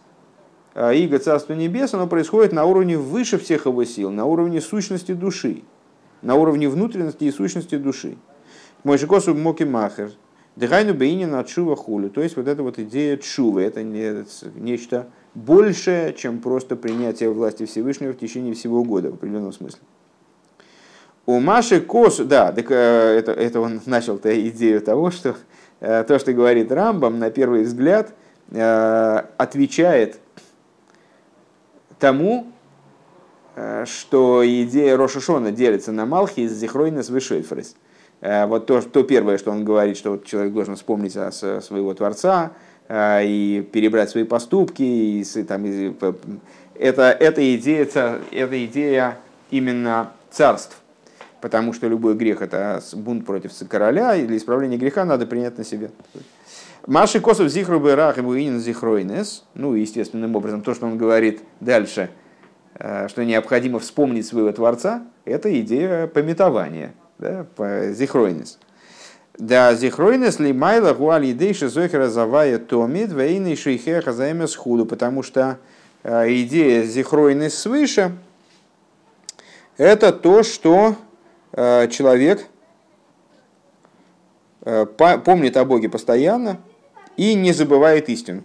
а 0.74 0.92
иго 0.92 1.20
Царства 1.20 1.52
Небес, 1.52 1.94
оно 1.94 2.08
происходит 2.08 2.52
на 2.52 2.64
уровне 2.64 2.98
выше 2.98 3.38
всех 3.38 3.66
его 3.66 3.84
сил, 3.84 4.10
на 4.10 4.24
уровне 4.24 4.60
сущности 4.60 5.12
души, 5.12 5.62
на 6.22 6.34
уровне 6.34 6.68
внутренности 6.68 7.22
и 7.22 7.30
сущности 7.30 7.76
души. 7.76 8.16
Мой 8.82 8.98
же 8.98 9.06
косу 9.06 9.32
моки 9.32 9.62
махер. 9.62 10.10
Дыхайну 10.56 10.92
бейнин 10.92 11.36
от 11.36 11.48
шува 11.48 11.76
хулю. 11.76 12.10
То 12.10 12.20
есть 12.20 12.36
вот 12.36 12.48
эта 12.48 12.64
вот 12.64 12.80
идея 12.80 13.16
чувы, 13.16 13.62
это 13.62 13.84
не, 13.84 14.24
нечто 14.56 15.06
больше, 15.34 16.12
чем 16.18 16.40
просто 16.40 16.74
принятие 16.74 17.30
власти 17.30 17.64
Всевышнего 17.64 18.12
в 18.12 18.18
течение 18.18 18.54
всего 18.54 18.82
года 18.82 19.12
в 19.12 19.14
определенном 19.14 19.52
смысле. 19.52 19.82
У 21.26 21.38
Маши 21.38 21.80
Кос, 21.80 22.18
да, 22.18 22.50
так, 22.50 22.72
э, 22.72 22.74
это, 22.74 23.30
это 23.30 23.60
он 23.60 23.80
начал-то 23.86 24.48
идею 24.48 24.80
того, 24.80 25.12
что 25.12 25.36
э, 25.78 26.02
то, 26.02 26.18
что 26.18 26.32
говорит 26.32 26.72
Рамбам, 26.72 27.20
на 27.20 27.30
первый 27.30 27.62
взгляд, 27.62 28.12
отвечает 28.50 30.20
тому, 31.98 32.46
что 33.84 34.42
идея 34.44 34.96
Рошашона 34.96 35.50
делится 35.50 35.92
на 35.92 36.06
Малхи 36.06 36.40
из 36.40 36.52
Зихройнес 36.52 37.08
Вишельфрес. 37.08 37.74
Вот 38.20 38.66
то, 38.66 38.80
то 38.82 39.02
первое, 39.02 39.38
что 39.38 39.50
он 39.50 39.64
говорит, 39.64 39.96
что 39.96 40.18
человек 40.18 40.52
должен 40.52 40.76
вспомнить 40.76 41.16
о 41.16 41.30
своего 41.32 41.94
Творца, 41.94 42.52
и 42.88 43.68
перебрать 43.72 44.10
свои 44.10 44.24
поступки. 44.24 44.82
И, 44.82 45.24
там, 45.42 45.64
и, 45.66 45.92
это, 46.74 47.02
это, 47.10 47.56
идея, 47.56 47.84
это 48.30 48.64
идея 48.66 49.18
именно 49.50 50.12
царств. 50.30 50.80
Потому 51.40 51.72
что 51.72 51.88
любой 51.88 52.14
грех 52.14 52.42
это 52.42 52.80
бунт 52.94 53.26
против 53.26 53.52
короля, 53.68 54.14
и 54.16 54.26
для 54.26 54.36
исправления 54.36 54.76
греха 54.76 55.04
надо 55.04 55.26
принять 55.26 55.58
на 55.58 55.64
себя. 55.64 55.90
Маши 56.86 57.20
Косов 57.20 57.48
Зихру 57.48 57.80
Берах 57.80 58.16
и 58.18 58.20
Буинин 58.20 58.60
Зихройнес, 58.60 59.44
ну, 59.54 59.74
естественным 59.74 60.36
образом, 60.36 60.62
то, 60.62 60.72
что 60.72 60.86
он 60.86 60.96
говорит 60.96 61.40
дальше, 61.58 62.10
что 62.78 63.24
необходимо 63.24 63.80
вспомнить 63.80 64.24
своего 64.24 64.52
Творца, 64.52 65.02
это 65.24 65.60
идея 65.60 66.06
пометования, 66.06 66.94
да, 67.18 67.44
зихройнес. 67.92 68.60
Да 69.36 69.74
зихройнес 69.74 70.38
ли 70.38 70.52
майла 70.52 70.94
гуали 70.94 71.32
идейши 71.32 71.68
зохера 71.68 72.08
завая 72.08 72.58
томит 72.58 73.10
вейный 73.12 73.56
шейхе 73.56 74.00
хазаемес 74.00 74.54
худу, 74.54 74.86
потому 74.86 75.24
что 75.24 75.58
идея 76.04 76.84
зихройнес 76.84 77.58
свыше 77.58 78.16
это 79.76 80.12
то, 80.12 80.44
что 80.44 80.94
человек 81.50 82.46
помнит 84.60 85.56
о 85.56 85.64
Боге 85.64 85.88
постоянно 85.88 86.58
и 87.16 87.34
не 87.34 87.52
забывает 87.52 88.08
истину. 88.08 88.44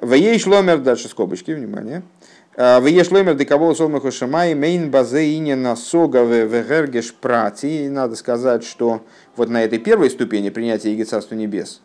Вей 0.00 0.38
шломер, 0.38 0.78
дальше 0.78 1.08
скобочки, 1.08 1.52
внимание. 1.52 2.02
«А, 2.54 2.80
Вей 2.80 3.02
шломер 3.04 3.34
дековол 3.34 3.74
солмаху 3.74 4.10
шамай 4.10 4.54
мейн 4.54 4.90
базе 4.90 5.54
на 5.54 5.76
сога 5.76 6.22
вегергеш 6.22 7.14
прати. 7.14 7.88
Надо 7.88 8.16
сказать, 8.16 8.64
что 8.64 9.02
вот 9.36 9.48
на 9.48 9.64
этой 9.64 9.78
первой 9.78 10.10
ступени 10.10 10.50
принятия 10.50 10.92
Иго 10.92 11.04
Царства 11.04 11.34
Небес 11.34 11.80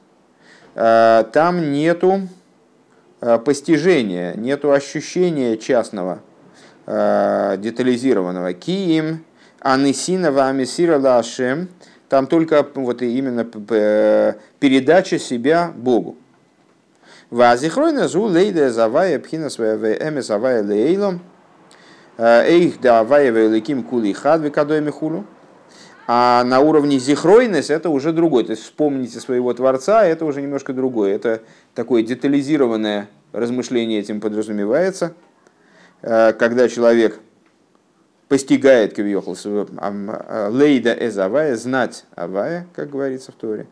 а, 0.75 1.23
там 1.23 1.71
нету 1.71 2.27
а, 3.21 3.37
постижения, 3.37 4.33
нету 4.33 4.71
ощущения 4.71 5.57
частного, 5.57 6.21
детализированного. 6.85 8.53
Киим 8.53 9.25
анисинова 9.59 10.47
амисира 10.47 10.97
лашем. 10.97 11.67
Там 12.09 12.27
только 12.27 12.65
вот 12.75 13.01
именно 13.01 13.43
передача 13.43 15.19
себя 15.19 15.73
Богу. 15.75 16.15
Вазихройна 17.29 18.07
зу 18.07 18.27
лейда 18.27 18.71
завая 18.71 19.19
пхина 19.19 19.49
своя 19.49 19.75
эме 19.75 20.21
завая 20.21 20.63
лейлом. 20.63 21.19
Эйх 22.17 22.79
да 22.79 23.01
авая 23.01 23.31
великим 23.31 23.83
кули 23.83 24.13
хадви 24.13 24.49
кадой 24.49 24.79
михулу. 24.79 25.25
А 26.07 26.45
на 26.45 26.61
уровне 26.61 26.99
зихройнес 26.99 27.69
это 27.69 27.89
уже 27.89 28.13
другой. 28.13 28.45
То 28.45 28.51
есть 28.51 28.63
вспомните 28.63 29.19
своего 29.19 29.53
Творца, 29.53 30.05
это 30.05 30.23
уже 30.23 30.41
немножко 30.41 30.71
другое. 30.71 31.13
Это 31.13 31.41
такое 31.75 32.01
детализированное 32.01 33.09
размышление 33.33 33.99
этим 33.99 34.21
подразумевается. 34.21 35.13
Когда 36.01 36.69
человек 36.69 37.19
постигает 38.27 38.95
Кавиохл 38.95 39.35
лейда 40.49 40.93
эз 40.93 41.17
авая, 41.17 41.55
знать 41.55 42.05
авая, 42.15 42.67
как 42.73 42.89
говорится 42.89 43.31
в 43.31 43.35
Торе, 43.35 43.67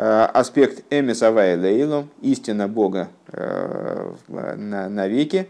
Э, 0.00 0.28
аспект 0.32 0.84
эмис 0.90 1.20
авая 1.22 1.56
лейлом, 1.56 2.08
истина 2.22 2.68
Бога 2.68 3.08
э, 3.32 4.12
на, 4.28 4.88
навеки, 4.88 5.48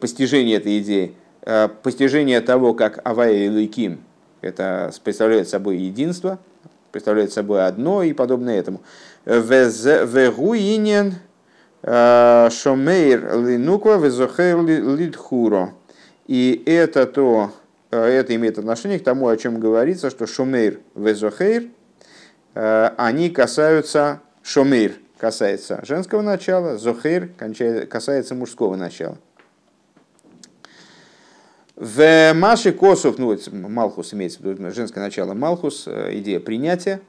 постижение 0.00 0.56
этой 0.56 0.80
идеи, 0.80 1.14
э, 1.42 1.68
постижение 1.68 2.40
того, 2.40 2.74
как 2.74 2.98
авая 3.04 3.34
и 3.34 3.48
лейким, 3.48 4.00
это 4.40 4.90
представляет 5.04 5.48
собой 5.48 5.76
единство, 5.76 6.40
представляет 6.90 7.32
собой 7.32 7.64
одно 7.64 8.02
и 8.02 8.12
подобное 8.12 8.58
этому. 8.58 8.80
Вегуинен 9.24 11.14
шомейр 11.84 13.38
линуква 13.38 13.98
везохер 13.98 14.60
лидхуро. 14.60 15.74
И 16.26 16.64
это 16.66 17.06
то, 17.06 17.52
это 17.90 18.34
имеет 18.34 18.58
отношение 18.58 18.98
к 18.98 19.04
тому, 19.04 19.28
о 19.28 19.36
чем 19.36 19.60
говорится, 19.60 20.10
что 20.10 20.26
шомейр 20.26 20.80
везохейр– 20.94 21.64
Э, 22.60 22.90
они 22.96 23.30
касаются 23.30 24.20
шомир, 24.42 24.96
касается 25.16 25.80
женского 25.84 26.22
начала, 26.22 26.76
зохир 26.76 27.28
касается 27.88 28.34
мужского 28.34 28.74
начала. 28.74 29.16
В 31.76 32.32
Маше 32.34 32.72
Косов, 32.72 33.18
ну, 33.18 33.38
Малхус 33.52 34.12
имеется 34.12 34.40
в 34.40 34.44
виду 34.44 34.68
женское 34.72 34.98
начало 34.98 35.34
Малхус, 35.34 35.84
э, 35.86 36.18
идея 36.18 36.40
принятия, 36.40 37.00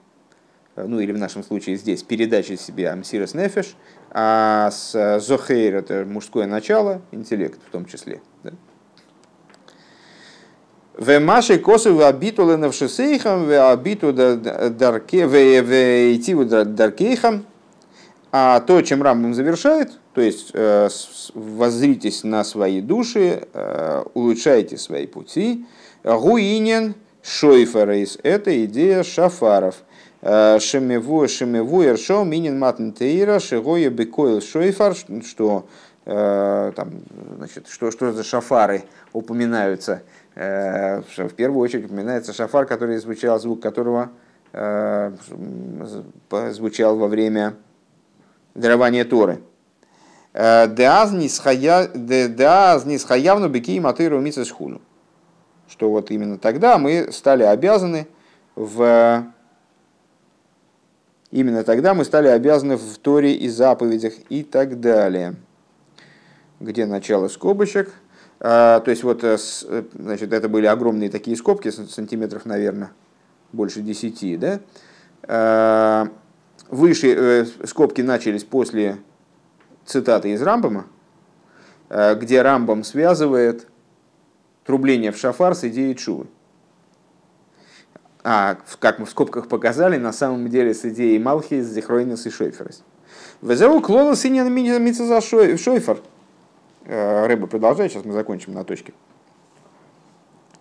э, 0.75 0.85
ну 0.85 0.99
или 0.99 1.11
в 1.11 1.17
нашем 1.17 1.43
случае 1.43 1.77
здесь 1.77 2.03
передача 2.03 2.55
себе 2.55 2.91
Амсирас 2.91 3.33
Нефеш, 3.33 3.75
а 4.11 4.69
с 4.69 5.19
Зохейр 5.19 5.77
это 5.77 6.05
мужское 6.05 6.45
начало, 6.45 7.01
интеллект 7.11 7.59
в 7.67 7.71
том 7.71 7.85
числе. 7.85 8.21
Да? 8.43 8.51
В 10.99 11.17
Маше 11.17 11.59
косу 11.59 11.95
в 11.95 12.01
абиту 12.01 12.45
ленавшисейхам, 12.45 13.45
в 13.45 13.51
идти 16.13 16.33
даркейхам. 16.33 17.45
А 18.33 18.59
то, 18.59 18.81
чем 18.81 19.01
Рамбам 19.01 19.33
завершает, 19.33 19.93
то 20.13 20.19
есть 20.19 20.51
э, 20.53 20.89
воззритесь 21.33 22.25
на 22.25 22.43
свои 22.43 22.81
души, 22.81 23.47
э, 23.53 24.03
улучшайте 24.13 24.77
свои 24.77 25.07
пути. 25.07 25.65
Гуинен 26.03 26.95
шойфарейс– 27.23 28.17
это 28.23 28.65
идея 28.65 29.03
шафаров. 29.03 29.75
Э, 30.21 30.59
шемеву 30.59 31.29
шемеву 31.29 31.81
ершо 31.81 32.25
минин 32.25 32.59
матн 32.59 32.91
тейра 32.91 33.39
шигоя 33.39 33.89
бекойл 33.89 34.41
шойфар, 34.41 34.97
что 35.25 35.65
там, 36.05 37.03
значит, 37.37 37.67
что, 37.69 37.91
что 37.91 38.11
за 38.11 38.23
шафары 38.23 38.83
упоминаются– 39.13 40.01
в 40.39 41.33
первую 41.35 41.59
очередь 41.59 41.85
упоминается 41.85 42.31
шафар, 42.31 42.65
который 42.65 42.97
звучал, 42.97 43.37
звук 43.41 43.61
которого 43.61 44.11
э, 44.53 45.11
звучал 46.51 46.97
во 46.97 47.07
время 47.07 47.55
дарования 48.55 49.03
Торы. 49.03 49.41
Э, 50.31 50.73
Деаз 50.73 51.11
нисхаявну 51.11 51.89
беки 53.49 53.81
матыру 53.81 54.21
мицесхуну. 54.21 54.79
Что 55.67 55.91
вот 55.91 56.09
именно 56.09 56.37
тогда 56.37 56.77
мы 56.77 57.11
стали 57.11 57.43
обязаны 57.43 58.07
в 58.55 59.25
Именно 61.31 61.63
тогда 61.63 61.93
мы 61.93 62.05
стали 62.05 62.27
обязаны 62.27 62.75
в 62.77 62.97
Торе 62.97 63.33
и 63.33 63.49
заповедях 63.49 64.13
и 64.29 64.41
так 64.41 64.79
далее. 64.79 65.35
Где 66.61 66.85
начало 66.85 67.27
скобочек– 67.27 67.93
то 68.39 68.85
есть 68.87 69.03
вот, 69.03 69.23
э, 69.23 69.37
э, 69.37 69.83
значит, 69.93 70.31
это 70.31 70.47
были 70.47 70.65
огромные 70.65 71.09
такие 71.09 71.35
скобки, 71.35 71.69
сантиметров, 71.69 72.45
наверное, 72.45 72.91
больше 73.51 73.81
10, 73.81 74.39
да? 74.39 74.59
А, 75.23 76.07
выше 76.69 77.13
э, 77.13 77.45
скобки 77.65 78.01
начались 78.01 78.45
после 78.45 78.97
цитаты 79.85 80.31
из 80.31 80.41
Рамбама, 80.41 80.85
где 81.89 82.43
Рамбам 82.43 82.83
связывает 82.83 83.67
трубление 84.63 85.11
в 85.11 85.17
шафар 85.17 85.55
с 85.55 85.63
идеей 85.63 85.95
чувы. 85.95 86.27
А, 88.23 88.57
как 88.79 88.99
мы 88.99 89.07
в 89.07 89.09
скобках 89.09 89.47
показали, 89.47 89.97
на 89.97 90.13
самом 90.13 90.47
деле 90.49 90.75
с 90.75 90.85
идеей 90.85 91.17
Малхи, 91.17 91.61
Зихройнес 91.61 92.27
и 92.27 92.29
Шойферес. 92.29 92.83
Везеу 93.41 93.81
клонус 93.81 94.23
и 94.25 94.29
не 94.29 94.93
за 94.93 95.21
Шойфер. 95.21 95.99
Э, 96.91 97.27
рыба 97.27 97.45
продолжает, 97.45 97.91
сейчас 97.91 98.03
мы 98.03 98.13
закончим 98.13 98.55
на 98.55 98.63
точке. 98.63 98.93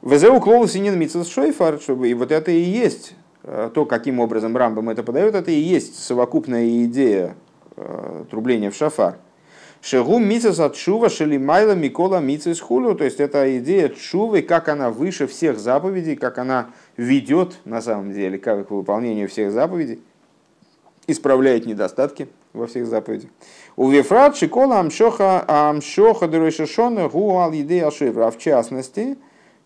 ВЗУ 0.03 0.39
клоус 0.41 0.75
и 0.75 0.81
митсус 0.81 1.27
шойфар, 1.27 1.81
чтобы 1.81 2.11
и 2.11 2.13
вот 2.13 2.31
это 2.33 2.51
и 2.51 2.61
есть 2.61 3.15
э, 3.45 3.71
то, 3.73 3.87
каким 3.87 4.21
образом 4.21 4.55
Рамбам 4.55 4.91
это 4.91 5.03
подает, 5.03 5.35
это 5.35 5.51
и 5.51 5.59
есть 5.59 5.99
совокупная 5.99 6.85
идея 6.85 7.35
э, 7.77 8.25
трубления 8.31 8.71
в 8.71 8.77
шафар. 8.77 9.17
Шегу 9.81 10.19
митсус 10.19 10.61
от 10.61 10.77
шува 10.77 11.09
шелимайла 11.09 11.73
микола 11.73 12.21
митсус 12.21 12.61
хулю, 12.61 12.95
то 12.95 13.05
есть 13.05 13.21
это 13.21 13.59
идея 13.59 13.89
чувы, 13.89 14.43
как 14.43 14.69
она 14.69 14.91
выше 14.91 15.27
всех 15.29 15.59
заповедей, 15.59 16.15
как 16.15 16.37
она 16.37 16.73
ведет 16.99 17.57
на 17.65 17.81
самом 17.81 18.13
деле, 18.13 18.37
как 18.39 18.69
к 18.69 18.71
выполнению 18.71 19.29
всех 19.29 19.51
заповедей, 19.51 20.03
исправляет 21.09 21.67
недостатки 21.67 22.29
во 22.53 22.69
всех 22.69 22.87
заповедях. 22.87 23.31
У 23.77 23.89
Вифрат 23.89 24.37
Шикола 24.37 24.79
Амшоха 24.79 25.45
Амшоха 25.49 26.29
Дуришашона 26.29 27.09
Гуал 27.09 27.53
Еды 27.53 27.81
Ашивра. 27.81 28.27
А 28.27 28.31
в 28.31 28.39
частности, 28.39 29.19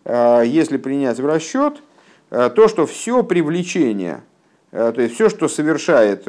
э, 0.05 0.43
если 0.45 0.77
принять 0.77 1.19
в 1.19 1.25
расчет 1.25 1.83
э, 2.31 2.49
то, 2.49 2.67
что 2.67 2.85
все 2.87 3.23
привлечение, 3.23 4.21
э, 4.71 4.91
то 4.95 5.01
есть 5.01 5.15
все, 5.15 5.29
что 5.29 5.47
совершает 5.47 6.25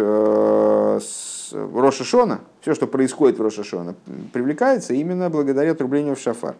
Рошашона, 1.52 2.40
все, 2.60 2.74
что 2.74 2.86
происходит 2.86 3.38
в 3.38 3.42
Рошашона, 3.42 3.94
привлекается 4.32 4.94
именно 4.94 5.30
благодаря 5.30 5.74
трублению 5.74 6.16
в 6.16 6.20
шафар. 6.20 6.56